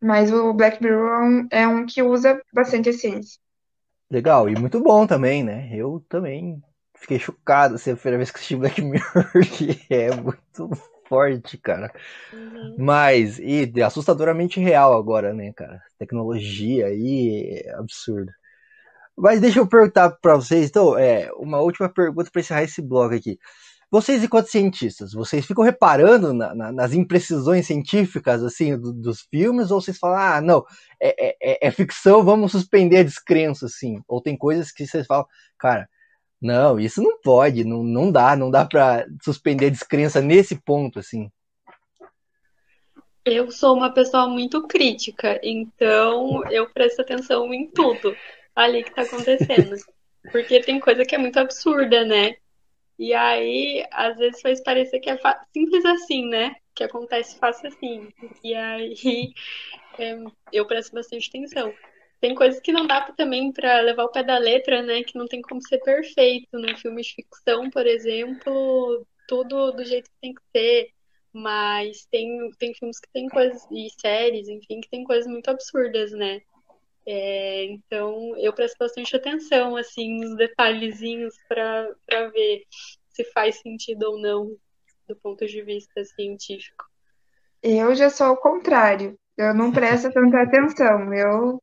Mas 0.00 0.32
o 0.32 0.52
Black 0.52 0.82
Mirror 0.82 1.08
é 1.08 1.22
um, 1.24 1.48
é 1.50 1.68
um 1.68 1.86
que 1.86 2.02
usa 2.02 2.40
bastante 2.52 2.88
a 2.88 2.92
ciência. 2.92 3.38
Legal, 4.10 4.48
e 4.48 4.54
muito 4.54 4.80
bom 4.80 5.06
também, 5.06 5.42
né? 5.42 5.70
Eu 5.72 6.04
também 6.08 6.62
fiquei 6.94 7.18
chocado 7.18 7.74
assim, 7.74 7.90
a 7.90 7.96
primeira 7.96 8.18
vez 8.18 8.30
que 8.30 8.36
assisti 8.36 8.56
Black 8.56 8.80
Mirror, 8.82 9.30
que 9.56 9.80
é 9.90 10.14
muito 10.14 10.70
forte, 11.08 11.58
cara. 11.58 11.92
Uhum. 12.32 12.76
Mas, 12.78 13.38
e 13.38 13.72
assustadoramente 13.82 14.60
real 14.60 14.96
agora, 14.96 15.32
né, 15.32 15.52
cara? 15.52 15.80
Tecnologia 15.98 16.86
aí 16.86 17.62
é 17.64 17.74
absurdo. 17.74 18.30
Mas 19.16 19.40
deixa 19.40 19.58
eu 19.60 19.66
perguntar 19.66 20.10
pra 20.10 20.34
vocês, 20.34 20.68
então, 20.68 20.96
é, 20.98 21.30
uma 21.36 21.58
última 21.60 21.88
pergunta 21.88 22.30
pra 22.30 22.40
encerrar 22.40 22.64
esse 22.64 22.82
blog 22.82 23.16
aqui. 23.16 23.38
Vocês, 23.90 24.22
enquanto 24.24 24.48
cientistas, 24.48 25.12
vocês 25.12 25.46
ficam 25.46 25.62
reparando 25.62 26.34
na- 26.34 26.54
na- 26.54 26.72
nas 26.72 26.92
imprecisões 26.92 27.66
científicas, 27.66 28.42
assim, 28.42 28.76
do- 28.76 28.92
dos 28.92 29.22
filmes, 29.30 29.70
ou 29.70 29.80
vocês 29.80 29.96
falam, 29.96 30.18
ah, 30.18 30.40
não, 30.40 30.64
é, 31.00 31.28
é- 31.28 31.36
é- 31.40 31.68
é 31.68 31.70
ficção, 31.70 32.24
vamos 32.24 32.50
suspender 32.52 32.98
a 32.98 33.04
descrença, 33.04 33.66
assim? 33.66 34.00
Ou 34.08 34.20
tem 34.20 34.36
coisas 34.36 34.72
que 34.72 34.86
vocês 34.86 35.06
falam, 35.06 35.24
cara, 35.56 35.88
não, 36.42 36.80
isso 36.80 37.00
não 37.00 37.20
pode, 37.20 37.64
não, 37.64 37.84
não 37.84 38.10
dá, 38.10 38.34
não 38.36 38.50
dá 38.50 38.64
pra 38.64 39.06
suspender 39.22 39.66
a 39.66 39.70
descrença 39.70 40.20
nesse 40.20 40.56
ponto, 40.56 40.98
assim. 40.98 41.30
Eu 43.24 43.50
sou 43.50 43.76
uma 43.76 43.90
pessoa 43.90 44.28
muito 44.28 44.66
crítica, 44.66 45.40
então 45.42 46.44
eu 46.50 46.68
presto 46.70 47.00
atenção 47.02 47.52
em 47.52 47.68
tudo 47.68 48.16
ali 48.54 48.84
que 48.84 48.94
tá 48.94 49.02
acontecendo. 49.02 49.74
Porque 50.32 50.60
tem 50.60 50.78
coisa 50.80 51.04
que 51.04 51.14
é 51.14 51.18
muito 51.18 51.38
absurda, 51.38 52.04
né? 52.04 52.36
E 52.98 53.12
aí, 53.12 53.84
às 53.90 54.16
vezes 54.16 54.40
faz 54.40 54.62
parecer 54.62 55.00
que 55.00 55.10
é 55.10 55.18
simples 55.52 55.84
assim, 55.84 56.26
né? 56.28 56.54
Que 56.74 56.84
acontece 56.84 57.38
fácil 57.38 57.68
assim. 57.68 58.08
E 58.42 58.54
aí, 58.54 58.94
é, 59.98 60.16
eu 60.52 60.66
presto 60.66 60.94
bastante 60.94 61.28
atenção. 61.28 61.74
Tem 62.20 62.34
coisas 62.34 62.60
que 62.60 62.72
não 62.72 62.86
dá 62.86 63.02
também 63.12 63.52
pra 63.52 63.80
levar 63.80 64.04
o 64.04 64.10
pé 64.10 64.22
da 64.22 64.38
letra, 64.38 64.82
né? 64.82 65.02
Que 65.02 65.18
não 65.18 65.26
tem 65.26 65.42
como 65.42 65.60
ser 65.62 65.78
perfeito. 65.78 66.58
Num 66.58 66.76
filme 66.76 67.02
de 67.02 67.14
ficção, 67.14 67.70
por 67.70 67.86
exemplo, 67.86 69.06
tudo 69.28 69.72
do 69.72 69.84
jeito 69.84 70.08
que 70.10 70.20
tem 70.20 70.34
que 70.34 70.42
ser. 70.56 70.90
Mas 71.32 72.06
tem, 72.06 72.50
tem 72.58 72.74
filmes 72.74 72.98
que 72.98 73.08
tem 73.12 73.28
coisas, 73.28 73.66
e 73.70 73.88
séries, 74.00 74.48
enfim, 74.48 74.80
que 74.80 74.88
tem 74.88 75.04
coisas 75.04 75.26
muito 75.30 75.50
absurdas, 75.50 76.12
né? 76.12 76.40
É, 77.06 77.64
então 77.64 78.36
eu 78.36 78.52
presto 78.52 78.76
bastante 78.78 79.14
atenção, 79.14 79.76
assim, 79.76 80.20
nos 80.20 80.36
detalhezinhos 80.36 81.34
para 81.48 82.28
ver 82.30 82.64
se 83.10 83.24
faz 83.32 83.60
sentido 83.60 84.10
ou 84.10 84.20
não 84.20 84.56
do 85.08 85.14
ponto 85.16 85.46
de 85.46 85.62
vista 85.62 86.04
científico. 86.04 86.84
Eu 87.62 87.94
já 87.94 88.10
sou 88.10 88.32
o 88.32 88.36
contrário. 88.36 89.16
Eu 89.36 89.54
não 89.54 89.70
presto 89.70 90.10
tanta 90.12 90.42
atenção. 90.42 91.12
Eu, 91.12 91.60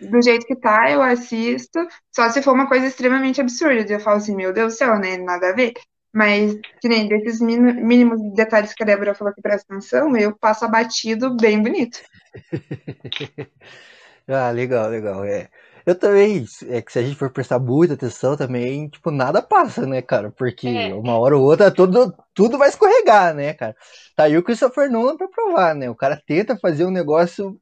do 0.00 0.22
jeito 0.22 0.46
que 0.46 0.56
tá, 0.56 0.90
eu 0.90 1.02
assisto. 1.02 1.78
Só 2.10 2.28
se 2.30 2.42
for 2.42 2.52
uma 2.52 2.68
coisa 2.68 2.86
extremamente 2.86 3.40
absurda. 3.40 3.92
Eu 3.92 4.00
falo 4.00 4.16
assim, 4.16 4.34
meu 4.34 4.52
Deus 4.52 4.74
do 4.74 4.78
céu, 4.78 4.98
né? 4.98 5.18
Nada 5.18 5.50
a 5.50 5.54
ver. 5.54 5.74
Mas, 6.12 6.56
que 6.80 6.88
nem 6.88 7.06
desses 7.06 7.40
mínimos 7.40 8.20
detalhes 8.34 8.74
que 8.74 8.82
a 8.82 8.86
Débora 8.86 9.14
falou 9.14 9.32
que 9.32 9.42
presta 9.42 9.72
atenção, 9.72 10.16
eu 10.16 10.36
passo 10.36 10.64
abatido 10.64 11.36
bem 11.36 11.62
bonito. 11.62 12.00
Ah, 14.30 14.50
legal, 14.50 14.88
legal. 14.88 15.24
É. 15.24 15.48
Eu 15.84 15.94
também, 15.94 16.44
é 16.68 16.80
que 16.80 16.92
se 16.92 16.98
a 16.98 17.02
gente 17.02 17.16
for 17.16 17.30
prestar 17.30 17.58
muita 17.58 17.94
atenção 17.94 18.36
também, 18.36 18.88
tipo, 18.88 19.10
nada 19.10 19.42
passa, 19.42 19.86
né, 19.86 20.00
cara? 20.00 20.30
Porque 20.30 20.68
É. 20.68 20.94
uma 20.94 21.18
hora 21.18 21.36
ou 21.36 21.42
outra 21.42 21.70
tudo, 21.70 22.14
tudo 22.34 22.56
vai 22.58 22.68
escorregar, 22.68 23.34
né, 23.34 23.54
cara? 23.54 23.74
Tá 24.14 24.24
aí 24.24 24.36
o 24.36 24.42
Christopher 24.42 24.90
Nolan 24.90 25.16
pra 25.16 25.26
provar, 25.26 25.74
né? 25.74 25.90
O 25.90 25.94
cara 25.96 26.20
tenta 26.26 26.56
fazer 26.56 26.84
um 26.84 26.90
negócio 26.90 27.56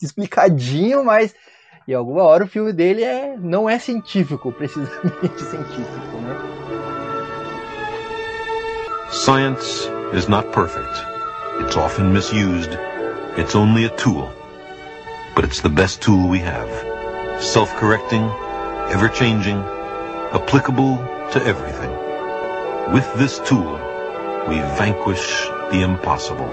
explicadinho, 0.00 1.04
mas 1.04 1.34
em 1.86 1.92
alguma 1.94 2.22
hora 2.22 2.44
o 2.44 2.48
filme 2.48 2.72
dele 2.72 3.02
é, 3.02 3.36
não 3.36 3.68
é 3.68 3.78
científico, 3.78 4.52
precisamente 4.52 5.42
científico, 5.44 6.16
né? 6.22 6.36
Science 9.10 9.88
is 10.14 10.28
not 10.28 10.48
perfect. 10.52 10.94
It's 11.60 11.76
often 11.76 12.12
misused. 12.12 12.78
It's 13.36 13.54
only 13.54 13.84
a 13.84 13.90
tool. 13.90 14.37
But 15.38 15.44
it's 15.44 15.60
the 15.60 15.68
best 15.68 16.02
tool 16.02 16.28
we 16.28 16.40
have. 16.40 16.68
Self 17.40 17.72
correcting, 17.76 18.28
ever 18.90 19.08
changing, 19.08 19.56
applicable 20.32 20.98
to 21.30 21.38
everything. 21.46 21.92
With 22.92 23.06
this 23.14 23.38
tool, 23.48 23.78
we 24.48 24.58
vanquish 24.76 25.48
the 25.70 25.82
impossible. 25.84 26.50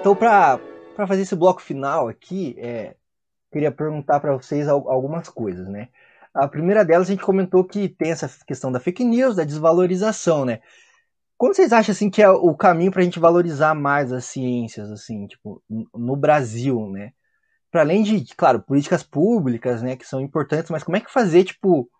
Então, 0.00 0.16
pra 0.16 0.58
fazer 1.06 1.20
esse 1.20 1.36
bloco 1.36 1.60
final 1.60 2.08
aqui, 2.08 2.56
é, 2.58 2.94
queria 3.52 3.70
perguntar 3.70 4.20
pra 4.20 4.32
vocês 4.32 4.66
al- 4.66 4.90
algumas 4.90 5.28
coisas, 5.28 5.68
né? 5.68 5.88
A 6.32 6.48
primeira 6.48 6.82
delas, 6.82 7.08
a 7.08 7.10
gente 7.10 7.22
comentou 7.22 7.62
que 7.62 7.90
tem 7.90 8.10
essa 8.10 8.30
questão 8.46 8.72
da 8.72 8.80
fake 8.80 9.04
news, 9.04 9.36
da 9.36 9.44
desvalorização, 9.44 10.46
né? 10.46 10.60
Como 11.38 11.54
vocês 11.54 11.72
acham, 11.72 11.92
assim, 11.92 12.10
que 12.10 12.22
é 12.22 12.28
o 12.30 12.54
caminho 12.56 12.90
pra 12.92 13.02
gente 13.02 13.20
valorizar 13.20 13.74
mais 13.74 14.12
as 14.12 14.24
ciências, 14.26 14.90
assim, 14.90 15.26
tipo, 15.26 15.62
no- 15.70 15.88
no 15.94 16.16
Brasil, 16.16 16.90
né? 16.90 17.12
Para 17.70 17.82
além 17.82 18.02
de, 18.04 18.24
claro, 18.36 18.62
políticas 18.62 19.02
públicas, 19.04 19.82
né, 19.82 19.96
que 19.96 20.06
são 20.06 20.20
importantes, 20.22 20.70
mas 20.70 20.84
como 20.84 20.96
é 20.98 21.00
que 21.02 21.12
fazer, 21.12 21.44
tipo, 21.44 21.90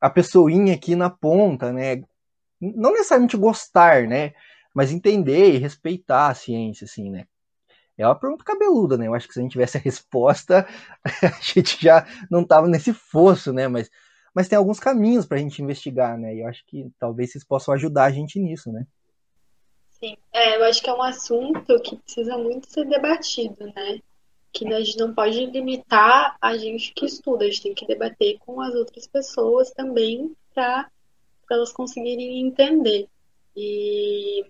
a 0.00 0.10
pessoinha 0.10 0.74
aqui 0.74 0.96
na 0.96 1.10
ponta, 1.10 1.72
né? 1.72 2.02
Não 2.60 2.92
necessariamente 2.92 3.36
gostar, 3.38 4.06
né? 4.08 4.34
Mas 4.74 4.92
entender 4.92 5.54
e 5.54 5.58
respeitar 5.58 6.28
a 6.28 6.34
ciência, 6.34 6.86
assim, 6.86 7.10
né? 7.10 7.26
É 7.96 8.06
uma 8.06 8.18
pergunta 8.18 8.44
cabeluda, 8.44 8.96
né? 8.96 9.06
Eu 9.06 9.14
acho 9.14 9.28
que 9.28 9.34
se 9.34 9.40
a 9.40 9.42
gente 9.42 9.52
tivesse 9.52 9.76
a 9.76 9.80
resposta, 9.80 10.66
a 11.22 11.40
gente 11.42 11.80
já 11.82 12.06
não 12.30 12.44
tava 12.44 12.68
nesse 12.68 12.92
fosso, 12.92 13.52
né? 13.52 13.68
Mas 13.68 13.90
mas 14.34 14.48
tem 14.48 14.58
alguns 14.58 14.80
caminhos 14.80 15.24
para 15.24 15.36
a 15.36 15.40
gente 15.40 15.62
investigar, 15.62 16.18
né? 16.18 16.34
E 16.34 16.40
eu 16.40 16.48
acho 16.48 16.64
que 16.66 16.90
talvez 16.98 17.30
vocês 17.30 17.44
possam 17.44 17.72
ajudar 17.74 18.04
a 18.04 18.10
gente 18.10 18.38
nisso, 18.40 18.72
né? 18.72 18.84
Sim, 19.90 20.16
é, 20.32 20.56
eu 20.56 20.64
acho 20.64 20.82
que 20.82 20.90
é 20.90 20.92
um 20.92 21.02
assunto 21.02 21.80
que 21.80 21.96
precisa 21.96 22.36
muito 22.36 22.68
ser 22.68 22.84
debatido, 22.86 23.64
né? 23.74 24.00
Que 24.52 24.66
a 24.72 24.80
gente 24.80 24.98
não 24.98 25.14
pode 25.14 25.46
limitar 25.46 26.36
a 26.40 26.56
gente 26.56 26.92
que 26.92 27.06
estuda, 27.06 27.44
a 27.44 27.48
gente 27.48 27.62
tem 27.62 27.74
que 27.74 27.86
debater 27.86 28.38
com 28.40 28.60
as 28.60 28.74
outras 28.74 29.06
pessoas 29.06 29.70
também 29.70 30.34
para 30.52 30.90
elas 31.50 31.72
conseguirem 31.72 32.44
entender. 32.44 33.08
E, 33.56 34.44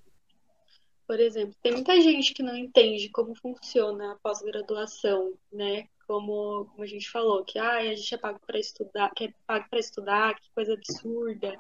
por 1.07 1.21
exemplo, 1.21 1.55
tem 1.63 1.73
muita 1.73 2.01
gente 2.01 2.33
que 2.33 2.43
não 2.43 2.57
entende 2.57 3.11
como 3.11 3.35
funciona 3.35 4.13
a 4.13 4.17
pós-graduação, 4.17 5.35
né? 5.53 5.87
Como, 6.07 6.67
como 6.67 6.83
a 6.83 6.87
gente 6.87 7.11
falou, 7.11 7.45
que 7.45 7.59
ah, 7.59 7.79
a 7.79 7.95
gente 7.95 8.15
é 8.15 8.19
pago 8.19 8.41
para 8.47 8.59
estudar, 8.59 9.11
que 9.15 9.25
é 9.25 9.35
pago 9.47 9.67
para 9.69 9.79
estudar, 9.79 10.35
que 10.35 10.51
coisa 10.55 10.75
absurda. 10.75 11.59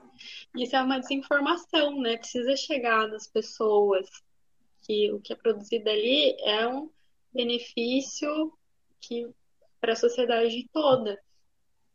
Isso 0.56 0.76
é 0.76 0.82
uma 0.82 1.00
desinformação, 1.00 2.00
né? 2.00 2.16
Precisa 2.16 2.56
chegar 2.56 3.08
nas 3.08 3.26
pessoas 3.26 4.08
que 4.82 5.10
o 5.12 5.20
que 5.20 5.32
é 5.32 5.36
produzido 5.36 5.88
ali 5.88 6.36
é 6.40 6.68
um 6.68 6.90
benefício 7.32 8.52
que 9.00 9.28
para 9.80 9.92
a 9.92 9.96
sociedade 9.96 10.68
toda. 10.72 11.18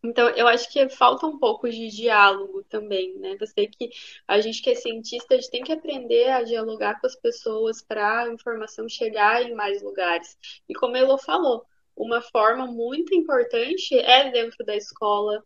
Então, 0.01 0.29
eu 0.29 0.47
acho 0.47 0.71
que 0.71 0.87
falta 0.89 1.25
um 1.27 1.37
pouco 1.37 1.69
de 1.69 1.89
diálogo 1.89 2.63
também, 2.63 3.17
né? 3.17 3.35
Você 3.37 3.67
que 3.67 3.89
a 4.27 4.39
gente 4.39 4.61
que 4.61 4.69
é 4.69 4.75
cientista, 4.75 5.33
a 5.33 5.37
gente 5.37 5.49
tem 5.51 5.63
que 5.63 5.73
aprender 5.73 6.29
a 6.29 6.43
dialogar 6.43 6.99
com 7.01 7.07
as 7.07 7.15
pessoas 7.15 7.81
para 7.81 8.23
a 8.23 8.29
informação 8.29 8.87
chegar 8.87 9.43
em 9.43 9.53
mais 9.53 9.81
lugares. 9.81 10.37
E 10.69 10.73
como 10.73 10.95
a 10.95 11.17
falou, 11.17 11.65
uma 11.99 12.21
forma 12.21 12.65
muito 12.65 13.13
importante 13.13 13.93
é 13.93 14.31
dentro 14.31 14.65
da 14.65 14.73
escola, 14.73 15.43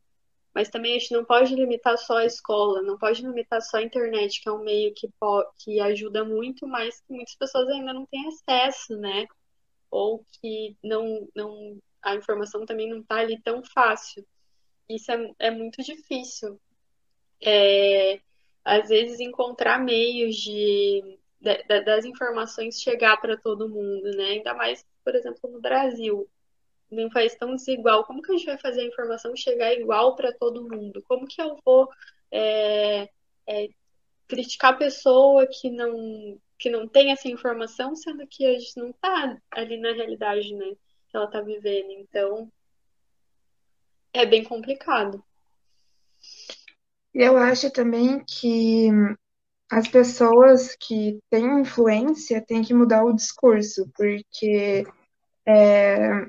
mas 0.54 0.70
também 0.70 0.96
a 0.96 1.00
gente 1.00 1.12
não 1.12 1.26
pode 1.26 1.56
limitar 1.56 1.98
só 1.98 2.18
a 2.18 2.26
escola, 2.26 2.84
não 2.84 2.96
pode 2.96 3.24
limitar 3.24 3.60
só 3.60 3.78
a 3.78 3.82
internet, 3.82 4.40
que 4.40 4.48
é 4.48 4.52
um 4.52 4.64
meio 4.64 4.94
que, 4.94 5.10
que 5.58 5.80
ajuda 5.80 6.24
muito, 6.24 6.68
mas 6.68 7.02
que 7.02 7.12
muitas 7.12 7.36
pessoas 7.36 7.68
ainda 7.70 7.92
não 7.92 8.06
têm 8.06 8.28
acesso, 8.28 8.96
né? 8.98 9.26
Ou 9.90 10.24
que 10.40 10.78
não, 10.84 11.28
não 11.36 11.80
a 12.04 12.16
informação 12.16 12.68
também 12.68 12.88
não 12.88 13.00
está 13.00 13.16
ali 13.16 13.42
tão 13.42 13.64
fácil. 13.64 14.24
Isso 14.88 15.12
é, 15.12 15.32
é 15.40 15.52
muito 15.52 15.82
difícil. 15.82 16.60
É, 17.42 18.22
às 18.64 18.90
vezes 18.90 19.20
encontrar 19.20 19.80
meios 19.84 20.36
de, 20.36 21.18
de, 21.42 21.82
das 21.84 22.06
informações 22.06 22.80
chegar 22.80 23.18
para 23.20 23.36
todo 23.38 23.68
mundo, 23.68 24.12
né? 24.16 24.26
Ainda 24.26 24.54
mais, 24.54 24.86
por 25.04 25.16
exemplo, 25.16 25.50
no 25.50 25.60
Brasil 25.60 26.30
num 26.94 27.10
país 27.10 27.36
tão 27.36 27.56
desigual, 27.56 28.06
como 28.06 28.22
que 28.22 28.32
a 28.32 28.38
gente 28.38 28.46
vai 28.46 28.58
fazer 28.58 28.82
a 28.82 28.88
informação 28.88 29.36
chegar 29.36 29.74
igual 29.74 30.16
para 30.16 30.34
todo 30.34 30.68
mundo? 30.68 31.04
Como 31.04 31.28
que 31.28 31.42
eu 31.42 31.58
vou 31.66 31.90
é, 32.32 33.10
é, 33.48 33.70
criticar 34.28 34.74
a 34.74 34.78
pessoa 34.78 35.48
que 35.48 35.70
não, 35.70 36.40
que 36.58 36.70
não 36.70 36.88
tem 36.88 37.12
essa 37.12 37.28
informação, 37.28 37.96
sendo 37.96 38.26
que 38.28 38.46
a 38.46 38.58
gente 38.58 38.78
não 38.78 38.90
está 38.90 39.38
ali 39.52 39.78
na 39.78 39.94
realidade 39.94 40.54
né, 40.54 40.74
que 41.10 41.18
ela 41.18 41.26
está 41.26 41.42
vivendo? 41.42 41.92
Então, 41.92 42.52
é 44.14 44.26
bem 44.26 44.44
complicado. 44.44 45.24
Eu 47.14 47.38
acho 47.38 47.72
também 47.72 48.24
que 48.26 48.90
as 49.72 49.88
pessoas 49.88 50.76
que 50.76 51.20
têm 51.30 51.62
influência 51.62 52.44
têm 52.46 52.64
que 52.64 52.74
mudar 52.74 53.04
o 53.04 53.14
discurso, 53.14 53.90
porque 53.96 54.86
é, 55.46 56.28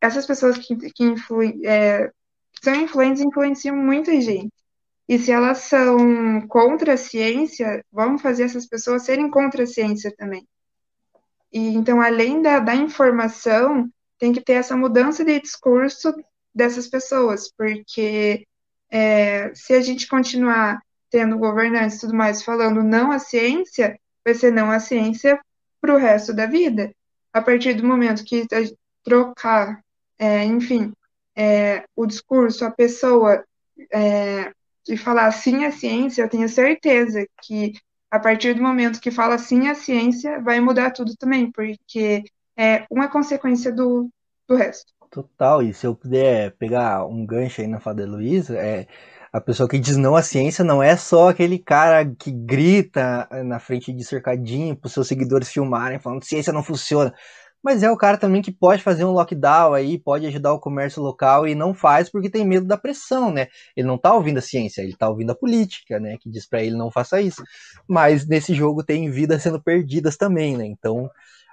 essas 0.00 0.26
pessoas 0.26 0.58
que, 0.58 0.76
que 0.76 1.04
influem, 1.04 1.60
é, 1.64 2.10
são 2.62 2.74
influentes 2.74 3.22
influenciam 3.22 3.76
muita 3.76 4.20
gente. 4.20 4.52
E 5.08 5.18
se 5.18 5.30
elas 5.30 5.58
são 5.58 6.46
contra 6.48 6.94
a 6.94 6.96
ciência, 6.96 7.84
vamos 7.92 8.20
fazer 8.20 8.44
essas 8.44 8.66
pessoas 8.66 9.02
serem 9.02 9.30
contra 9.30 9.62
a 9.62 9.66
ciência 9.66 10.12
também. 10.16 10.46
E 11.52 11.74
então, 11.74 12.00
além 12.00 12.42
da, 12.42 12.58
da 12.58 12.74
informação, 12.74 13.88
tem 14.18 14.32
que 14.32 14.40
ter 14.40 14.54
essa 14.54 14.76
mudança 14.76 15.24
de 15.24 15.40
discurso 15.40 16.12
dessas 16.54 16.88
pessoas, 16.88 17.52
porque 17.56 18.46
é, 18.90 19.54
se 19.54 19.74
a 19.74 19.80
gente 19.80 20.08
continuar 20.08 20.80
tendo 21.10 21.38
governantes 21.38 21.98
e 21.98 22.00
tudo 22.00 22.14
mais 22.14 22.42
falando 22.42 22.82
não 22.82 23.12
à 23.12 23.18
ciência, 23.18 23.98
vai 24.24 24.34
ser 24.34 24.50
não 24.50 24.70
à 24.70 24.80
ciência 24.80 25.38
para 25.80 25.94
o 25.94 25.98
resto 25.98 26.32
da 26.32 26.46
vida. 26.46 26.92
A 27.32 27.40
partir 27.40 27.74
do 27.74 27.86
momento 27.86 28.24
que 28.24 28.46
trocar 29.04 29.80
é, 30.18 30.44
enfim, 30.44 30.92
é, 31.36 31.84
o 31.94 32.06
discurso, 32.06 32.64
a 32.64 32.70
pessoa 32.70 33.44
é, 33.92 34.52
de 34.84 34.96
falar 34.96 35.30
sim 35.32 35.64
à 35.64 35.72
ciência, 35.72 36.22
eu 36.22 36.28
tenho 36.28 36.48
certeza 36.48 37.26
que 37.42 37.74
a 38.10 38.18
partir 38.18 38.54
do 38.54 38.62
momento 38.62 39.00
que 39.00 39.10
fala 39.10 39.36
sim 39.36 39.68
à 39.68 39.74
ciência, 39.74 40.40
vai 40.40 40.60
mudar 40.60 40.90
tudo 40.92 41.14
também, 41.16 41.50
porque 41.50 42.24
é 42.56 42.86
uma 42.90 43.08
consequência 43.08 43.72
do, 43.72 44.08
do 44.48 44.56
resto. 44.56 44.92
Total, 45.10 45.62
e 45.62 45.72
se 45.74 45.86
eu 45.86 45.94
puder 45.94 46.52
pegar 46.56 47.04
um 47.06 47.26
gancho 47.26 47.60
aí 47.60 47.66
na 47.66 47.80
fala 47.80 47.96
da 47.96 48.06
Luísa, 48.06 48.56
é, 48.56 48.86
a 49.32 49.40
pessoa 49.40 49.68
que 49.68 49.78
diz 49.78 49.96
não 49.96 50.16
à 50.16 50.22
ciência 50.22 50.64
não 50.64 50.82
é 50.82 50.96
só 50.96 51.28
aquele 51.28 51.58
cara 51.58 52.06
que 52.06 52.30
grita 52.30 53.28
na 53.44 53.58
frente 53.58 53.92
de 53.92 54.04
cercadinho 54.04 54.76
para 54.76 54.86
os 54.86 54.92
seus 54.92 55.08
seguidores 55.08 55.50
filmarem, 55.50 55.98
falando 55.98 56.24
ciência 56.24 56.52
não 56.52 56.62
funciona 56.62 57.12
mas 57.62 57.82
é 57.82 57.90
o 57.90 57.96
cara 57.96 58.16
também 58.16 58.42
que 58.42 58.52
pode 58.52 58.82
fazer 58.82 59.04
um 59.04 59.10
lockdown 59.10 59.74
aí, 59.74 59.98
pode 59.98 60.26
ajudar 60.26 60.52
o 60.52 60.60
comércio 60.60 61.02
local 61.02 61.48
e 61.48 61.54
não 61.54 61.74
faz 61.74 62.08
porque 62.08 62.30
tem 62.30 62.46
medo 62.46 62.66
da 62.66 62.76
pressão, 62.76 63.32
né? 63.32 63.48
Ele 63.76 63.86
não 63.86 63.98
tá 63.98 64.14
ouvindo 64.14 64.38
a 64.38 64.42
ciência, 64.42 64.82
ele 64.82 64.96
tá 64.96 65.08
ouvindo 65.08 65.30
a 65.30 65.34
política, 65.34 65.98
né? 65.98 66.16
Que 66.20 66.30
diz 66.30 66.46
para 66.46 66.62
ele 66.62 66.76
não 66.76 66.90
faça 66.90 67.20
isso. 67.20 67.42
Mas 67.88 68.26
nesse 68.26 68.54
jogo 68.54 68.84
tem 68.84 69.10
vidas 69.10 69.42
sendo 69.42 69.60
perdidas 69.60 70.16
também, 70.16 70.56
né? 70.56 70.64
Então, 70.66 71.10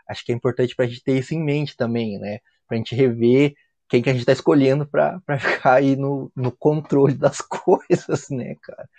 acho 0.07 0.23
que 0.23 0.31
é 0.31 0.35
importante 0.35 0.75
pra 0.75 0.85
gente 0.85 1.03
ter 1.03 1.17
isso 1.17 1.33
em 1.33 1.43
mente 1.43 1.75
também, 1.75 2.19
né? 2.19 2.39
Pra 2.67 2.77
gente 2.77 2.95
rever 2.95 3.55
quem 3.89 4.01
que 4.01 4.09
a 4.09 4.13
gente 4.13 4.25
tá 4.25 4.31
escolhendo 4.31 4.85
pra, 4.87 5.19
pra 5.25 5.37
ficar 5.39 5.75
aí 5.75 5.95
no, 5.95 6.31
no 6.35 6.51
controle 6.51 7.15
das 7.15 7.41
coisas, 7.41 8.29
né, 8.29 8.55
cara? 8.61 8.89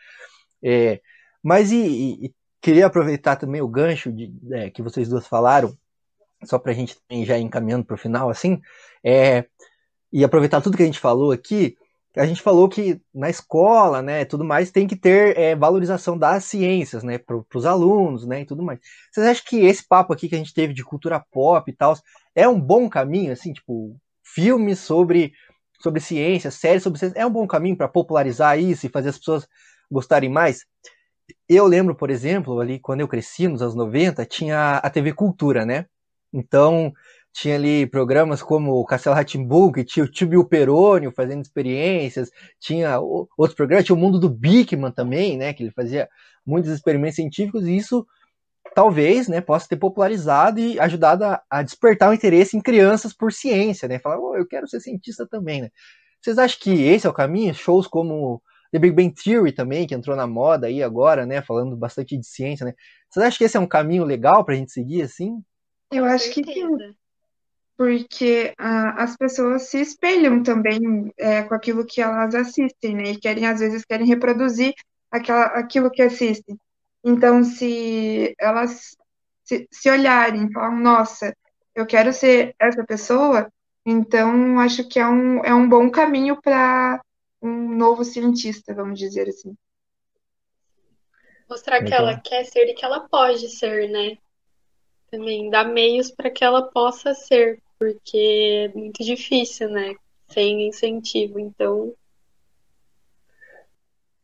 É, 0.62 1.00
mas 1.42 1.70
e, 1.70 2.24
e, 2.26 2.34
queria 2.60 2.86
aproveitar 2.86 3.36
também 3.36 3.60
o 3.60 3.68
gancho 3.68 4.10
de, 4.10 4.32
é, 4.52 4.70
que 4.70 4.82
vocês 4.82 5.08
duas 5.08 5.26
falaram 5.26 5.76
só 6.48 6.58
para 6.58 6.72
a 6.72 6.74
gente 6.74 6.96
já 7.24 7.38
ir 7.38 7.42
encaminhando 7.42 7.84
para 7.84 7.94
o 7.94 7.98
final, 7.98 8.30
assim, 8.30 8.60
é, 9.02 9.44
e 10.12 10.24
aproveitar 10.24 10.60
tudo 10.60 10.76
que 10.76 10.82
a 10.82 10.86
gente 10.86 11.00
falou 11.00 11.32
aqui, 11.32 11.76
a 12.16 12.26
gente 12.26 12.40
falou 12.40 12.68
que 12.68 13.00
na 13.12 13.28
escola, 13.28 14.00
né, 14.00 14.24
tudo 14.24 14.44
mais, 14.44 14.70
tem 14.70 14.86
que 14.86 14.94
ter 14.94 15.36
é, 15.36 15.56
valorização 15.56 16.16
das 16.16 16.44
ciências, 16.44 17.02
né, 17.02 17.18
para 17.18 17.36
os 17.54 17.66
alunos, 17.66 18.24
né, 18.24 18.42
e 18.42 18.44
tudo 18.46 18.62
mais. 18.62 18.78
Vocês 19.10 19.26
acham 19.26 19.44
que 19.46 19.58
esse 19.60 19.86
papo 19.86 20.12
aqui 20.12 20.28
que 20.28 20.34
a 20.34 20.38
gente 20.38 20.54
teve 20.54 20.72
de 20.72 20.84
cultura 20.84 21.24
pop 21.32 21.68
e 21.68 21.74
tal, 21.74 21.96
é 22.34 22.48
um 22.48 22.60
bom 22.60 22.88
caminho, 22.88 23.32
assim, 23.32 23.52
tipo, 23.52 23.96
filmes 24.22 24.78
sobre, 24.78 25.32
sobre 25.80 26.00
ciência, 26.00 26.50
séries 26.50 26.84
sobre 26.84 26.98
ciência, 27.00 27.18
é 27.18 27.26
um 27.26 27.30
bom 27.30 27.46
caminho 27.46 27.76
para 27.76 27.88
popularizar 27.88 28.58
isso 28.58 28.86
e 28.86 28.90
fazer 28.90 29.08
as 29.08 29.18
pessoas 29.18 29.48
gostarem 29.90 30.30
mais? 30.30 30.64
Eu 31.48 31.66
lembro, 31.66 31.94
por 31.94 32.10
exemplo, 32.10 32.60
ali 32.60 32.78
quando 32.78 33.00
eu 33.00 33.08
cresci, 33.08 33.48
nos 33.48 33.62
anos 33.62 33.74
90, 33.74 34.24
tinha 34.26 34.76
a 34.76 34.90
TV 34.90 35.12
Cultura, 35.12 35.64
né? 35.66 35.86
Então, 36.34 36.92
tinha 37.32 37.54
ali 37.54 37.86
programas 37.86 38.42
como 38.42 38.72
o 38.72 38.84
Castelo 38.84 39.14
Ratimbu, 39.14 39.72
que 39.72 39.84
tinha 39.84 40.04
o 40.04 40.08
Tibio 40.10 40.44
Perônio 40.44 41.12
fazendo 41.12 41.42
experiências, 41.42 42.30
tinha 42.60 42.98
outros 43.00 43.54
programas, 43.54 43.84
tinha 43.84 43.96
o 43.96 43.98
Mundo 43.98 44.18
do 44.18 44.28
Bigman 44.28 44.90
também, 44.92 45.36
né, 45.36 45.52
que 45.52 45.62
ele 45.62 45.70
fazia 45.70 46.08
muitos 46.44 46.70
experimentos 46.70 47.16
científicos, 47.16 47.66
e 47.66 47.76
isso 47.76 48.06
talvez, 48.74 49.28
né, 49.28 49.40
possa 49.40 49.68
ter 49.68 49.76
popularizado 49.76 50.58
e 50.60 50.78
ajudado 50.80 51.24
a, 51.24 51.42
a 51.50 51.62
despertar 51.62 52.10
o 52.10 52.14
interesse 52.14 52.56
em 52.56 52.60
crianças 52.60 53.12
por 53.12 53.32
ciência, 53.32 53.88
né, 53.88 53.98
falar, 53.98 54.18
oh, 54.18 54.36
eu 54.36 54.46
quero 54.46 54.68
ser 54.68 54.80
cientista 54.80 55.26
também, 55.26 55.62
né. 55.62 55.70
Vocês 56.20 56.38
acham 56.38 56.58
que 56.60 56.82
esse 56.84 57.06
é 57.06 57.10
o 57.10 57.12
caminho? 57.12 57.54
Shows 57.54 57.86
como 57.86 58.42
The 58.72 58.78
Big 58.78 58.94
Bang 58.94 59.12
Theory 59.14 59.52
também, 59.52 59.86
que 59.86 59.94
entrou 59.94 60.16
na 60.16 60.26
moda 60.26 60.66
aí 60.68 60.82
agora, 60.82 61.26
né, 61.26 61.42
falando 61.42 61.76
bastante 61.76 62.16
de 62.16 62.26
ciência, 62.26 62.64
né. 62.64 62.74
Vocês 63.10 63.26
acham 63.26 63.38
que 63.38 63.44
esse 63.44 63.56
é 63.56 63.60
um 63.60 63.66
caminho 63.66 64.04
legal 64.04 64.44
para 64.44 64.54
a 64.54 64.56
gente 64.56 64.72
seguir, 64.72 65.02
assim? 65.02 65.42
Eu 65.90 66.04
acho 66.04 66.30
que 66.32 66.44
sim, 66.44 66.76
porque 67.76 68.54
ah, 68.58 69.02
as 69.02 69.16
pessoas 69.16 69.64
se 69.64 69.80
espelham 69.80 70.42
também 70.42 71.12
é, 71.18 71.42
com 71.42 71.54
aquilo 71.54 71.84
que 71.84 72.00
elas 72.00 72.34
assistem, 72.34 72.94
né? 72.94 73.02
E 73.12 73.18
querem, 73.18 73.46
às 73.46 73.60
vezes, 73.60 73.84
querem 73.84 74.06
reproduzir 74.06 74.74
aquela, 75.10 75.44
aquilo 75.46 75.90
que 75.90 76.02
assistem. 76.02 76.56
Então, 77.04 77.44
se 77.44 78.34
elas 78.38 78.96
se, 79.44 79.68
se 79.70 79.90
olharem 79.90 80.46
e 80.46 80.52
falam, 80.52 80.78
nossa, 80.78 81.36
eu 81.74 81.86
quero 81.86 82.12
ser 82.12 82.54
essa 82.58 82.84
pessoa, 82.84 83.50
então 83.84 84.58
acho 84.60 84.88
que 84.88 84.98
é 84.98 85.06
um, 85.06 85.44
é 85.44 85.54
um 85.54 85.68
bom 85.68 85.90
caminho 85.90 86.40
para 86.40 87.00
um 87.42 87.76
novo 87.76 88.04
cientista, 88.04 88.72
vamos 88.72 88.98
dizer 88.98 89.28
assim. 89.28 89.54
Mostrar 91.48 91.84
que 91.84 91.92
ela 91.92 92.18
quer 92.18 92.44
ser 92.44 92.70
e 92.70 92.74
que 92.74 92.84
ela 92.84 93.00
pode 93.00 93.48
ser, 93.50 93.90
né? 93.90 94.16
Também 95.16 95.48
dar 95.48 95.64
meios 95.64 96.10
para 96.10 96.30
que 96.30 96.44
ela 96.44 96.62
possa 96.62 97.14
ser, 97.14 97.60
porque 97.78 98.68
é 98.74 98.76
muito 98.76 99.04
difícil, 99.04 99.68
né? 99.68 99.94
Sem 100.28 100.66
incentivo. 100.66 101.38
Então, 101.38 101.94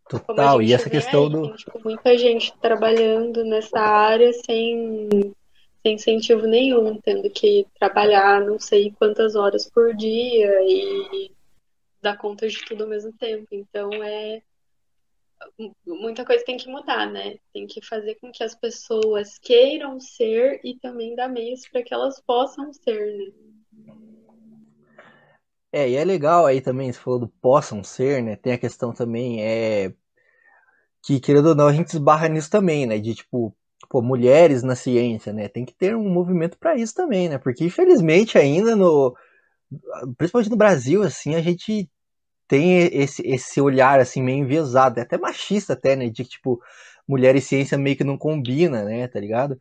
Total, 0.09 0.61
e 0.61 0.73
essa 0.73 0.91
questão 0.91 1.25
aí, 1.25 1.31
do. 1.31 1.43
Tem, 1.43 1.55
tipo, 1.55 1.81
muita 1.85 2.19
gente 2.19 2.53
trabalhando 2.59 3.45
nessa 3.45 3.79
área 3.79 4.33
sem, 4.33 5.09
sem 5.83 5.95
incentivo 5.95 6.49
nenhum, 6.49 7.01
tendo 7.01 7.31
que 7.31 7.65
trabalhar 7.79 8.41
não 8.41 8.59
sei 8.59 8.93
quantas 8.99 9.37
horas 9.37 9.71
por 9.71 9.95
dia 9.95 10.51
e 10.65 11.31
dar 12.03 12.17
conta 12.17 12.49
de 12.49 12.65
tudo 12.65 12.83
ao 12.83 12.91
mesmo 12.91 13.13
tempo. 13.13 13.47
Então 13.53 13.93
é 14.03 14.43
muita 15.87 16.25
coisa 16.25 16.45
tem 16.45 16.57
que 16.57 16.71
mudar, 16.71 17.11
né? 17.11 17.37
Tem 17.53 17.67
que 17.67 17.85
fazer 17.85 18.17
com 18.17 18.31
que 18.31 18.43
as 18.43 18.55
pessoas 18.55 19.39
queiram 19.39 19.99
ser 20.01 20.61
e 20.65 20.79
também 20.79 21.15
dar 21.15 21.29
meios 21.29 21.67
para 21.69 21.83
que 21.83 21.93
elas 21.93 22.21
possam 22.21 22.73
ser, 22.73 23.17
né? 23.17 23.33
É, 25.73 25.89
e 25.89 25.95
é 25.95 26.05
legal 26.05 26.47
aí 26.47 26.61
também, 26.61 26.93
você 26.93 26.99
falou 26.99 27.21
do 27.21 27.29
possam 27.29 27.85
ser, 27.85 28.23
né? 28.23 28.37
Tem 28.37 28.53
a 28.53 28.59
questão 28.59 28.93
também, 28.93 29.43
é. 29.43 29.93
Que, 31.03 31.21
querendo 31.21 31.51
ou 31.51 31.55
não, 31.55 31.69
a 31.69 31.73
gente 31.73 31.89
esbarra 31.89 32.29
nisso 32.29 32.51
também, 32.51 32.87
né? 32.87 32.99
De 32.99 33.15
tipo, 33.15 33.57
pô, 33.89 34.03
mulheres 34.03 34.63
na 34.63 34.75
ciência, 34.75 35.33
né? 35.33 35.49
Tem 35.49 35.65
que 35.65 35.75
ter 35.75 35.97
um 35.97 36.09
movimento 36.09 36.59
para 36.59 36.77
isso 36.77 36.95
também, 36.95 37.29
né? 37.29 37.39
Porque 37.39 37.65
infelizmente 37.65 38.37
ainda 38.37 38.75
no. 38.77 39.15
Principalmente 40.19 40.51
no 40.51 40.57
Brasil, 40.57 41.03
assim, 41.03 41.35
a 41.37 41.41
gente 41.41 41.89
tem 42.51 42.81
esse, 42.93 43.23
esse 43.25 43.61
olhar 43.61 44.01
assim 44.01 44.21
meio 44.21 44.39
enviesado, 44.39 44.99
é 44.99 45.05
até 45.05 45.17
machista 45.17 45.75
até, 45.75 45.95
né, 45.95 46.09
de 46.11 46.25
que 46.25 46.31
tipo 46.31 46.61
mulher 47.09 47.37
e 47.37 47.41
ciência 47.41 47.79
meio 47.79 47.97
que 47.97 48.03
não 48.05 48.19
combina, 48.19 48.85
né, 48.85 49.07
tá 49.07 49.21
ligado? 49.21 49.57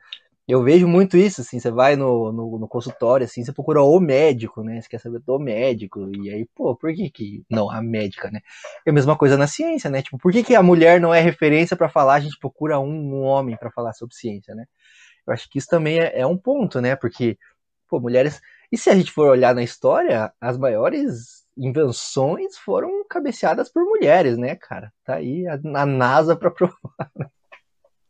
Eu 0.48 0.64
vejo 0.64 0.88
muito 0.88 1.16
isso, 1.16 1.42
assim, 1.42 1.60
você 1.60 1.70
vai 1.70 1.96
no, 1.96 2.32
no, 2.32 2.58
no, 2.60 2.68
consultório, 2.68 3.26
assim, 3.26 3.44
você 3.46 3.54
procura 3.54 3.84
o 3.84 4.00
médico, 4.00 4.64
né, 4.64 4.82
você 4.82 4.90
quer 4.90 5.00
saber 5.00 5.20
do 5.20 5.38
médico, 5.40 6.10
e 6.16 6.32
aí, 6.32 6.48
pô, 6.56 6.76
por 6.76 6.92
que 6.94 7.10
que, 7.12 7.44
não, 7.50 7.70
a 7.70 7.82
médica, 7.82 8.32
né? 8.32 8.40
É 8.86 8.90
a 8.90 8.94
mesma 8.94 9.16
coisa 9.16 9.38
na 9.38 9.46
ciência, 9.48 9.90
né, 9.92 10.02
tipo, 10.02 10.18
por 10.18 10.32
que 10.32 10.44
que 10.44 10.56
a 10.56 10.64
mulher 10.64 11.00
não 11.00 11.14
é 11.14 11.22
referência 11.22 11.78
para 11.78 11.90
falar, 11.90 12.16
a 12.16 12.20
gente 12.20 12.40
procura 12.40 12.80
um, 12.80 12.90
um 12.90 13.22
homem 13.22 13.56
para 13.58 13.72
falar 13.72 13.94
sobre 13.94 14.16
ciência, 14.16 14.56
né? 14.56 14.66
Eu 15.28 15.34
acho 15.34 15.48
que 15.50 15.60
isso 15.60 15.68
também 15.68 16.00
é, 16.00 16.22
é 16.22 16.26
um 16.28 16.38
ponto, 16.38 16.82
né, 16.82 16.96
porque, 16.96 17.38
pô, 17.88 18.00
mulheres, 18.00 18.42
e 18.72 18.78
se 18.78 18.90
a 18.90 18.96
gente 18.96 19.12
for 19.12 19.30
olhar 19.30 19.54
na 19.54 19.64
história, 19.64 20.34
as 20.42 20.58
maiores 20.58 21.39
invenções 21.60 22.58
foram 22.58 23.06
cabeceadas 23.08 23.70
por 23.70 23.84
mulheres, 23.84 24.38
né, 24.38 24.56
cara? 24.56 24.92
Tá 25.04 25.16
aí 25.16 25.46
a, 25.48 25.54
a 25.54 25.86
NASA 25.86 26.36
para 26.36 26.52
provar. 26.52 27.12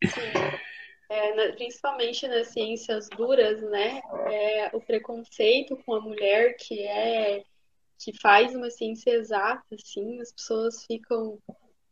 Sim. 0.04 0.60
É, 1.12 1.52
principalmente 1.54 2.28
nas 2.28 2.50
ciências 2.50 3.10
duras, 3.10 3.62
né? 3.64 4.00
É, 4.32 4.70
o 4.74 4.80
preconceito 4.80 5.76
com 5.78 5.96
a 5.96 6.02
mulher 6.02 6.56
que 6.56 6.80
é 6.88 7.44
que 7.98 8.18
faz 8.18 8.56
uma 8.56 8.70
ciência 8.70 9.12
exata, 9.12 9.64
assim, 9.74 10.22
as 10.22 10.32
pessoas 10.32 10.86
ficam, 10.86 11.38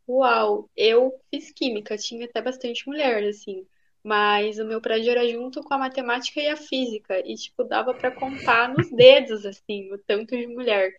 uau, 0.08 0.70
eu 0.74 1.12
fiz 1.30 1.52
química, 1.52 1.98
tinha 1.98 2.24
até 2.24 2.40
bastante 2.40 2.86
mulher, 2.88 3.22
assim, 3.24 3.66
mas 4.02 4.58
o 4.58 4.64
meu 4.64 4.80
prédio 4.80 5.10
era 5.10 5.28
junto 5.28 5.62
com 5.62 5.74
a 5.74 5.78
matemática 5.78 6.40
e 6.40 6.48
a 6.48 6.56
física, 6.56 7.20
e, 7.26 7.34
tipo, 7.34 7.62
dava 7.62 7.92
para 7.92 8.10
contar 8.10 8.70
nos 8.70 8.90
dedos, 8.90 9.44
assim, 9.44 9.92
o 9.92 9.98
tanto 9.98 10.34
de 10.34 10.46
mulher. 10.46 10.94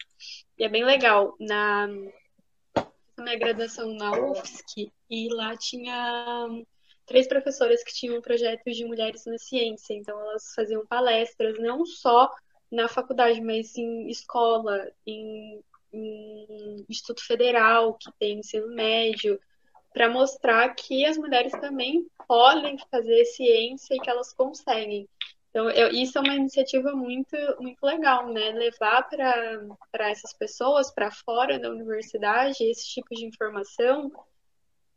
E 0.59 0.65
é 0.65 0.69
bem 0.69 0.83
legal. 0.83 1.35
Na, 1.39 1.87
na 1.87 3.23
minha 3.23 3.39
graduação 3.39 3.93
na 3.93 4.11
UFSC, 4.11 4.91
e 5.09 5.33
lá 5.33 5.55
tinha 5.55 6.47
três 7.05 7.27
professoras 7.27 7.83
que 7.83 7.93
tinham 7.93 8.21
projetos 8.21 8.75
de 8.75 8.85
mulheres 8.85 9.25
na 9.25 9.37
ciência, 9.37 9.93
então 9.93 10.19
elas 10.19 10.53
faziam 10.53 10.85
palestras, 10.85 11.57
não 11.59 11.85
só 11.85 12.29
na 12.69 12.87
faculdade, 12.87 13.41
mas 13.41 13.75
em 13.77 14.09
escola, 14.09 14.91
em, 15.07 15.63
em 15.91 16.85
Instituto 16.87 17.25
Federal, 17.25 17.95
que 17.95 18.11
tem 18.19 18.39
ensino 18.39 18.67
médio, 18.67 19.39
para 19.91 20.09
mostrar 20.09 20.69
que 20.75 21.05
as 21.05 21.17
mulheres 21.17 21.53
também 21.53 22.05
podem 22.27 22.77
fazer 22.91 23.25
ciência 23.25 23.95
e 23.95 23.99
que 23.99 24.09
elas 24.09 24.33
conseguem. 24.33 25.07
Então, 25.59 25.69
eu, 25.71 25.89
isso 25.89 26.17
é 26.17 26.21
uma 26.21 26.35
iniciativa 26.35 26.93
muito, 26.93 27.35
muito 27.59 27.83
legal, 27.83 28.31
né? 28.31 28.51
Levar 28.51 29.03
para 29.09 30.09
essas 30.09 30.31
pessoas, 30.31 30.89
para 30.89 31.11
fora 31.11 31.59
da 31.59 31.69
universidade, 31.69 32.63
esse 32.63 32.87
tipo 32.87 33.13
de 33.13 33.25
informação 33.25 34.09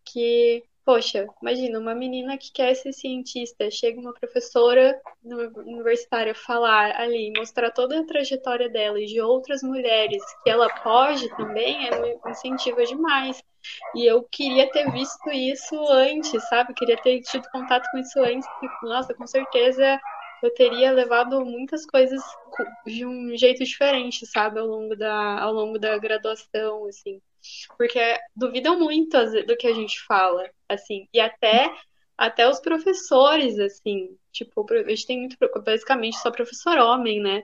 que 0.04 0.62
Poxa, 0.84 1.28
imagina, 1.40 1.78
uma 1.78 1.94
menina 1.94 2.36
que 2.36 2.50
quer 2.52 2.74
ser 2.74 2.92
cientista, 2.92 3.70
chega 3.70 4.00
uma 4.00 4.12
professora 4.12 5.00
universitária 5.24 6.34
falar 6.34 6.96
ali, 7.00 7.32
mostrar 7.36 7.70
toda 7.70 8.00
a 8.00 8.04
trajetória 8.04 8.68
dela 8.68 9.00
e 9.00 9.06
de 9.06 9.20
outras 9.20 9.62
mulheres 9.62 10.20
que 10.42 10.50
ela 10.50 10.68
pode 10.82 11.28
também, 11.36 11.86
é 11.86 12.00
um 12.00 12.28
incentivo 12.28 12.84
demais. 12.84 13.40
E 13.94 14.04
eu 14.04 14.24
queria 14.24 14.68
ter 14.72 14.90
visto 14.90 15.30
isso 15.30 15.80
antes, 15.88 16.48
sabe? 16.48 16.74
Queria 16.74 16.96
ter 16.96 17.20
tido 17.20 17.48
contato 17.52 17.88
com 17.92 17.98
isso 17.98 18.18
antes, 18.18 18.48
porque, 18.58 18.66
nossa, 18.84 19.14
com 19.14 19.24
certeza 19.24 20.00
eu 20.42 20.54
teria 20.54 20.92
levado 20.92 21.44
muitas 21.44 21.86
coisas 21.86 22.22
de 22.86 23.06
um 23.06 23.36
jeito 23.36 23.64
diferente, 23.64 24.26
sabe, 24.26 24.58
ao 24.58 24.66
longo 24.66 24.96
da, 24.96 25.40
ao 25.40 25.52
longo 25.52 25.78
da 25.78 25.96
graduação, 25.98 26.86
assim. 26.86 27.20
Porque 27.76 28.00
duvidam 28.34 28.78
muito 28.78 29.16
do 29.46 29.56
que 29.56 29.66
a 29.66 29.74
gente 29.74 30.00
fala, 30.04 30.48
assim, 30.68 31.08
e 31.12 31.20
até 31.20 31.72
até 32.16 32.48
os 32.48 32.60
professores, 32.60 33.58
assim, 33.58 34.16
tipo, 34.30 34.64
a 34.70 34.88
gente 34.90 35.06
tem 35.06 35.18
muito, 35.20 35.36
basicamente 35.64 36.18
só 36.18 36.30
professor 36.30 36.78
homem, 36.78 37.20
né? 37.20 37.42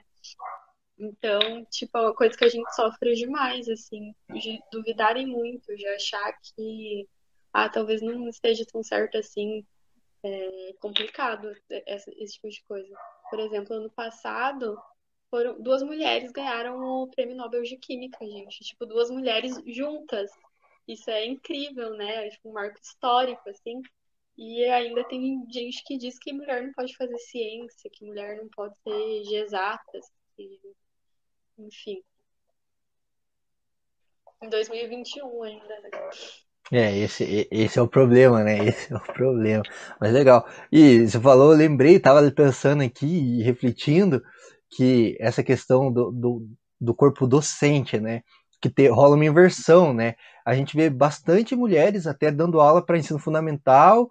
Então, 0.97 1.65
tipo, 1.71 1.97
é 1.97 2.01
uma 2.01 2.15
coisa 2.15 2.37
que 2.37 2.45
a 2.45 2.49
gente 2.49 2.73
sofre 2.75 3.15
demais, 3.15 3.69
assim, 3.69 4.15
de 4.31 4.61
duvidarem 4.71 5.27
muito, 5.27 5.75
de 5.75 5.87
achar 5.89 6.33
que, 6.43 7.09
ah, 7.53 7.69
talvez 7.69 8.03
não 8.03 8.29
esteja 8.29 8.65
tão 8.71 8.83
certo 8.83 9.17
assim, 9.19 9.65
é 10.23 10.73
complicado 10.81 11.53
esse, 11.71 12.11
esse 12.19 12.35
tipo 12.35 12.49
de 12.49 12.63
coisa. 12.65 12.97
Por 13.31 13.41
exemplo, 13.41 13.77
ano 13.77 13.91
passado, 13.91 14.79
foram 15.31 15.61
duas 15.61 15.83
mulheres 15.83 16.33
ganharam 16.33 16.81
o 16.81 17.09
Prêmio 17.09 17.37
Nobel 17.37 17.63
de 17.63 17.77
Química, 17.77 18.25
gente. 18.27 18.65
Tipo, 18.65 18.87
duas 18.87 19.11
mulheres 19.11 19.61
juntas. 19.67 20.31
Isso 20.87 21.11
é 21.11 21.27
incrível, 21.27 21.95
né? 21.95 22.27
É 22.27 22.31
tipo 22.31 22.49
um 22.49 22.53
marco 22.53 22.79
histórico, 22.83 23.49
assim. 23.51 23.83
E 24.37 24.65
ainda 24.65 25.05
tem 25.05 25.45
gente 25.51 25.83
que 25.85 25.99
diz 25.99 26.19
que 26.19 26.33
mulher 26.33 26.63
não 26.63 26.73
pode 26.73 26.97
fazer 26.97 27.19
ciência, 27.19 27.91
que 27.91 28.05
mulher 28.05 28.37
não 28.37 28.49
pode 28.49 28.79
ser 28.79 29.23
de 29.25 29.35
exatas, 29.35 30.07
que... 30.37 30.61
enfim. 31.59 32.03
Em 34.41 34.49
2021 34.49 35.43
ainda, 35.43 35.81
né? 35.81 35.91
É, 36.71 36.97
esse, 36.99 37.49
esse 37.51 37.79
é 37.79 37.83
o 37.83 37.89
problema, 37.89 38.45
né? 38.45 38.59
Esse 38.69 38.93
é 38.93 38.97
o 38.97 39.01
problema. 39.01 39.63
Mas 40.01 40.13
legal. 40.13 40.47
E 40.71 41.09
você 41.09 41.19
falou, 41.21 41.53
eu 41.53 41.59
lembrei, 41.59 41.99
tava 41.99 42.31
pensando 42.31 42.83
aqui 42.83 43.07
e 43.07 43.43
refletindo 43.43 44.23
que 44.71 45.17
essa 45.19 45.43
questão 45.43 45.91
do, 45.91 46.11
do, 46.13 46.47
do 46.81 46.95
corpo 46.95 47.27
docente, 47.27 47.99
né? 47.99 48.23
Que 48.61 48.69
te, 48.69 48.89
rola 48.89 49.15
uma 49.17 49.25
inversão, 49.25 49.95
né? 49.95 50.15
A 50.45 50.55
gente 50.55 50.77
vê 50.77 50.91
bastante 50.91 51.57
mulheres 51.57 52.07
até 52.07 52.31
dando 52.31 52.61
aula 52.61 52.85
para 52.85 52.99
ensino 52.99 53.19
fundamental, 53.19 54.11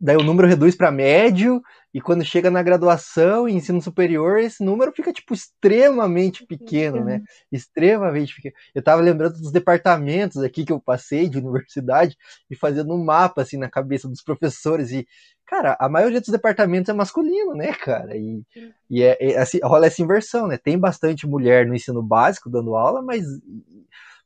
daí 0.00 0.16
o 0.16 0.22
número 0.22 0.48
reduz 0.48 0.76
para 0.76 0.92
médio, 0.92 1.60
e 1.92 2.00
quando 2.00 2.24
chega 2.24 2.50
na 2.50 2.62
graduação 2.62 3.48
e 3.48 3.52
ensino 3.52 3.82
superior, 3.82 4.38
esse 4.38 4.64
número 4.64 4.92
fica, 4.92 5.12
tipo, 5.12 5.34
extremamente 5.34 6.46
pequeno, 6.46 7.04
né? 7.04 7.22
Extremamente 7.50 8.34
pequeno. 8.34 8.54
Eu 8.74 8.82
tava 8.82 9.02
lembrando 9.02 9.38
dos 9.38 9.50
departamentos 9.50 10.42
aqui 10.42 10.64
que 10.64 10.72
eu 10.72 10.80
passei 10.80 11.28
de 11.28 11.38
universidade 11.38 12.16
e 12.48 12.54
fazendo 12.54 12.94
um 12.94 13.04
mapa, 13.04 13.42
assim, 13.42 13.56
na 13.56 13.68
cabeça 13.68 14.08
dos 14.08 14.22
professores, 14.22 14.92
e, 14.92 15.06
cara, 15.44 15.76
a 15.80 15.88
maioria 15.88 16.20
dos 16.20 16.30
departamentos 16.30 16.88
é 16.88 16.92
masculino, 16.92 17.54
né, 17.54 17.72
cara? 17.74 18.16
E, 18.16 18.44
e 18.88 19.02
é, 19.02 19.16
é 19.20 19.38
assim, 19.38 19.58
rola 19.62 19.86
essa 19.86 20.00
inversão, 20.00 20.46
né? 20.46 20.56
Tem 20.56 20.78
bastante 20.78 21.26
mulher 21.26 21.66
no 21.66 21.74
ensino 21.74 22.02
básico 22.02 22.48
dando 22.48 22.76
aula, 22.76 23.02
mas 23.02 23.24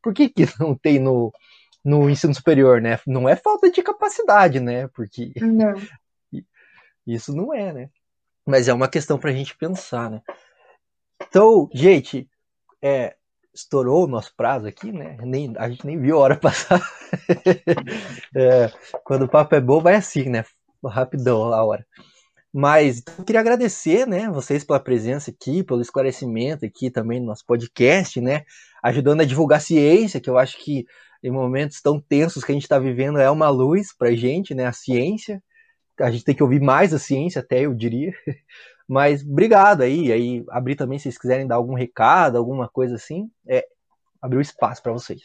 por 0.02 0.12
que 0.12 0.28
que 0.28 0.46
não 0.60 0.74
tem 0.74 0.98
no 0.98 1.32
no 1.84 2.08
ensino 2.08 2.34
superior, 2.34 2.80
né? 2.80 2.98
Não 3.06 3.28
é 3.28 3.36
falta 3.36 3.70
de 3.70 3.82
capacidade, 3.82 4.58
né? 4.58 4.88
Porque 4.88 5.32
não. 5.36 5.74
Isso 7.06 7.34
não 7.34 7.54
é, 7.54 7.72
né? 7.72 7.90
Mas 8.46 8.68
é 8.68 8.72
uma 8.72 8.88
questão 8.88 9.18
para 9.18 9.30
a 9.30 9.32
gente 9.32 9.56
pensar, 9.56 10.10
né? 10.10 10.22
Então, 11.22 11.68
gente, 11.72 12.28
é, 12.82 13.16
estourou 13.54 14.04
o 14.04 14.08
nosso 14.08 14.34
prazo 14.36 14.66
aqui, 14.66 14.92
né? 14.92 15.16
Nem, 15.22 15.54
a 15.56 15.68
gente 15.68 15.86
nem 15.86 15.98
viu 15.98 16.18
a 16.18 16.20
hora 16.20 16.36
passar. 16.40 16.80
é, 18.36 18.70
quando 19.04 19.22
o 19.22 19.28
papo 19.28 19.54
é 19.54 19.60
bom, 19.60 19.80
vai 19.80 19.94
assim, 19.94 20.28
né? 20.28 20.44
Rapidão 20.84 21.52
a 21.52 21.64
hora. 21.64 21.86
Mas 22.52 22.98
então, 22.98 23.14
eu 23.18 23.24
queria 23.24 23.40
agradecer, 23.40 24.06
né, 24.06 24.30
vocês 24.30 24.62
pela 24.62 24.78
presença 24.78 25.30
aqui, 25.30 25.64
pelo 25.64 25.80
esclarecimento 25.80 26.64
aqui 26.64 26.88
também 26.88 27.18
no 27.18 27.26
nosso 27.26 27.44
podcast, 27.44 28.20
né, 28.20 28.44
ajudando 28.80 29.22
a 29.22 29.24
divulgar 29.24 29.60
ciência, 29.60 30.20
que 30.20 30.30
eu 30.30 30.38
acho 30.38 30.56
que 30.62 30.86
em 31.24 31.30
momentos 31.30 31.80
tão 31.80 31.98
tensos 31.98 32.44
que 32.44 32.52
a 32.52 32.54
gente 32.54 32.64
está 32.64 32.78
vivendo, 32.78 33.18
é 33.18 33.30
uma 33.30 33.48
luz 33.48 33.96
para 33.96 34.14
gente, 34.14 34.54
né? 34.54 34.66
A 34.66 34.72
ciência. 34.72 35.42
A 36.00 36.10
gente 36.10 36.24
tem 36.24 36.34
que 36.34 36.42
ouvir 36.42 36.60
mais 36.60 36.92
a 36.92 36.98
ciência, 36.98 37.40
até 37.40 37.60
eu 37.62 37.74
diria. 37.74 38.12
Mas 38.88 39.22
obrigado 39.22 39.82
aí. 39.82 40.12
Aí 40.12 40.44
abrir 40.48 40.76
também, 40.76 40.98
se 40.98 41.04
vocês 41.04 41.18
quiserem 41.18 41.46
dar 41.46 41.56
algum 41.56 41.74
recado, 41.74 42.36
alguma 42.36 42.68
coisa 42.68 42.96
assim, 42.96 43.30
é 43.46 43.66
abrir 44.20 44.38
o 44.38 44.42
espaço 44.42 44.82
para 44.82 44.92
vocês. 44.92 45.22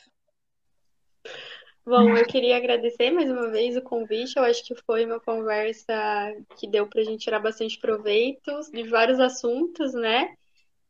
Bom, 1.86 2.16
eu 2.16 2.26
queria 2.26 2.58
agradecer 2.58 3.10
mais 3.10 3.32
uma 3.32 3.50
vez 3.50 3.76
o 3.76 3.82
convite. 3.82 4.38
Eu 4.38 4.44
acho 4.44 4.64
que 4.64 4.76
foi 4.86 5.06
uma 5.06 5.20
conversa 5.20 5.94
que 6.58 6.68
deu 6.68 6.86
para 6.86 7.02
a 7.02 7.04
gente 7.04 7.24
tirar 7.24 7.40
bastante 7.40 7.80
proveito 7.80 8.52
de 8.72 8.84
vários 8.84 9.20
assuntos, 9.20 9.94
né? 9.94 10.36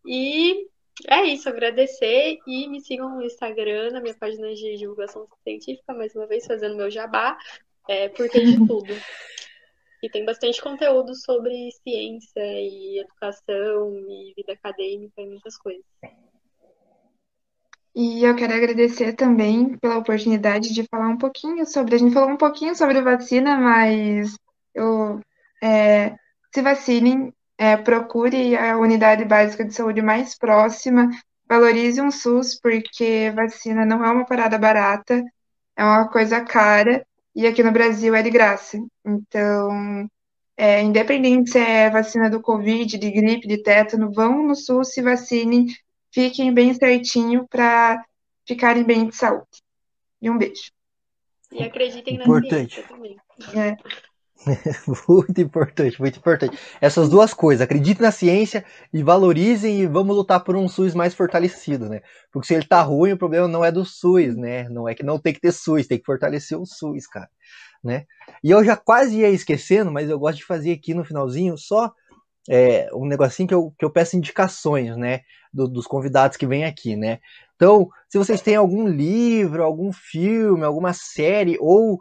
E 0.05 0.67
é 1.07 1.23
isso, 1.23 1.47
agradecer 1.47 2.39
e 2.45 2.67
me 2.67 2.81
sigam 2.81 3.15
no 3.15 3.23
Instagram, 3.23 3.91
na 3.91 4.01
minha 4.01 4.13
página 4.13 4.53
de 4.53 4.75
divulgação 4.75 5.25
científica, 5.43 5.93
mais 5.93 6.13
uma 6.13 6.27
vez 6.27 6.45
fazendo 6.45 6.75
meu 6.75 6.91
jabá, 6.91 7.37
é, 7.87 8.09
porque 8.09 8.39
de 8.39 8.57
tudo. 8.67 8.93
E 10.01 10.09
tem 10.09 10.25
bastante 10.25 10.61
conteúdo 10.61 11.13
sobre 11.15 11.71
ciência 11.83 12.41
e 12.41 12.99
educação 12.99 13.93
e 14.07 14.33
vida 14.35 14.53
acadêmica 14.53 15.21
e 15.21 15.27
muitas 15.27 15.57
coisas. 15.57 15.83
E 17.95 18.23
eu 18.23 18.35
quero 18.35 18.53
agradecer 18.53 19.13
também 19.13 19.77
pela 19.77 19.97
oportunidade 19.97 20.73
de 20.73 20.85
falar 20.87 21.09
um 21.09 21.17
pouquinho 21.17 21.65
sobre. 21.65 21.95
A 21.95 21.97
gente 21.97 22.13
falou 22.13 22.29
um 22.29 22.37
pouquinho 22.37 22.75
sobre 22.75 23.01
vacina, 23.01 23.57
mas 23.57 24.37
eu, 24.73 25.19
é, 25.61 26.15
se 26.53 26.61
vacinem, 26.61 27.33
é, 27.57 27.75
procure 27.75 28.55
a 28.55 28.77
unidade 28.77 29.25
básica 29.25 29.65
de 29.65 29.73
saúde 29.73 30.01
mais 30.01 30.37
próxima, 30.37 31.09
valorize 31.47 31.99
um 31.99 32.09
SUS, 32.09 32.57
porque 32.57 33.31
vacina 33.35 33.85
não 33.85 34.05
é 34.05 34.09
uma 34.09 34.25
parada 34.25 34.57
barata, 34.57 35.21
é 35.75 35.83
uma 35.83 36.07
coisa 36.07 36.39
cara, 36.45 37.05
e 37.35 37.47
aqui 37.47 37.63
no 37.63 37.71
Brasil 37.71 38.15
é 38.15 38.21
de 38.21 38.29
graça. 38.29 38.77
Então, 39.05 40.09
é, 40.57 40.81
independente 40.81 41.51
se 41.51 41.59
é 41.59 41.89
vacina 41.89 42.29
do 42.29 42.41
Covid, 42.41 42.97
de 42.97 43.11
gripe, 43.11 43.47
de 43.47 43.63
tétano, 43.63 44.11
vão 44.11 44.45
no 44.45 44.55
SUS, 44.55 44.93
se 44.93 45.01
vacinem, 45.01 45.67
fiquem 46.11 46.53
bem 46.53 46.73
certinho 46.73 47.47
para 47.47 48.03
ficarem 48.45 48.83
bem 48.83 49.07
de 49.07 49.15
saúde. 49.15 49.63
E 50.21 50.29
um 50.29 50.37
beijo. 50.37 50.71
E 51.51 51.63
acreditem 51.63 52.17
na 52.17 52.25
Importante. 52.25 52.75
ciência 52.75 52.83
também. 52.87 53.17
É. 53.55 53.77
muito 55.07 55.41
importante, 55.41 55.99
muito 55.99 56.17
importante. 56.17 56.57
Essas 56.79 57.09
duas 57.09 57.33
coisas, 57.33 57.61
acreditem 57.61 58.03
na 58.03 58.11
ciência 58.11 58.63
e 58.93 59.03
valorizem 59.03 59.81
e 59.81 59.87
vamos 59.87 60.15
lutar 60.15 60.43
por 60.43 60.55
um 60.55 60.67
SUS 60.67 60.93
mais 60.93 61.13
fortalecido, 61.13 61.89
né? 61.89 62.01
Porque 62.31 62.47
se 62.47 62.53
ele 62.53 62.65
tá 62.65 62.81
ruim, 62.81 63.11
o 63.11 63.17
problema 63.17 63.47
não 63.47 63.63
é 63.63 63.71
do 63.71 63.83
SUS, 63.83 64.35
né? 64.35 64.67
Não 64.69 64.87
é 64.87 64.95
que 64.95 65.03
não 65.03 65.19
tem 65.19 65.33
que 65.33 65.41
ter 65.41 65.51
SUS, 65.51 65.87
tem 65.87 65.99
que 65.99 66.05
fortalecer 66.05 66.57
o 66.57 66.65
SUS, 66.65 67.05
cara, 67.07 67.29
né? 67.83 68.05
E 68.43 68.51
eu 68.51 68.63
já 68.63 68.77
quase 68.77 69.17
ia 69.17 69.29
esquecendo, 69.29 69.91
mas 69.91 70.09
eu 70.09 70.17
gosto 70.17 70.37
de 70.37 70.45
fazer 70.45 70.71
aqui 70.71 70.93
no 70.93 71.03
finalzinho 71.03 71.57
só 71.57 71.91
é, 72.49 72.89
um 72.93 73.05
negocinho 73.05 73.47
que 73.47 73.53
eu, 73.53 73.73
que 73.77 73.85
eu 73.85 73.91
peço 73.91 74.15
indicações, 74.15 74.95
né? 74.95 75.21
Do, 75.51 75.67
dos 75.67 75.85
convidados 75.85 76.37
que 76.37 76.47
vêm 76.47 76.63
aqui, 76.63 76.95
né? 76.95 77.19
Então, 77.55 77.89
se 78.07 78.17
vocês 78.17 78.41
têm 78.41 78.55
algum 78.55 78.87
livro, 78.87 79.63
algum 79.63 79.91
filme, 79.91 80.63
alguma 80.63 80.93
série 80.93 81.57
ou 81.59 81.99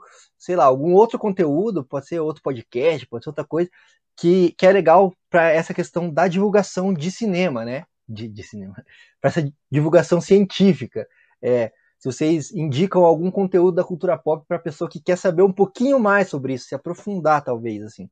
sei 0.48 0.56
lá, 0.56 0.64
algum 0.64 0.94
outro 0.94 1.18
conteúdo, 1.18 1.84
pode 1.84 2.06
ser 2.06 2.20
outro 2.20 2.42
podcast, 2.42 3.06
pode 3.06 3.22
ser 3.22 3.28
outra 3.28 3.44
coisa, 3.44 3.68
que, 4.16 4.52
que 4.52 4.64
é 4.64 4.72
legal 4.72 5.12
para 5.28 5.50
essa 5.50 5.74
questão 5.74 6.10
da 6.10 6.26
divulgação 6.26 6.94
de 6.94 7.10
cinema, 7.10 7.66
né? 7.66 7.84
De, 8.08 8.26
de 8.26 8.42
cinema. 8.42 8.74
Para 9.20 9.28
essa 9.28 9.52
divulgação 9.70 10.22
científica. 10.22 11.06
É, 11.42 11.70
se 11.98 12.10
vocês 12.10 12.50
indicam 12.50 13.04
algum 13.04 13.30
conteúdo 13.30 13.74
da 13.74 13.84
cultura 13.84 14.16
pop 14.16 14.42
para 14.48 14.58
pessoa 14.58 14.88
que 14.88 15.02
quer 15.02 15.18
saber 15.18 15.42
um 15.42 15.52
pouquinho 15.52 16.00
mais 16.00 16.30
sobre 16.30 16.54
isso, 16.54 16.68
se 16.68 16.74
aprofundar, 16.74 17.44
talvez, 17.44 17.82
assim. 17.82 18.08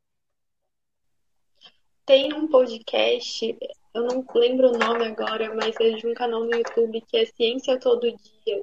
Tem 2.05 2.35
um 2.35 2.49
podcast, 2.49 3.59
eu 3.95 4.03
não 4.03 4.27
lembro 4.35 4.75
o 4.75 4.79
nome 4.79 5.07
agora, 5.07 5.55
mas 5.55 5.75
é 5.81 5.91
de 5.93 6.07
um 6.07 6.13
canal 6.13 6.45
no 6.45 6.55
YouTube 6.55 7.01
que 7.09 7.17
é 7.17 7.25
Ciência 7.25 7.81
Todo 7.81 8.15
Dia. 8.15 8.63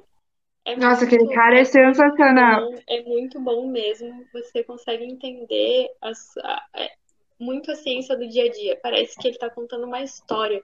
É 0.64 0.76
Nossa, 0.76 1.04
aquele 1.04 1.28
cara 1.34 1.58
é 1.58 1.64
sensacional. 1.64 2.70
bom, 2.70 2.78
é 2.88 3.02
muito 3.02 3.38
bom 3.40 3.66
mesmo. 3.70 4.24
Você 4.32 4.64
consegue 4.64 5.04
entender 5.04 5.88
as- 6.00 6.36
a- 6.38 6.62
é, 6.74 6.90
muito 7.38 7.70
a 7.70 7.74
ciência 7.74 8.16
do 8.16 8.26
dia 8.26 8.44
a 8.44 8.50
dia. 8.50 8.78
Parece 8.82 9.14
que 9.18 9.28
ele 9.28 9.34
está 9.36 9.50
contando 9.50 9.84
uma 9.84 10.02
história. 10.02 10.62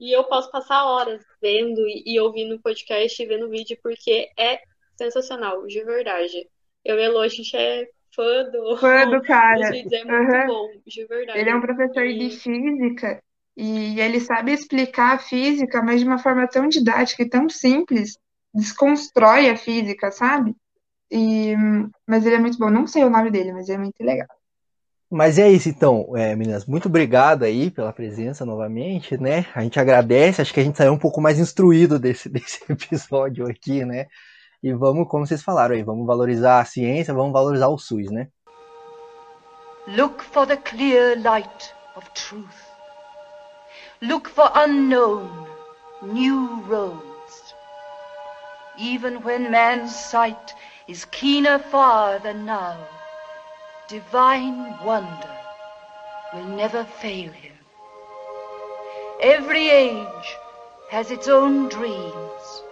E 0.00 0.10
eu 0.10 0.24
posso 0.24 0.50
passar 0.50 0.84
horas 0.86 1.22
vendo 1.40 1.80
e, 1.86 2.02
e 2.06 2.20
ouvindo 2.20 2.54
o 2.56 2.60
podcast 2.62 3.22
e 3.22 3.26
vendo 3.26 3.46
o 3.46 3.50
vídeo, 3.50 3.78
porque 3.82 4.30
é 4.38 4.58
sensacional, 4.96 5.66
de 5.66 5.84
verdade. 5.84 6.48
Eu 6.84 6.98
e 6.98 7.04
a 7.04 7.28
gente 7.28 7.56
é 7.56 7.86
fã 8.14 8.44
do, 8.50 8.76
Fã 8.78 9.06
do 9.08 9.20
cara. 9.22 9.70
vídeos, 9.70 9.92
é 9.92 10.04
muito 10.04 10.32
Aham. 10.34 10.46
bom, 10.46 10.68
de 10.86 11.04
verdade. 11.06 11.38
Ele 11.38 11.50
é 11.50 11.54
um 11.54 11.60
professor 11.60 12.04
de 12.08 12.24
E- 12.26 12.30
física 12.30 13.22
e 13.56 14.00
ele 14.00 14.18
sabe 14.18 14.52
explicar 14.52 15.14
a 15.14 15.18
física, 15.18 15.82
mas 15.82 16.00
de 16.00 16.06
uma 16.06 16.18
forma 16.18 16.48
tão 16.48 16.66
didática 16.68 17.22
e 17.22 17.28
tão 17.28 17.48
simples, 17.48 18.18
desconstrói 18.54 19.48
a 19.48 19.56
física, 19.56 20.10
sabe? 20.10 20.54
E, 21.10 21.54
mas 22.06 22.24
ele 22.24 22.36
é 22.36 22.38
muito 22.38 22.58
bom. 22.58 22.70
Não 22.70 22.86
sei 22.86 23.04
o 23.04 23.10
nome 23.10 23.30
dele, 23.30 23.52
mas 23.52 23.68
é 23.68 23.76
muito 23.76 24.02
legal. 24.02 24.28
Mas 25.10 25.38
é 25.38 25.50
isso 25.50 25.68
então, 25.68 26.16
é, 26.16 26.34
meninas. 26.34 26.64
Muito 26.64 26.88
obrigado 26.88 27.42
aí 27.42 27.70
pela 27.70 27.92
presença 27.92 28.46
novamente, 28.46 29.18
né? 29.18 29.44
A 29.54 29.62
gente 29.62 29.78
agradece, 29.78 30.40
acho 30.40 30.54
que 30.54 30.60
a 30.60 30.64
gente 30.64 30.78
saiu 30.78 30.94
um 30.94 30.98
pouco 30.98 31.20
mais 31.20 31.38
instruído 31.38 31.98
desse, 31.98 32.28
desse 32.30 32.60
episódio 32.66 33.46
aqui, 33.46 33.84
né? 33.84 34.06
E 34.62 34.72
vamos, 34.72 35.06
como 35.08 35.26
vocês 35.26 35.42
falaram 35.42 35.74
aí, 35.74 35.82
vamos 35.82 36.06
valorizar 36.06 36.60
a 36.60 36.64
ciência, 36.64 37.12
vamos 37.12 37.32
valorizar 37.32 37.68
o 37.68 37.76
SUS, 37.76 38.10
né? 38.10 38.28
Look 39.88 40.24
for 40.24 40.46
the 40.46 40.56
clear 40.56 41.20
light 41.20 41.74
of 41.94 42.08
truth. 42.14 42.72
Look 44.00 44.30
for 44.30 44.50
unknown, 44.56 45.46
new 46.02 46.62
roads. 46.70 47.11
Even 48.78 49.22
when 49.22 49.50
man's 49.50 49.94
sight 49.94 50.54
is 50.88 51.04
keener 51.06 51.58
far 51.58 52.18
than 52.18 52.44
now, 52.44 52.76
divine 53.88 54.76
wonder 54.84 55.36
will 56.34 56.44
never 56.44 56.84
fail 56.84 57.30
him. 57.30 57.52
Every 59.20 59.68
age 59.68 60.36
has 60.90 61.10
its 61.10 61.28
own 61.28 61.68
dreams. 61.68 62.62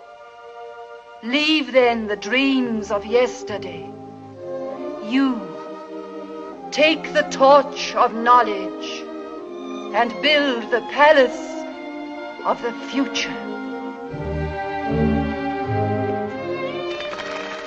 Leave 1.23 1.73
then 1.73 2.07
the 2.07 2.17
dreams 2.17 2.91
of 2.91 3.05
yesterday. 3.05 3.89
You 5.05 5.51
Take 6.71 7.13
the 7.15 7.23
torch 7.33 7.97
of 7.97 8.15
knowledge 8.15 9.03
and 9.93 10.13
build 10.23 10.71
the 10.71 10.81
palace 10.93 11.65
of 12.47 12.63
the 12.63 12.73
future. 12.91 13.60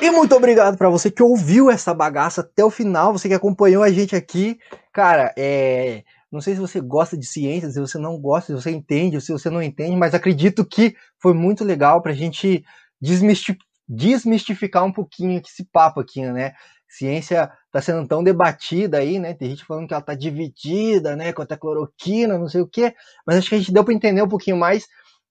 E 0.04 0.12
muito 0.12 0.36
obrigado 0.36 0.78
para 0.78 0.89
você 0.89 1.10
que 1.10 1.24
ouviu 1.24 1.72
essa 1.72 1.93
bagaça 1.93 2.41
até 2.41 2.62
o 2.62 2.70
final, 2.70 3.14
você 3.14 3.30
que 3.30 3.34
acompanhou 3.34 3.82
a 3.82 3.89
gente 3.89 4.14
aqui. 4.14 4.60
Cara, 4.91 5.34
é, 5.38 6.04
não 6.30 6.41
sei 6.41 6.56
se 6.56 6.60
você 6.60 6.82
gosta 6.82 7.18
de 7.18 7.26
ciência, 7.26 7.72
se 7.72 7.80
você 7.80 7.97
não 7.97 8.20
gosta, 8.20 8.47
se 8.47 8.62
você 8.62 8.70
entende 8.70 9.16
ou 9.16 9.22
se 9.22 9.32
você 9.32 9.49
não 9.49 9.64
entende, 9.64 9.95
mas 9.95 10.14
acredito 10.14 10.66
que 10.66 10.93
foi 11.22 11.34
muito 11.34 11.64
legal 11.64 12.01
pra 12.01 12.12
gente 12.12 12.66
desmisti- 13.01 13.58
desmistificar 13.88 14.84
um 14.84 14.91
pouquinho 14.91 15.41
esse 15.41 15.64
papo 15.72 16.02
aqui, 16.02 16.19
né? 16.22 16.52
Ciência 16.86 17.49
tá 17.72 17.82
sendo 17.82 18.06
tão 18.06 18.22
debatida 18.22 18.98
aí, 18.98 19.18
né? 19.19 19.34
Tem 19.34 19.52
gente 19.52 19.64
falando 19.64 19.88
que 19.88 19.94
ela 19.94 20.03
tá 20.03 20.14
dividida, 20.14 21.15
né? 21.15 21.32
Quanto 21.32 21.53
a 21.53 21.57
cloroquina, 21.57 22.38
não 22.38 22.49
sei 22.49 22.60
o 22.60 22.68
quê. 22.68 22.94
Mas 23.26 23.38
acho 23.38 23.48
que 23.48 23.56
a 23.56 23.57
gente 23.57 23.72
deu 23.72 23.86
para 23.86 23.94
entender 23.94 24.22
um 24.22 24.27
pouquinho 24.27 24.57
mais 24.57 24.86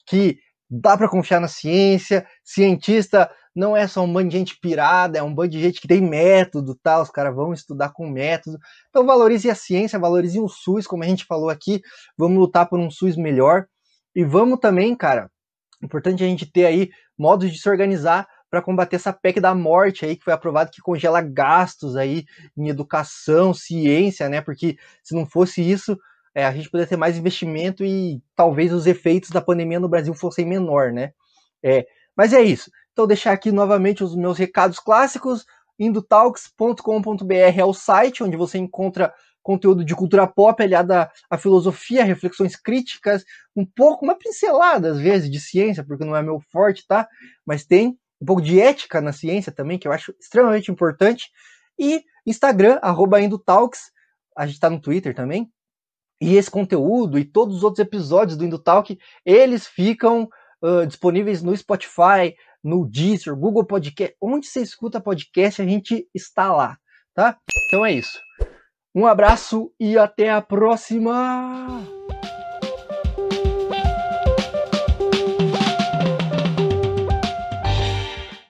que 0.07 0.39
dá 0.71 0.97
para 0.97 1.11
confiar 1.11 1.41
na 1.41 1.49
ciência, 1.49 2.27
cientista 2.43 3.31
não 3.55 3.77
é 3.77 3.87
só 3.87 4.03
um 4.03 4.13
bando 4.13 4.31
de 4.31 4.39
gente 4.39 4.59
pirada, 4.61 5.19
é 5.19 5.23
um 5.23 5.35
bando 5.35 5.51
de 5.51 5.61
gente 5.61 5.81
que 5.81 5.89
tem 5.89 6.01
método, 6.01 6.75
tá? 6.75 7.01
Os 7.01 7.11
caras 7.11 7.35
vão 7.35 7.53
estudar 7.53 7.91
com 7.93 8.09
método. 8.09 8.59
Então 8.89 9.05
valorize 9.05 9.51
a 9.51 9.55
ciência, 9.55 9.99
valorize 9.99 10.41
o 10.41 10.49
SUS, 10.49 10.87
como 10.87 11.05
a 11.05 11.07
gente 11.07 11.25
falou 11.25 11.51
aqui. 11.51 11.81
Vamos 12.17 12.39
lutar 12.39 12.69
por 12.69 12.79
um 12.79 12.91
SUS 12.91 13.17
melhor. 13.17 13.67
E 14.15 14.25
vamos 14.25 14.59
também, 14.59 14.95
cara, 14.95 15.31
importante 15.83 16.25
a 16.25 16.27
gente 16.27 16.51
ter 16.51 16.67
aí 16.67 16.91
modos 17.19 17.51
de 17.51 17.59
se 17.59 17.69
organizar 17.69 18.27
para 18.51 18.63
combater 18.63 18.97
essa 18.97 19.13
PEC 19.13 19.41
da 19.41 19.55
morte 19.55 20.05
aí 20.05 20.15
que 20.15 20.25
foi 20.25 20.33
aprovado 20.33 20.71
que 20.71 20.83
congela 20.83 21.23
gastos 21.23 21.97
aí 21.97 22.25
em 22.57 22.69
educação, 22.69 23.55
ciência, 23.55 24.29
né? 24.29 24.43
Porque 24.43 24.77
se 25.03 25.15
não 25.15 25.25
fosse 25.25 25.63
isso, 25.63 25.99
é, 26.35 26.45
a 26.45 26.53
gente 26.53 26.71
poderia 26.71 26.89
ter 26.89 26.97
mais 26.97 27.17
investimento 27.17 27.85
e 27.85 28.23
talvez 28.37 28.73
os 28.73 28.87
efeitos 28.87 29.31
da 29.31 29.41
pandemia 29.41 29.81
no 29.81 29.89
Brasil 29.89 30.15
fossem 30.15 30.47
menor, 30.47 30.93
né? 30.93 31.13
É, 31.63 31.87
mas 32.17 32.33
é 32.33 32.43
isso. 32.43 32.71
Então, 32.93 33.07
deixar 33.07 33.33
aqui 33.33 33.51
novamente 33.51 34.05
os 34.05 34.15
meus 34.15 34.39
recados 34.39 34.79
clássicos. 34.79 35.45
Indotalks.com.br 35.79 37.35
é 37.59 37.65
o 37.65 37.73
site 37.73 38.23
onde 38.23 38.37
você 38.37 38.59
encontra 38.59 39.13
conteúdo 39.43 39.85
de 39.85 39.95
cultura 39.95 40.27
pop 40.27 40.63
aliado 40.63 40.93
à, 41.29 41.39
filosofia, 41.39 42.05
reflexões 42.05 42.55
críticas, 42.55 43.25
um 43.57 43.67
pouco, 43.67 44.05
uma 44.05 44.15
pincelada 44.15 44.93
às 44.93 45.01
vezes 45.01 45.29
de 45.31 45.41
ciência, 45.41 45.85
porque 45.85 46.05
não 46.05 46.15
é 46.15 46.23
meu 46.23 46.41
forte, 46.53 46.87
tá? 46.87 47.09
Mas 47.45 47.65
tem 47.65 47.99
um 48.21 48.27
pouco 48.27 48.41
de 48.41 48.61
ética 48.61 49.01
na 49.01 49.13
ciência 49.13 49.51
também, 49.51 49.79
que 49.79 49.89
eu 49.89 49.93
acho 49.93 50.15
extremamente 50.21 50.71
importante. 50.71 51.29
E 51.79 52.05
Instagram, 52.25 52.79
arroba 52.81 53.21
Indotalks, 53.21 53.91
a 54.37 54.47
gente 54.47 54.61
tá 54.61 54.71
no 54.71 54.81
Twitter 54.81 55.15
também. 55.15 55.51
E 56.21 56.37
esse 56.37 56.51
conteúdo 56.51 57.19
e 57.19 57.25
todos 57.25 57.57
os 57.57 57.65
outros 57.65 57.85
episódios 57.85 58.37
do 58.37 58.45
Indotalk, 58.45 58.97
eles 59.25 59.67
ficam 59.67 60.29
uh, 60.63 60.87
disponíveis 60.87 61.43
no 61.43 61.57
Spotify, 61.57 62.37
no 62.63 62.87
Deezer, 62.87 63.35
Google 63.37 63.65
Podcast, 63.65 64.17
onde 64.21 64.47
você 64.47 64.63
escuta 64.63 65.01
podcast, 65.01 65.61
a 65.61 65.65
gente 65.65 66.09
está 66.15 66.53
lá, 66.53 66.77
tá? 67.15 67.39
Então 67.67 67.85
é 67.85 67.93
isso. 67.93 68.19
Um 68.95 69.07
abraço 69.07 69.73
e 69.81 69.97
até 69.97 70.31
a 70.31 70.43
próxima! 70.43 72.02